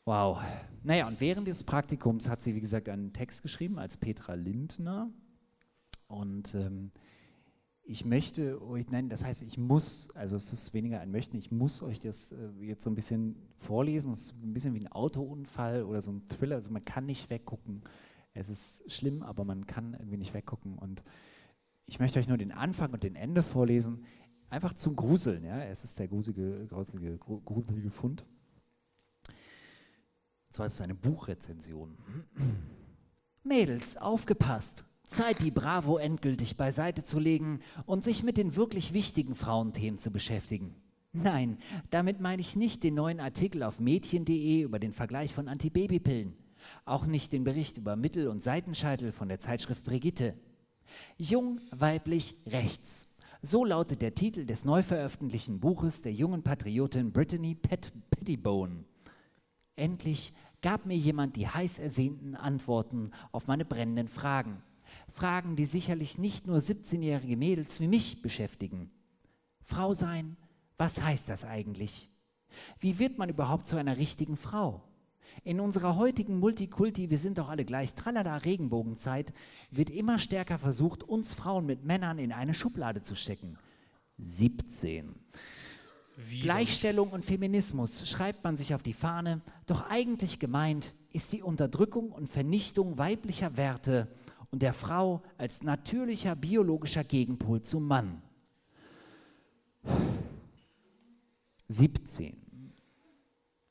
[0.05, 0.41] Wow.
[0.83, 5.11] Naja, und während des Praktikums hat sie, wie gesagt, einen Text geschrieben als Petra Lindner.
[6.07, 6.91] Und ähm,
[7.83, 11.51] ich möchte euch nennen, das heißt, ich muss, also es ist weniger ein Möchten, ich
[11.51, 14.11] muss euch das äh, jetzt so ein bisschen vorlesen.
[14.11, 16.55] Es ist ein bisschen wie ein Autounfall oder so ein Thriller.
[16.55, 17.83] Also man kann nicht weggucken.
[18.33, 20.79] Es ist schlimm, aber man kann irgendwie nicht weggucken.
[20.79, 21.03] Und
[21.85, 24.03] ich möchte euch nur den Anfang und den Ende vorlesen,
[24.49, 25.43] einfach zum Gruseln.
[25.43, 25.61] Ja?
[25.63, 28.25] Es ist der gruselige, gruselige, gruselige Fund.
[30.51, 31.95] Und zwar ist es eine Buchrezension.
[33.43, 34.83] Mädels, aufgepasst!
[35.05, 40.11] Zeit, die Bravo endgültig beiseite zu legen und sich mit den wirklich wichtigen Frauenthemen zu
[40.11, 40.75] beschäftigen.
[41.13, 41.57] Nein,
[41.89, 46.33] damit meine ich nicht den neuen Artikel auf mädchen.de über den Vergleich von Antibabypillen.
[46.83, 50.33] Auch nicht den Bericht über Mittel- und Seitenscheitel von der Zeitschrift Brigitte.
[51.17, 53.07] Jung, weiblich, rechts.
[53.41, 58.83] So lautet der Titel des neu veröffentlichten Buches der jungen Patriotin Brittany Pet Pettibone.
[59.75, 64.61] Endlich gab mir jemand die heiß ersehnten Antworten auf meine brennenden Fragen.
[65.11, 68.91] Fragen, die sicherlich nicht nur 17-jährige Mädels wie mich beschäftigen.
[69.63, 70.37] Frau sein,
[70.77, 72.09] was heißt das eigentlich?
[72.79, 74.83] Wie wird man überhaupt zu einer richtigen Frau?
[75.43, 79.33] In unserer heutigen Multikulti, wir sind doch alle gleich, tralala Regenbogenzeit,
[79.69, 83.57] wird immer stärker versucht, uns Frauen mit Männern in eine Schublade zu stecken.
[84.17, 85.15] 17.
[86.17, 91.41] Wie Gleichstellung und Feminismus schreibt man sich auf die Fahne, doch eigentlich gemeint ist die
[91.41, 94.07] Unterdrückung und Vernichtung weiblicher Werte
[94.51, 98.21] und der Frau als natürlicher biologischer Gegenpol zum Mann.
[101.69, 102.35] 17.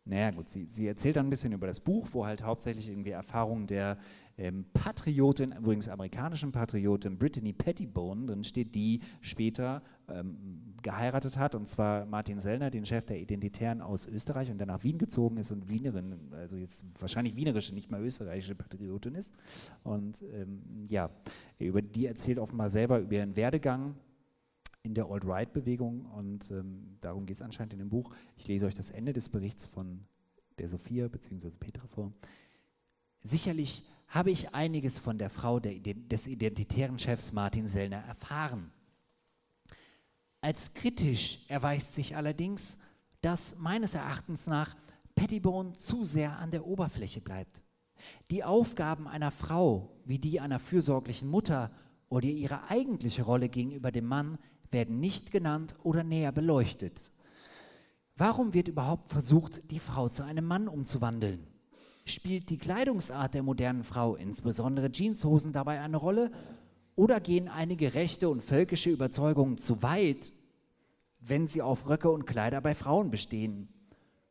[0.06, 3.10] Naja, gut, sie, sie erzählt dann ein bisschen über das Buch, wo halt hauptsächlich irgendwie
[3.10, 3.98] Erfahrungen der
[4.38, 11.68] ähm, Patriotin, übrigens amerikanischen Patriotin Brittany Pettibone drin steht, die später ähm, geheiratet hat, und
[11.68, 15.50] zwar Martin Sellner, den Chef der Identitären aus Österreich, und dann nach Wien gezogen ist
[15.50, 19.32] und Wienerin, also jetzt wahrscheinlich wienerische, nicht mal österreichische Patriotin ist.
[19.82, 21.10] Und ähm, ja,
[21.58, 23.94] über die erzählt offenbar selber über ihren Werdegang
[24.82, 28.10] in der Alt-Right-Bewegung und ähm, darum geht es anscheinend in dem Buch.
[28.36, 30.00] Ich lese euch das Ende des Berichts von
[30.58, 31.50] der Sophia bzw.
[31.58, 32.12] Petra vor.
[33.22, 38.72] Sicherlich habe ich einiges von der Frau der, des identitären Chefs Martin Sellner erfahren.
[40.40, 42.78] Als kritisch erweist sich allerdings,
[43.20, 44.74] dass meines Erachtens nach
[45.14, 47.62] Pettibone zu sehr an der Oberfläche bleibt.
[48.30, 51.70] Die Aufgaben einer Frau wie die einer fürsorglichen Mutter
[52.08, 54.38] oder ihre eigentliche Rolle gegenüber dem Mann
[54.70, 57.12] werden nicht genannt oder näher beleuchtet.
[58.16, 61.46] Warum wird überhaupt versucht, die Frau zu einem Mann umzuwandeln?
[62.04, 66.30] Spielt die Kleidungsart der modernen Frau, insbesondere Jeanshosen, dabei eine Rolle?
[67.00, 70.34] Oder gehen einige rechte und völkische Überzeugungen zu weit,
[71.18, 73.70] wenn sie auf Röcke und Kleider bei Frauen bestehen?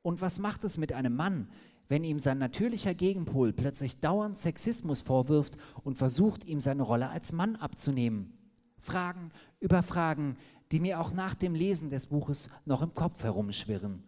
[0.03, 1.49] Und was macht es mit einem Mann,
[1.87, 7.31] wenn ihm sein natürlicher Gegenpol plötzlich dauernd Sexismus vorwirft und versucht, ihm seine Rolle als
[7.31, 8.37] Mann abzunehmen?
[8.77, 10.37] Fragen über Fragen,
[10.71, 14.03] die mir auch nach dem Lesen des Buches noch im Kopf herumschwirren.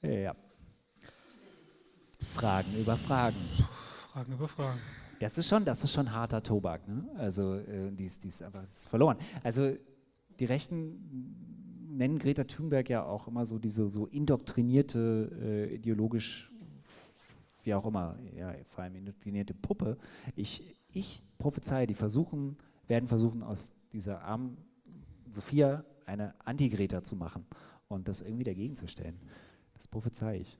[0.00, 0.34] Ja.
[2.34, 3.36] Fragen über Fragen.
[4.10, 4.80] Fragen über Fragen.
[5.22, 6.88] Das ist schon, das ist schon harter Tobak.
[6.88, 7.08] Ne?
[7.16, 9.16] Also äh, die, ist, die ist einfach ist verloren.
[9.44, 9.76] Also
[10.40, 16.50] die Rechten nennen Greta Thunberg ja auch immer so diese so indoktrinierte, äh, ideologisch,
[17.62, 19.96] wie auch immer, ja, vor allem indoktrinierte Puppe.
[20.34, 22.56] Ich, ich prophezeie, die versuchen,
[22.88, 24.56] werden versuchen, aus dieser armen
[25.30, 27.46] Sophia eine Anti-Greta zu machen
[27.86, 29.20] und das irgendwie dagegen zu stellen.
[29.74, 30.58] Das prophezei ich.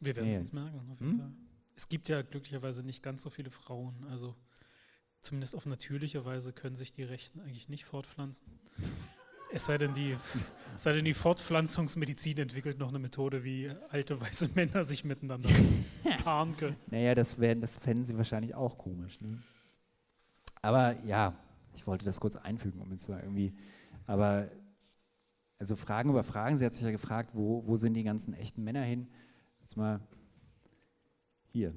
[0.00, 1.18] Wir werden es jetzt merken, auf jeden hm?
[1.18, 1.32] Fall.
[1.80, 4.36] Es gibt ja glücklicherweise nicht ganz so viele Frauen, also
[5.22, 8.46] zumindest auf natürliche Weise können sich die Rechten eigentlich nicht fortpflanzen.
[9.50, 10.14] Es sei denn, die,
[10.76, 15.48] es sei denn, die Fortpflanzungsmedizin entwickelt noch eine Methode, wie alte weiße Männer sich miteinander
[16.22, 16.76] paaren können.
[16.90, 19.18] Naja, das, werden, das fänden sie wahrscheinlich auch komisch.
[19.22, 19.42] Ne?
[20.60, 21.34] Aber ja,
[21.72, 23.54] ich wollte das kurz einfügen, um jetzt da irgendwie,
[24.06, 24.50] aber
[25.58, 26.58] also Fragen über Fragen.
[26.58, 29.08] Sie hat sich ja gefragt, wo, wo sind die ganzen echten Männer hin?
[29.60, 30.00] Jetzt mal
[31.52, 31.74] hier.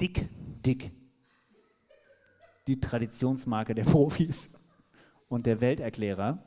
[0.00, 0.28] Dick.
[0.64, 0.92] Dick.
[2.66, 4.50] Die Traditionsmarke der Profis
[5.28, 6.42] und der Welterklärer.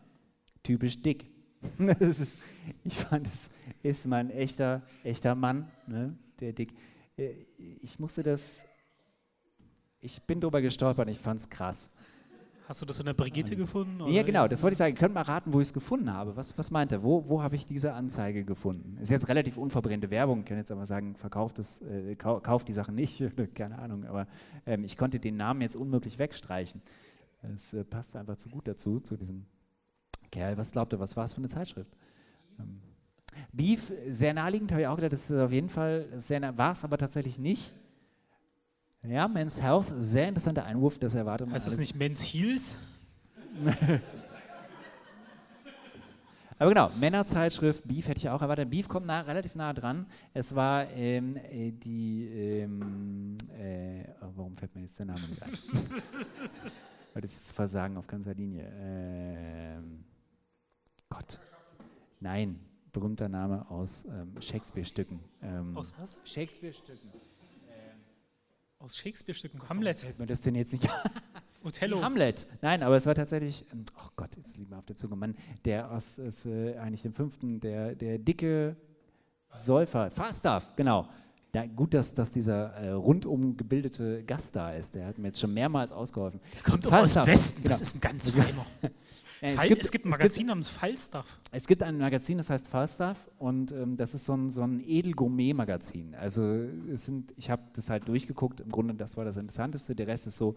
[0.64, 1.30] Typisch dick.
[1.99, 2.38] Ist,
[2.84, 3.49] ich fand, das
[3.81, 6.18] ist mal ein echter, echter Mann, ne?
[6.39, 6.73] der dick.
[7.18, 8.64] Äh, ich musste das,
[9.99, 11.89] ich bin drüber gestolpert, ich fand es krass.
[12.68, 13.99] Hast du das in der Brigitte Ähm, gefunden?
[14.02, 14.23] Ja, oder?
[14.26, 14.94] genau, das wollte ich sagen.
[14.94, 16.35] Ihr könnt mal raten, wo ich es gefunden habe.
[16.35, 17.02] Was, was meint er?
[17.02, 18.98] Wo, wo habe ich diese Anzeige gefunden?
[19.02, 20.41] Ist jetzt relativ unverbrennte Werbung.
[20.41, 23.23] Ich kann jetzt aber sagen, verkauft es, äh, kau kauft die Sachen nicht.
[23.56, 24.06] Keine Ahnung.
[24.06, 24.27] Aber
[24.65, 26.81] ähm, ich konnte den Namen jetzt unmöglich wegstreichen.
[27.56, 29.45] Es äh, passt einfach zu gut dazu, zu diesem
[30.30, 30.57] Kerl.
[30.57, 31.95] Was glaubt ihr, was war es für eine Zeitschrift?
[32.60, 32.81] Ähm,
[33.53, 36.07] Beef, sehr naheliegend, habe ich auch gedacht, das ist auf jeden Fall
[36.56, 37.72] war es aber tatsächlich nicht.
[39.07, 41.79] Ja, Men's Health, sehr interessanter Einwurf, das erwartet man Heißt das alles.
[41.79, 42.77] nicht Men's Heels?
[46.59, 48.69] Aber genau, Männerzeitschrift, Beef hätte ich auch erwartet.
[48.69, 50.07] Beef kommt nah, relativ nah dran.
[50.34, 55.43] Es war ähm, äh, die, ähm, äh, oh, warum fällt mir jetzt der Name nicht
[55.43, 55.51] ein?
[57.13, 58.67] Weil das ist Versagen auf ganzer Linie.
[58.75, 60.03] Ähm,
[61.09, 61.39] Gott.
[62.19, 62.59] Nein,
[62.91, 65.19] berühmter Name aus ähm, Shakespeare-Stücken.
[65.43, 66.17] Ähm, Aus was?
[66.25, 67.11] Shakespeare-Stücken.
[68.79, 69.67] Aus Shakespeare-Stücken.
[69.69, 70.01] Hamlet.
[70.01, 70.87] Fällt mir das denn jetzt nicht
[71.63, 72.01] Othello.
[72.01, 72.47] Hamlet.
[72.61, 73.65] Nein, aber es war tatsächlich,
[73.97, 75.35] oh Gott, jetzt liegt mir auf der Zunge, Mann,
[75.65, 78.77] der aus, aus äh, eigentlich dem fünften, der, der dicke
[79.53, 81.09] Säufer, Falstaff, genau.
[81.51, 84.93] Da, gut, dass, dass dieser äh, rundum gebildete Gast da ist.
[84.95, 86.39] Der hat mir jetzt schon mehrmals ausgeholfen.
[86.53, 87.63] Der kommt auch aus Falstaff, Westen.
[87.63, 87.81] Das genau.
[87.81, 88.65] ist ein ganz feiner.
[89.41, 91.39] Äh, Fall, es, gibt, ein Magazin namens Falstaff.
[91.51, 94.84] Es gibt ein Magazin, das heißt Falstaff und ähm, das ist so ein, so ein
[94.85, 96.15] Edel-Gourmet-Magazin.
[96.15, 96.43] Also
[96.91, 99.95] es sind, ich habe das halt durchgeguckt, im Grunde das war das Interessanteste.
[99.95, 100.55] Der Rest ist so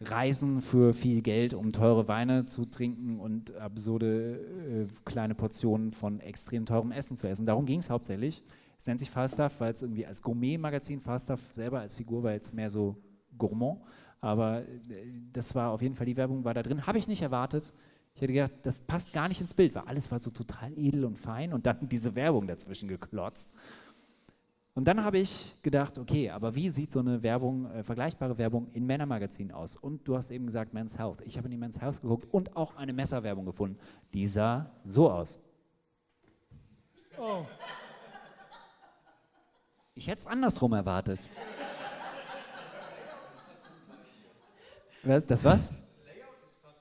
[0.00, 6.20] Reisen für viel Geld, um teure Weine zu trinken und absurde äh, kleine Portionen von
[6.20, 7.46] extrem teurem Essen zu essen.
[7.46, 8.42] Darum ging es hauptsächlich.
[8.76, 12.52] Es nennt sich Falstaff, weil es irgendwie als Gourmet-Magazin, Falstaff selber als Figur war jetzt
[12.52, 12.96] mehr so
[13.38, 13.80] gourmand.
[14.20, 14.66] Aber äh,
[15.32, 16.86] das war auf jeden Fall, die Werbung war da drin.
[16.86, 17.72] Habe ich nicht erwartet.
[18.14, 21.04] Ich hätte gedacht, das passt gar nicht ins Bild, weil alles war so total edel
[21.04, 23.52] und fein und dann diese Werbung dazwischen geklotzt.
[24.74, 28.70] Und dann habe ich gedacht, okay, aber wie sieht so eine Werbung, äh, vergleichbare Werbung
[28.72, 29.76] in Männermagazinen aus?
[29.76, 31.20] Und du hast eben gesagt Men's Health.
[31.26, 33.78] Ich habe in die Men's Health geguckt und auch eine Messerwerbung gefunden.
[34.14, 35.38] Die sah so aus.
[37.18, 37.44] Oh.
[39.94, 41.20] Ich hätte es andersrum erwartet.
[45.02, 45.72] Was, das was?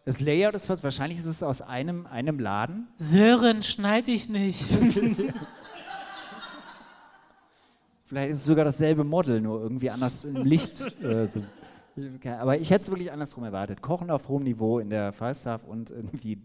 [0.04, 2.88] Das Layout ist fast, wahrscheinlich ist es aus einem, einem Laden.
[2.98, 4.64] Sören, schneid ich nicht.
[8.06, 10.82] Vielleicht ist es sogar dasselbe Model, nur irgendwie anders im Licht.
[11.04, 11.44] oder so.
[12.26, 13.84] Aber ich hätte es wirklich andersrum erwartet.
[13.84, 16.40] Kochen auf hohem Niveau in der Falstaff und irgendwie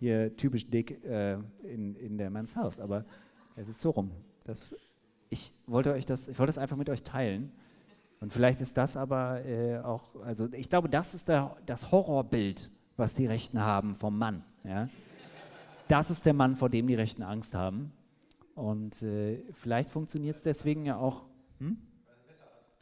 [0.00, 2.80] hier typisch dick äh, in, in der Men's Health.
[2.80, 3.04] Aber
[3.54, 4.10] es ist so rum.
[4.44, 4.74] Das,
[5.30, 7.52] ich wollte euch das, ich wollte das einfach mit euch teilen.
[8.20, 12.72] Und vielleicht ist das aber äh, auch, also ich glaube, das ist der, das Horrorbild,
[12.98, 14.42] was die Rechten haben vom Mann.
[14.64, 14.88] Ja?
[15.86, 17.92] Das ist der Mann, vor dem die Rechten Angst haben.
[18.54, 21.24] Und äh, vielleicht funktioniert es deswegen ja auch.
[21.58, 21.78] Hm?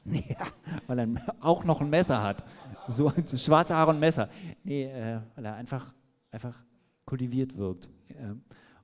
[0.09, 0.47] Ja,
[0.87, 1.09] weil er
[1.41, 2.45] auch noch ein Messer hat.
[2.87, 4.29] So, schwarze Haare und Messer.
[4.63, 5.93] Nee, äh, weil er einfach,
[6.31, 6.57] einfach
[7.05, 7.89] kultiviert wirkt.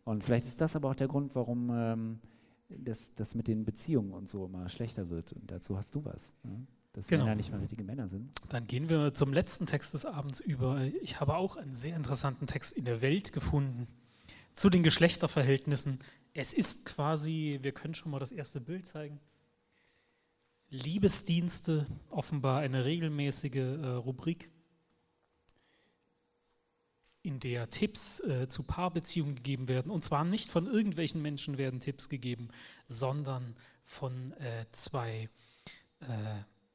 [0.04, 2.18] Und vielleicht ist das aber auch der Grund, warum ähm,
[2.68, 5.32] das, das mit den Beziehungen und so immer schlechter wird.
[5.32, 6.32] Und dazu hast du was.
[6.42, 6.66] Ne?
[6.92, 7.24] Dass Genau.
[7.24, 8.30] Männer nicht mehr richtige Männer sind.
[8.50, 10.82] Dann gehen wir zum letzten Text des Abends über.
[11.00, 13.86] Ich habe auch einen sehr interessanten Text in der Welt gefunden
[14.54, 16.00] zu den Geschlechterverhältnissen.
[16.34, 19.20] Es ist quasi, wir können schon mal das erste Bild zeigen.
[20.68, 24.50] Liebesdienste, offenbar eine regelmäßige äh, Rubrik,
[27.22, 29.92] in der Tipps äh, zu Paarbeziehungen gegeben werden.
[29.92, 32.48] Und zwar nicht von irgendwelchen Menschen werden Tipps gegeben,
[32.88, 33.54] sondern
[33.84, 35.28] von äh, zwei
[36.00, 36.06] äh,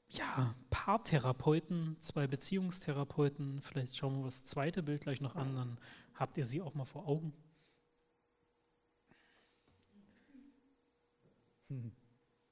[0.09, 3.61] ja, Paartherapeuten, zwei Beziehungstherapeuten.
[3.61, 5.77] Vielleicht schauen wir das zweite Bild gleich noch an, dann
[6.15, 7.33] habt ihr sie auch mal vor Augen.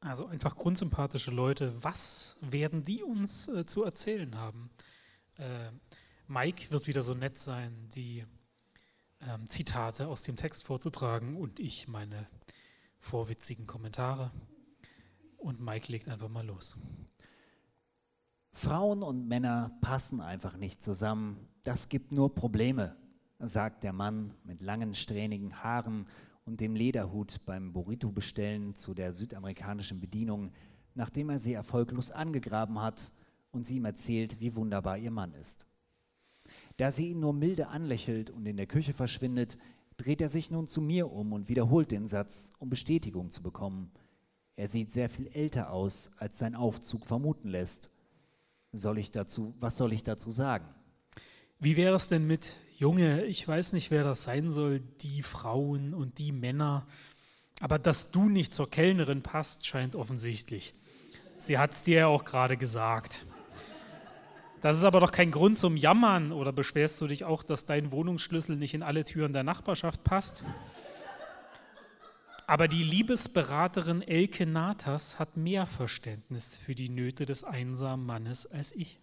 [0.02, 1.84] Also einfach grundsympathische Leute.
[1.84, 4.70] Was werden die uns äh, zu erzählen haben?
[5.38, 5.72] Äh,
[6.28, 8.24] Mike wird wieder so nett sein, die
[9.22, 12.28] ähm, Zitate aus dem Text vorzutragen und ich meine
[13.00, 14.32] vorwitzigen Kommentare.
[15.38, 16.78] Und Mike legt einfach mal los.
[18.58, 21.46] Frauen und Männer passen einfach nicht zusammen.
[21.66, 22.96] Das gibt nur Probleme,
[23.40, 26.08] sagt der Mann mit langen, strähnigen Haaren
[26.46, 30.52] und dem Lederhut beim Burrito-Bestellen zu der südamerikanischen Bedienung,
[30.94, 33.12] nachdem er sie erfolglos angegraben hat
[33.52, 35.68] und sie ihm erzählt, wie wunderbar ihr Mann ist.
[36.78, 39.58] Da sie ihn nur milde anlächelt und in der Küche verschwindet,
[39.98, 43.92] dreht er sich nun zu mir um und wiederholt den Satz, um Bestätigung zu bekommen.
[44.56, 47.92] Er sieht sehr viel älter aus, als sein Aufzug vermuten lässt.
[48.78, 50.66] Soll ich dazu, was soll ich dazu sagen?
[51.60, 55.94] Wie wäre es denn mit Junge, ich weiß nicht, wer das sein soll, die Frauen
[55.94, 56.86] und die Männer,
[57.62, 60.74] aber dass du nicht zur Kellnerin passt, scheint offensichtlich.
[61.38, 63.26] Sie hat es dir ja auch gerade gesagt.
[64.62, 66.32] Das ist aber doch kein Grund zum Jammern.
[66.32, 70.44] Oder beschwerst du dich auch, dass dein Wohnungsschlüssel nicht in alle Türen der Nachbarschaft passt?
[72.48, 78.72] Aber die Liebesberaterin Elke Natas hat mehr Verständnis für die Nöte des einsamen Mannes als
[78.72, 79.00] ich.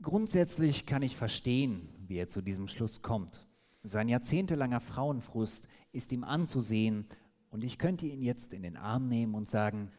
[0.00, 3.46] Grundsätzlich kann ich verstehen, wie er zu diesem Schluss kommt.
[3.82, 7.06] Sein jahrzehntelanger Frauenfrust ist ihm anzusehen
[7.50, 9.92] und ich könnte ihn jetzt in den Arm nehmen und sagen,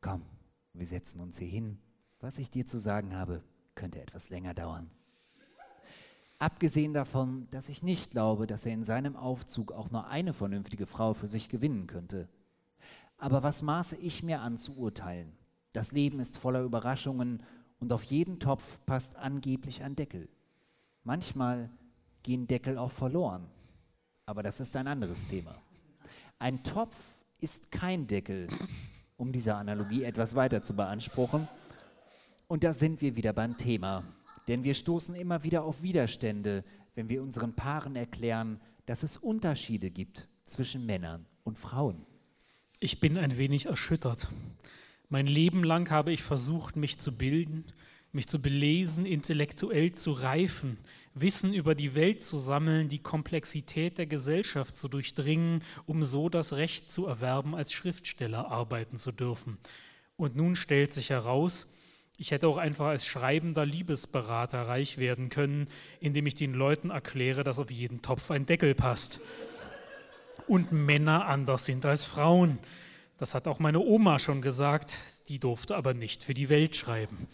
[0.00, 0.22] komm,
[0.72, 1.78] wir setzen uns hier hin.
[2.20, 3.42] Was ich dir zu sagen habe,
[3.74, 4.90] könnte etwas länger dauern.
[6.38, 10.86] Abgesehen davon, dass ich nicht glaube, dass er in seinem Aufzug auch nur eine vernünftige
[10.86, 12.28] Frau für sich gewinnen könnte.
[13.16, 15.32] Aber was maße ich mir an zu urteilen?
[15.72, 17.42] Das Leben ist voller Überraschungen
[17.80, 20.28] und auf jeden Topf passt angeblich ein Deckel.
[21.04, 21.70] Manchmal
[22.22, 23.46] gehen Deckel auch verloren,
[24.26, 25.54] aber das ist ein anderes Thema.
[26.38, 26.96] Ein Topf
[27.40, 28.48] ist kein Deckel,
[29.16, 31.48] um diese Analogie etwas weiter zu beanspruchen.
[32.48, 34.02] Und da sind wir wieder beim Thema.
[34.48, 36.64] Denn wir stoßen immer wieder auf Widerstände,
[36.94, 42.06] wenn wir unseren Paaren erklären, dass es Unterschiede gibt zwischen Männern und Frauen.
[42.78, 44.28] Ich bin ein wenig erschüttert.
[45.08, 47.64] Mein Leben lang habe ich versucht, mich zu bilden,
[48.12, 50.78] mich zu belesen, intellektuell zu reifen,
[51.14, 56.54] Wissen über die Welt zu sammeln, die Komplexität der Gesellschaft zu durchdringen, um so das
[56.54, 59.58] Recht zu erwerben, als Schriftsteller arbeiten zu dürfen.
[60.16, 61.74] Und nun stellt sich heraus,
[62.18, 65.68] ich hätte auch einfach als schreibender Liebesberater reich werden können,
[66.00, 69.20] indem ich den Leuten erkläre, dass auf jeden Topf ein Deckel passt.
[70.48, 72.58] Und Männer anders sind als Frauen.
[73.18, 74.96] Das hat auch meine Oma schon gesagt,
[75.28, 77.28] die durfte aber nicht für die Welt schreiben.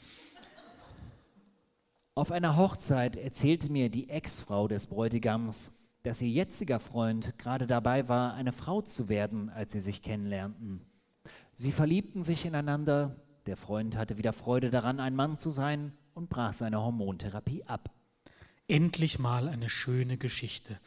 [2.14, 5.72] Auf einer Hochzeit erzählte mir die Ex-Frau des Bräutigams,
[6.02, 10.84] dass ihr jetziger Freund gerade dabei war, eine Frau zu werden, als sie sich kennenlernten.
[11.54, 13.16] Sie verliebten sich ineinander,
[13.46, 17.90] der Freund hatte wieder Freude daran, ein Mann zu sein und brach seine Hormontherapie ab.
[18.68, 20.78] Endlich mal eine schöne Geschichte.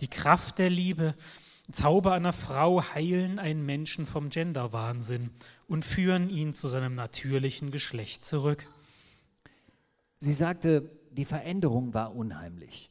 [0.00, 1.14] Die Kraft der Liebe,
[1.70, 5.30] Zauber einer Frau heilen einen Menschen vom Genderwahnsinn
[5.68, 8.66] und führen ihn zu seinem natürlichen Geschlecht zurück.
[10.18, 12.90] Sie sagte, die Veränderung war unheimlich.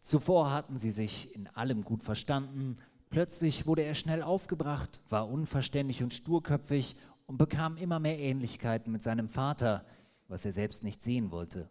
[0.00, 2.78] Zuvor hatten sie sich in allem gut verstanden,
[3.10, 6.96] plötzlich wurde er schnell aufgebracht, war unverständlich und sturköpfig
[7.30, 9.84] und bekam immer mehr Ähnlichkeiten mit seinem Vater,
[10.26, 11.70] was er selbst nicht sehen wollte.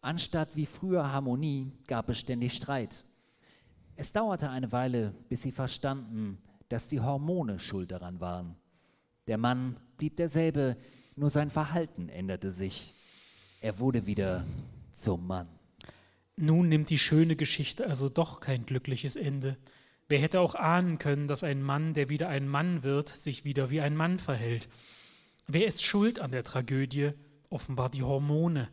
[0.00, 3.04] Anstatt wie früher Harmonie gab es ständig Streit.
[3.96, 8.54] Es dauerte eine Weile, bis sie verstanden, dass die Hormone schuld daran waren.
[9.26, 10.76] Der Mann blieb derselbe,
[11.16, 12.94] nur sein Verhalten änderte sich.
[13.62, 14.44] Er wurde wieder
[14.92, 15.48] zum Mann.
[16.36, 19.56] Nun nimmt die schöne Geschichte also doch kein glückliches Ende.
[20.08, 23.70] Wer hätte auch ahnen können, dass ein Mann, der wieder ein Mann wird, sich wieder
[23.70, 24.68] wie ein Mann verhält?
[25.46, 27.12] Wer ist schuld an der Tragödie?
[27.50, 28.68] Offenbar die Hormone,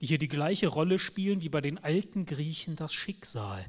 [0.00, 3.64] die hier die gleiche Rolle spielen wie bei den alten Griechen das Schicksal.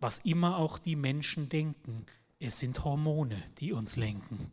[0.00, 2.06] Was immer auch die Menschen denken,
[2.38, 4.50] es sind Hormone, die uns lenken.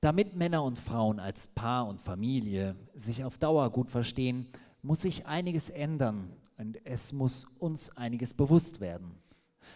[0.00, 4.46] Damit Männer und Frauen als Paar und Familie sich auf Dauer gut verstehen,
[4.82, 9.12] muss sich einiges ändern und es muss uns einiges bewusst werden.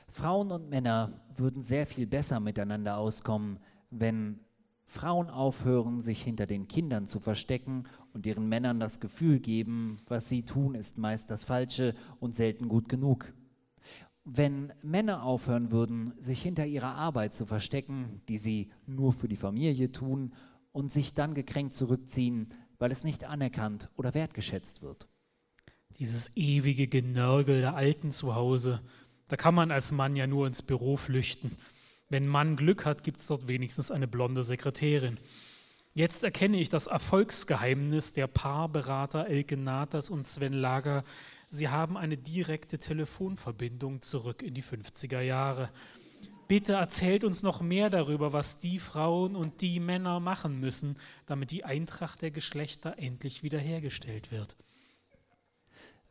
[0.08, 3.58] Frauen und Männer würden sehr viel besser miteinander auskommen,
[3.90, 4.40] wenn
[4.84, 10.28] Frauen aufhören, sich hinter den Kindern zu verstecken und ihren Männern das Gefühl geben, was
[10.28, 13.32] sie tun, ist meist das Falsche und selten gut genug.
[14.24, 19.36] Wenn Männer aufhören würden, sich hinter ihrer Arbeit zu verstecken, die sie nur für die
[19.36, 20.32] Familie tun,
[20.72, 25.06] und sich dann gekränkt zurückziehen, weil es nicht anerkannt oder wertgeschätzt wird.
[25.98, 28.80] Dieses ewige Genörgel der Alten zu Hause,
[29.28, 31.56] da kann man als Mann ja nur ins Büro flüchten.
[32.08, 35.18] Wenn Mann Glück hat, gibt es dort wenigstens eine blonde Sekretärin.
[35.94, 41.04] Jetzt erkenne ich das Erfolgsgeheimnis der Paarberater Elke Natas und Sven Lager.
[41.50, 45.70] Sie haben eine direkte Telefonverbindung zurück in die 50er Jahre.
[46.48, 50.96] Bitte erzählt uns noch mehr darüber, was die Frauen und die Männer machen müssen,
[51.26, 54.56] damit die Eintracht der Geschlechter endlich wiederhergestellt wird.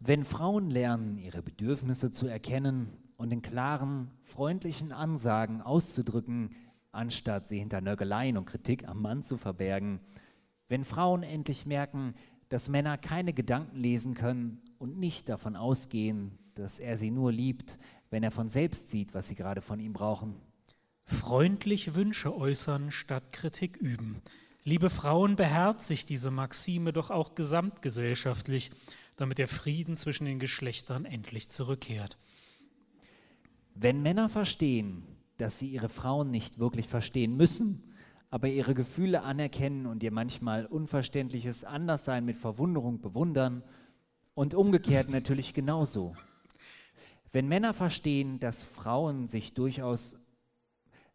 [0.03, 6.56] Wenn Frauen lernen, ihre Bedürfnisse zu erkennen und in klaren, freundlichen Ansagen auszudrücken,
[6.91, 9.99] anstatt sie hinter Nörgeleien und Kritik am Mann zu verbergen.
[10.68, 12.15] Wenn Frauen endlich merken,
[12.49, 17.78] dass Männer keine Gedanken lesen können und nicht davon ausgehen, dass er sie nur liebt,
[18.10, 20.34] wenn er von selbst sieht, was sie gerade von ihm brauchen.
[21.03, 24.19] Freundlich Wünsche äußern statt Kritik üben.
[24.64, 28.72] Liebe Frauen, beherzigt diese Maxime doch auch gesamtgesellschaftlich,
[29.16, 32.18] damit der Frieden zwischen den Geschlechtern endlich zurückkehrt.
[33.76, 35.04] Wenn Männer verstehen,
[35.38, 37.84] dass sie ihre Frauen nicht wirklich verstehen müssen,
[38.30, 43.64] aber ihre Gefühle anerkennen und ihr manchmal unverständliches Anderssein mit Verwunderung bewundern
[44.34, 46.16] und umgekehrt natürlich genauso.
[47.32, 50.18] Wenn Männer verstehen, dass Frauen sich durchaus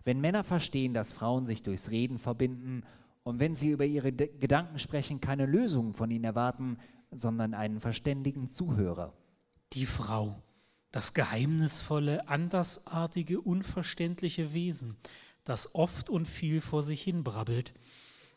[0.06, 2.84] wenn Männer verstehen, dass Frauen sich durchs Reden verbinden
[3.24, 6.78] und wenn sie über ihre D Gedanken sprechen, keine Lösungen von ihnen erwarten,
[7.10, 9.12] sondern einen verständigen Zuhörer.
[9.72, 10.42] Die Frau,
[10.92, 14.96] das geheimnisvolle, andersartige, unverständliche Wesen,
[15.44, 17.74] das oft und viel vor sich hin brabbelt.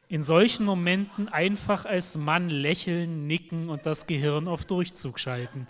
[0.08, 5.68] In solchen Momenten einfach als Mann lächeln, nicken und das Gehirn auf Durchzug schalten.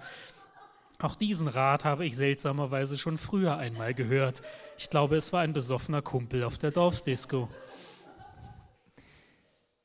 [1.01, 4.41] Auch diesen Rat habe ich seltsamerweise schon früher einmal gehört.
[4.77, 7.49] Ich glaube, es war ein besoffener Kumpel auf der Dorfsdisco.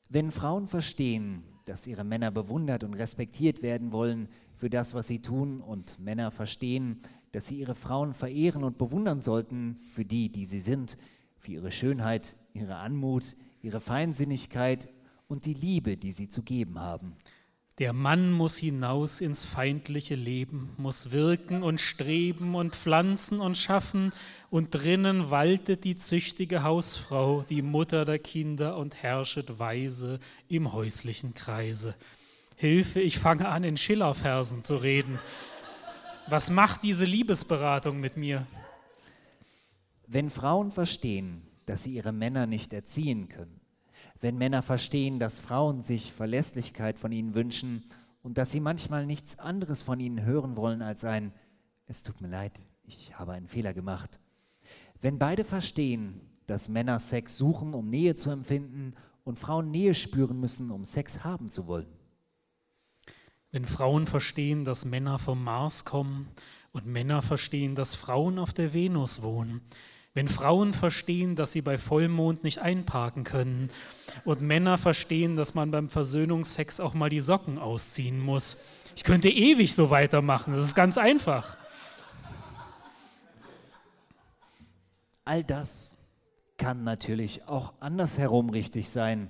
[0.09, 5.21] Wenn Frauen verstehen, dass ihre Männer bewundert und respektiert werden wollen für das, was sie
[5.21, 7.01] tun, und Männer verstehen,
[7.31, 10.97] dass sie ihre Frauen verehren und bewundern sollten für die, die sie sind,
[11.37, 14.89] für ihre Schönheit, ihre Anmut, ihre Feinsinnigkeit
[15.27, 17.15] und die Liebe, die sie zu geben haben.
[17.77, 24.13] Der Mann muss hinaus ins feindliche Leben, muss wirken und streben und pflanzen und schaffen,
[24.49, 31.33] und drinnen waltet die züchtige Hausfrau, die Mutter der Kinder und herrschet weise im häuslichen
[31.33, 31.95] Kreise.
[32.55, 35.19] Hilfe, ich fange an, in Schillerversen zu reden.
[36.27, 38.47] Was macht diese Liebesberatung mit mir?
[40.07, 43.59] Wenn Frauen verstehen, dass sie ihre Männer nicht erziehen können,
[44.21, 47.83] wenn Männer verstehen, dass Frauen sich Verlässlichkeit von ihnen wünschen
[48.21, 51.33] und dass sie manchmal nichts anderes von ihnen hören wollen als ein
[51.85, 54.19] Es tut mir leid, ich habe einen Fehler gemacht.
[55.01, 58.93] Wenn beide verstehen, dass Männer Sex suchen, um Nähe zu empfinden
[59.23, 61.87] und Frauen Nähe spüren müssen, um Sex haben zu wollen.
[63.51, 66.27] Wenn Frauen verstehen, dass Männer vom Mars kommen
[66.71, 69.61] und Männer verstehen, dass Frauen auf der Venus wohnen
[70.15, 73.69] wenn Frauen verstehen, dass sie bei Vollmond nicht einparken können
[74.23, 78.57] und Männer verstehen, dass man beim Versöhnungsex auch mal die Socken ausziehen muss.
[78.95, 81.57] Ich könnte ewig so weitermachen, das ist ganz einfach.
[85.25, 85.97] All das
[86.57, 89.29] kann natürlich auch andersherum richtig sein,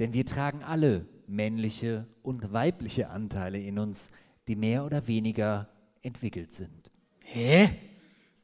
[0.00, 4.10] denn wir tragen alle männliche und weibliche Anteile in uns,
[4.48, 5.68] die mehr oder weniger
[6.02, 6.90] entwickelt sind.
[7.22, 7.70] Hä?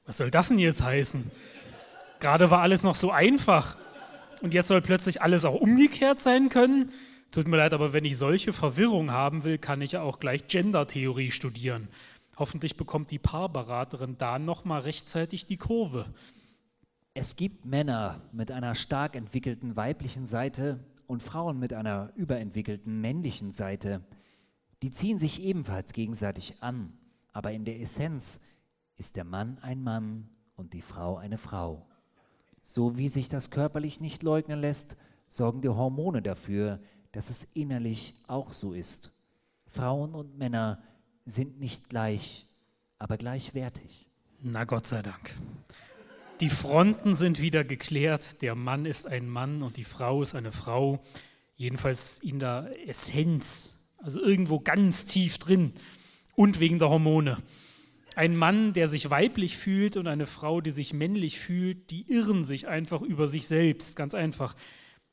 [0.07, 1.31] Was soll das denn jetzt heißen?
[2.21, 3.77] Gerade war alles noch so einfach.
[4.43, 6.91] Und jetzt soll plötzlich alles auch umgekehrt sein können.
[7.31, 10.47] Tut mir leid, aber wenn ich solche Verwirrung haben will, kann ich ja auch gleich
[10.47, 11.89] Gender-Theorie studieren.
[12.37, 16.07] Hoffentlich bekommt die Paarberaterin da nochmal rechtzeitig die Kurve.
[17.15, 23.51] Es gibt Männer mit einer stark entwickelten weiblichen Seite und Frauen mit einer überentwickelten männlichen
[23.51, 24.03] Seite.
[24.83, 26.93] Die ziehen sich ebenfalls gegenseitig an,
[27.33, 28.41] aber in der Essenz
[28.97, 31.90] ist der Mann ein Mann und die Frau eine Frau.
[32.63, 34.97] So wie sich das körperlich nicht leugnen lässt,
[35.29, 36.81] sorgen die Hormone dafür,
[37.13, 39.11] dass es innerlich auch so ist.
[39.67, 40.83] Frauen und Männer
[41.25, 42.47] sind nicht gleich,
[42.99, 44.07] aber gleichwertig.
[44.43, 45.35] Na Gott sei Dank.
[46.41, 48.41] Die Fronten sind wieder geklärt.
[48.43, 51.05] Der Mann ist ein Mann und die Frau ist eine Frau.
[51.57, 55.75] Jedenfalls in der Essenz, also irgendwo ganz tief drin
[56.35, 57.37] und wegen der Hormone.
[58.17, 62.45] Ein Mann, der sich weiblich fühlt und eine Frau, die sich männlich fühlt, die irren
[62.45, 64.57] sich einfach über sich selbst, ganz einfach.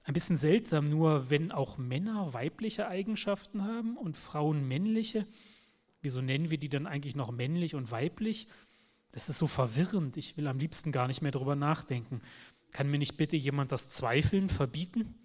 [0.03, 5.27] Ein bisschen seltsam nur, wenn auch Männer weibliche Eigenschaften haben und Frauen männliche.
[6.01, 8.47] Wieso nennen wir die dann eigentlich noch männlich und weiblich?
[9.11, 10.17] Das ist so verwirrend.
[10.17, 12.21] Ich will am liebsten gar nicht mehr darüber nachdenken.
[12.71, 15.15] Kann mir nicht bitte jemand das Zweifeln verbieten?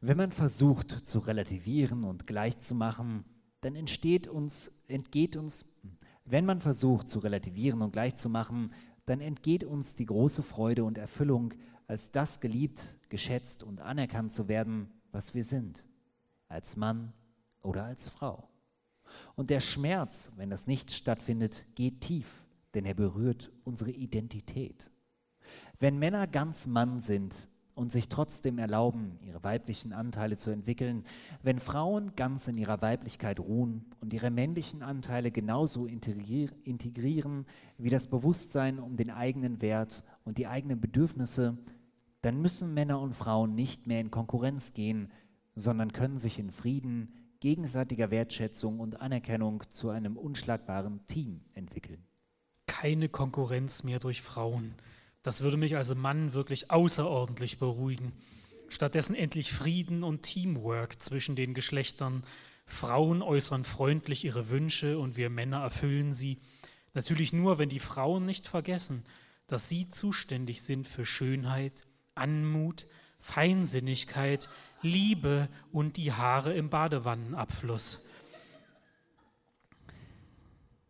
[0.00, 3.24] Wenn man versucht zu relativieren und gleichzumachen,
[3.64, 5.64] dann entsteht uns, entgeht uns,
[6.26, 8.72] wenn man versucht zu relativieren und gleichzumachen,
[9.06, 11.54] dann entgeht uns die große Freude und Erfüllung,
[11.86, 15.86] als das geliebt, geschätzt und anerkannt zu werden, was wir sind,
[16.48, 17.14] als Mann
[17.62, 18.48] oder als Frau.
[19.34, 24.90] Und der Schmerz, wenn das nicht stattfindet, geht tief, denn er berührt unsere Identität.
[25.78, 31.04] Wenn Männer ganz Mann sind, und sich trotzdem erlauben, ihre weiblichen Anteile zu entwickeln,
[31.42, 37.46] wenn Frauen ganz in ihrer Weiblichkeit ruhen und ihre männlichen Anteile genauso integrieren
[37.78, 41.58] wie das Bewusstsein um den eigenen Wert und die eigenen Bedürfnisse,
[42.22, 45.10] dann müssen Männer und Frauen nicht mehr in Konkurrenz gehen,
[45.56, 52.02] sondern können sich in Frieden, gegenseitiger Wertschätzung und Anerkennung zu einem unschlagbaren Team entwickeln.
[52.66, 54.74] Keine Konkurrenz mehr durch Frauen
[55.24, 58.12] das würde mich als Mann wirklich außerordentlich beruhigen.
[58.68, 62.22] Stattdessen endlich Frieden und Teamwork zwischen den Geschlechtern.
[62.66, 66.38] Frauen äußern freundlich ihre Wünsche und wir Männer erfüllen sie.
[66.92, 69.04] Natürlich nur, wenn die Frauen nicht vergessen,
[69.46, 72.86] dass sie zuständig sind für Schönheit Anmut,
[73.18, 74.48] Feinsinnigkeit,
[74.82, 78.04] Liebe und die Haare im Badewannenabfluss.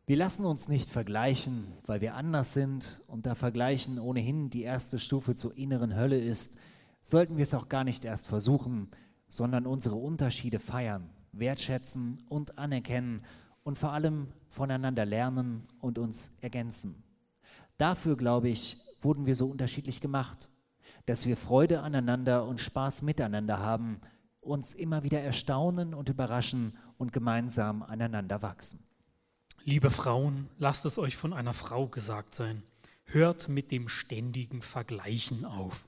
[0.06, 4.98] Wir lassen uns nicht vergleichen, weil wir anders sind und da Vergleichen ohnehin die erste
[4.98, 6.58] Stufe zur inneren Hölle ist,
[7.00, 8.90] sollten wir es auch gar nicht erst versuchen,
[9.28, 13.22] sondern unsere Unterschiede feiern, wertschätzen und anerkennen
[13.62, 17.02] und vor allem voneinander lernen und uns ergänzen.
[17.78, 20.50] Dafür, glaube ich, wurden wir so unterschiedlich gemacht,
[21.06, 24.02] dass wir Freude aneinander und Spaß miteinander haben,
[24.42, 28.80] uns immer wieder erstaunen und überraschen und gemeinsam aneinander wachsen.
[29.66, 32.62] Liebe Frauen, lasst es euch von einer Frau gesagt sein.
[33.06, 35.86] Hört mit dem ständigen Vergleichen auf.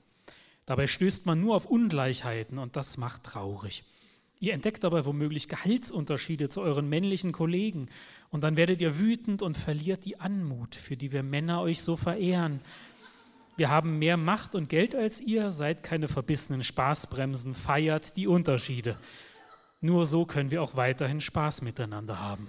[0.65, 3.83] Dabei stößt man nur auf Ungleichheiten und das macht traurig.
[4.39, 7.87] Ihr entdeckt dabei womöglich Gehaltsunterschiede zu euren männlichen Kollegen
[8.31, 11.97] und dann werdet ihr wütend und verliert die Anmut, für die wir Männer euch so
[11.97, 12.61] verehren.
[13.57, 18.97] Wir haben mehr Macht und Geld als ihr, seid keine verbissenen Spaßbremsen, feiert die Unterschiede.
[19.81, 22.47] Nur so können wir auch weiterhin Spaß miteinander haben.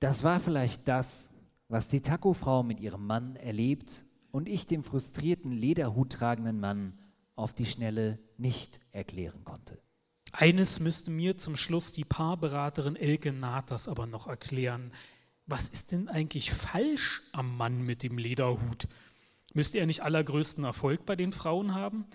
[0.00, 1.30] Das war vielleicht das,
[1.68, 6.98] was die Taco-Frau mit ihrem Mann erlebt und ich dem frustrierten Lederhut tragenden Mann
[7.34, 9.78] auf die Schnelle nicht erklären konnte.
[10.32, 14.92] Eines müsste mir zum Schluss die Paarberaterin Elke Natas aber noch erklären.
[15.46, 18.86] Was ist denn eigentlich falsch am Mann mit dem Lederhut?
[19.54, 22.06] Müsste er nicht allergrößten Erfolg bei den Frauen haben?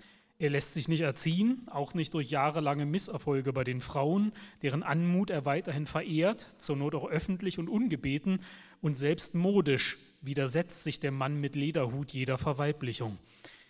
[0.44, 4.30] Er lässt sich nicht erziehen, auch nicht durch jahrelange Misserfolge bei den Frauen,
[4.60, 8.40] deren Anmut er weiterhin verehrt, zur Not auch öffentlich und ungebeten,
[8.82, 13.18] und selbst modisch widersetzt sich der Mann mit Lederhut jeder Verweiblichung.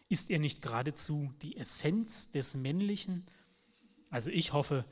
[0.09, 3.25] Ist er nicht geradezu die Essenz des Männlichen?
[4.11, 4.85] Also ich hoffe,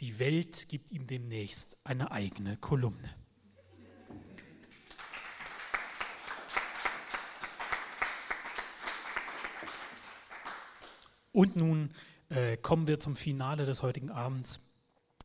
[0.00, 3.08] die Welt gibt ihm demnächst eine eigene Kolumne.
[11.32, 11.90] Und nun
[12.28, 14.60] äh, kommen wir zum Finale des heutigen Abends.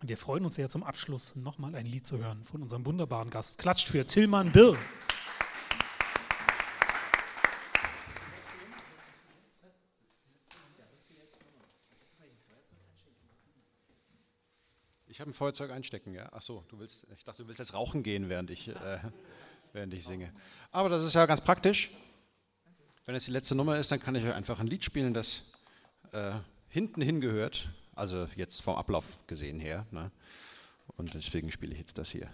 [0.02, 3.58] Wir freuen uns sehr zum Abschluss nochmal ein Lied zu hören von unserem wunderbaren Gast.
[3.58, 4.78] Klatscht für Tillmann Birr.
[15.08, 16.30] Ich habe ein Feuerzeug einstecken, ja.
[16.34, 19.00] Ach so, du willst, ich dachte, du willst jetzt rauchen gehen, während ich, äh,
[19.72, 20.30] während ich singe.
[20.72, 21.90] Aber das ist ja ganz praktisch.
[23.06, 25.55] Wenn es die letzte Nummer ist, dann kann ich euch einfach ein Lied spielen, das
[26.16, 26.32] äh,
[26.70, 27.70] hinten hingehört.
[27.94, 29.86] Also jetzt vom Ablauf gesehen her.
[29.92, 30.12] Ne?
[30.98, 32.28] Und deswegen spiele ich jetzt das hier.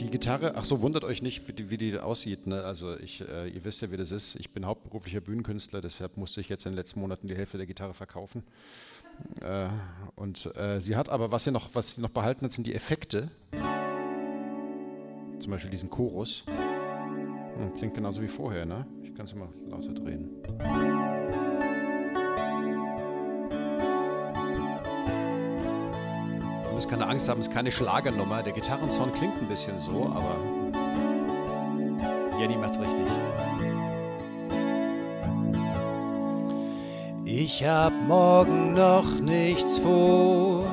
[0.00, 2.46] Die Gitarre, ach so, wundert euch nicht, wie die, wie die aussieht.
[2.46, 2.62] Ne?
[2.62, 4.36] Also ich, äh, ihr wisst ja, wie das ist.
[4.36, 7.66] Ich bin hauptberuflicher Bühnenkünstler, deshalb musste ich jetzt in den letzten Monaten die Hälfte der
[7.66, 8.44] Gitarre verkaufen.
[9.40, 9.68] Äh,
[10.14, 12.74] und äh, sie hat aber, was sie, noch, was sie noch behalten hat, sind die
[12.74, 13.28] Effekte.
[15.40, 16.44] Zum Beispiel diesen Chorus.
[16.46, 18.86] Hm, klingt genauso wie vorher, ne?
[19.18, 20.30] Ich kann es immer lauter drehen.
[26.72, 28.44] müsst keine Angst haben, es ist keine Schlagernummer.
[28.44, 30.36] Der Gitarrensound klingt ein bisschen so, aber
[32.38, 33.06] Jenny macht's richtig.
[37.24, 40.64] Ich hab morgen noch nichts vor.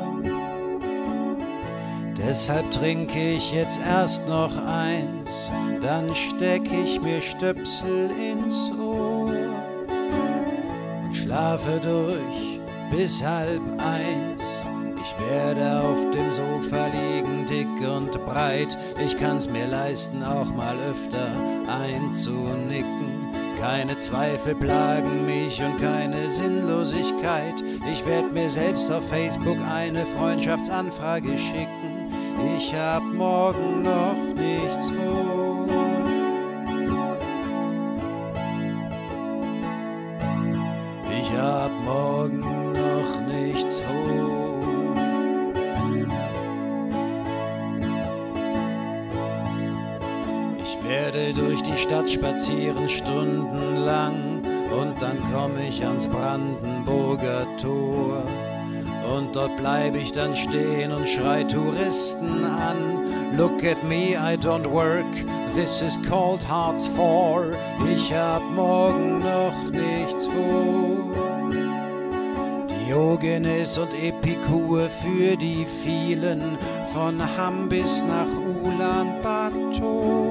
[2.16, 5.50] Deshalb trinke ich jetzt erst noch eins,
[5.86, 9.32] dann steck ich mir Stöpsel ins Ohr
[11.06, 12.60] und schlafe durch
[12.92, 14.56] bis halb eins
[15.20, 18.78] werde auf dem Sofa liegen, dick und breit.
[19.04, 21.28] Ich kann's mir leisten, auch mal öfter
[21.68, 23.30] einzunicken.
[23.60, 27.56] Keine Zweifel plagen mich und keine Sinnlosigkeit.
[27.92, 32.12] Ich werd mir selbst auf Facebook eine Freundschaftsanfrage schicken.
[32.58, 35.35] Ich hab morgen noch nichts vor.
[52.36, 58.24] Spazieren stundenlang und dann komme ich ans Brandenburger Tor.
[59.16, 63.38] Und dort bleib ich dann stehen und schrei Touristen an.
[63.38, 65.06] Look at me, I don't work,
[65.56, 67.54] this is called Hearts 4.
[67.90, 70.76] Ich hab morgen noch nichts vor.
[72.86, 76.58] Diogenes und Epikur für die vielen,
[76.94, 78.28] von Hamm bis nach
[78.64, 80.25] Ulaanbaatar.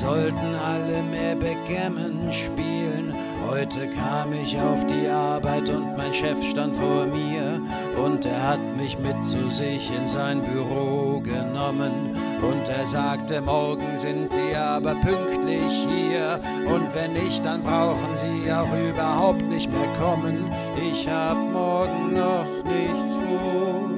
[0.00, 3.12] Sollten alle mehr Backgammon spielen.
[3.50, 7.60] Heute kam ich auf die Arbeit und mein Chef stand vor mir
[8.02, 12.16] und er hat mich mit zu sich in sein Büro genommen.
[12.40, 16.40] Und er sagte, morgen sind sie aber pünktlich hier.
[16.74, 20.50] Und wenn nicht, dann brauchen sie auch überhaupt nicht mehr kommen.
[20.90, 23.89] Ich hab morgen noch nichts vor.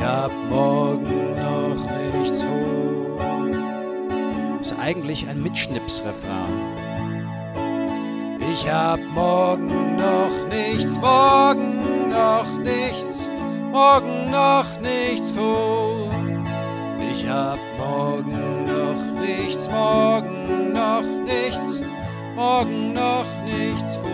[0.00, 1.74] Ich hab morgen noch
[2.22, 3.18] nichts vor.
[4.60, 6.76] Ist eigentlich ein Mitschnipsrefrain.
[8.52, 13.28] Ich hab morgen noch nichts, morgen noch nichts,
[13.72, 16.12] morgen noch nichts vor.
[17.12, 21.82] Ich hab morgen noch nichts, morgen noch nichts,
[22.36, 24.12] morgen noch nichts vor.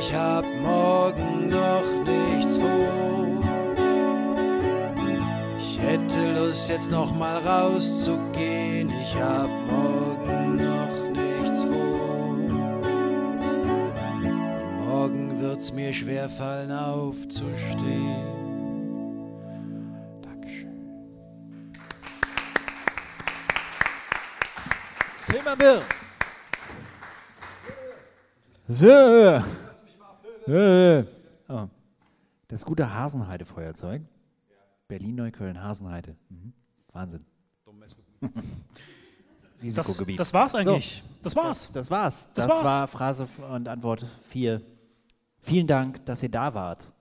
[0.00, 3.35] Ich hab morgen noch nichts vor.
[6.16, 8.90] Ich hätte Lust jetzt noch mal rauszugehen.
[9.02, 12.32] Ich hab morgen noch nichts vor.
[14.86, 18.16] Morgen wird's mir schwerfallen aufzustehen.
[20.22, 20.94] Dankeschön.
[25.26, 25.82] Tilman Bill.
[28.68, 29.42] So.
[31.48, 31.68] Oh.
[32.48, 34.00] Das gute Hasenheide-Feuerzeug.
[34.88, 36.16] Berlin-Neukölln, Hasenheide.
[36.28, 36.52] Mhm.
[36.92, 37.24] Wahnsinn.
[39.58, 40.20] Das, Risikogebiet.
[40.20, 41.02] das war's eigentlich.
[41.22, 41.64] Das war's.
[41.64, 42.28] Das, das war's.
[42.34, 42.64] Das Das, war's.
[42.64, 44.60] war Phrase und Antwort 4.
[45.38, 46.92] Vielen Dank, dass ihr da wart.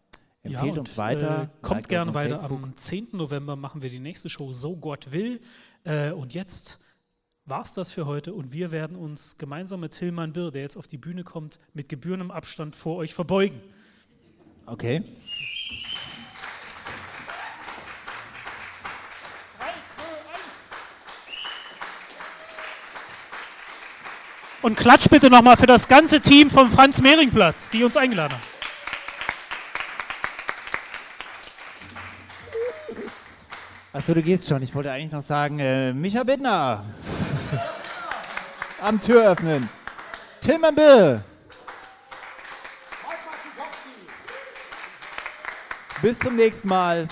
[0.42, 1.44] Empfehlt und, uns weiter.
[1.44, 2.40] Äh, kommt gerne weiter.
[2.40, 2.64] Facebook.
[2.64, 3.08] Am 10.
[3.12, 5.42] November machen wir die nächste Show, so Gott will.
[5.84, 6.80] Äh, und jetzt
[7.46, 10.88] war's das für heute und wir werden uns gemeinsam mit Tillmann Birr, der jetzt auf
[10.88, 13.60] die Bühne kommt, mit gebührendem Abstand vor euch verbeugen.
[14.66, 15.04] Okay.
[24.66, 28.42] Und klatsch bitte nochmal für das ganze Team vom Franz-Mehring-Platz, die uns eingeladen haben.
[33.94, 34.64] Achso, du gehst schon.
[34.64, 36.84] Ich wollte eigentlich noch sagen, äh, Micha Bittner.
[38.82, 39.70] Am Tür öffnen.
[40.42, 41.24] Tilman Bill.
[46.02, 47.08] Bis zum nächsten Mal.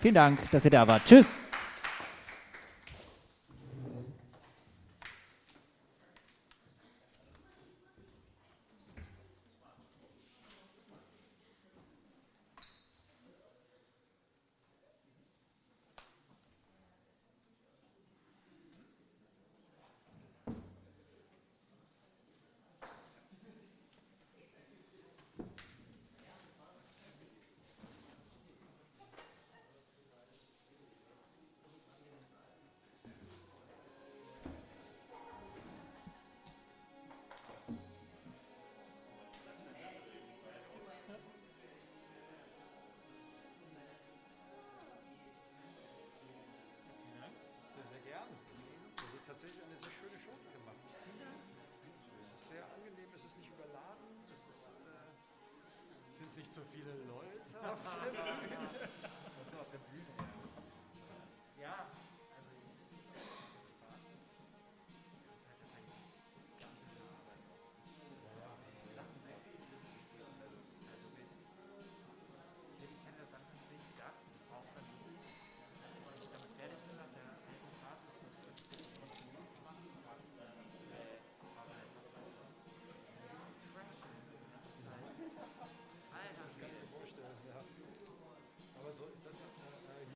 [0.00, 1.04] Vielen Dank, dass ihr da wart.
[1.04, 1.38] Tschüss.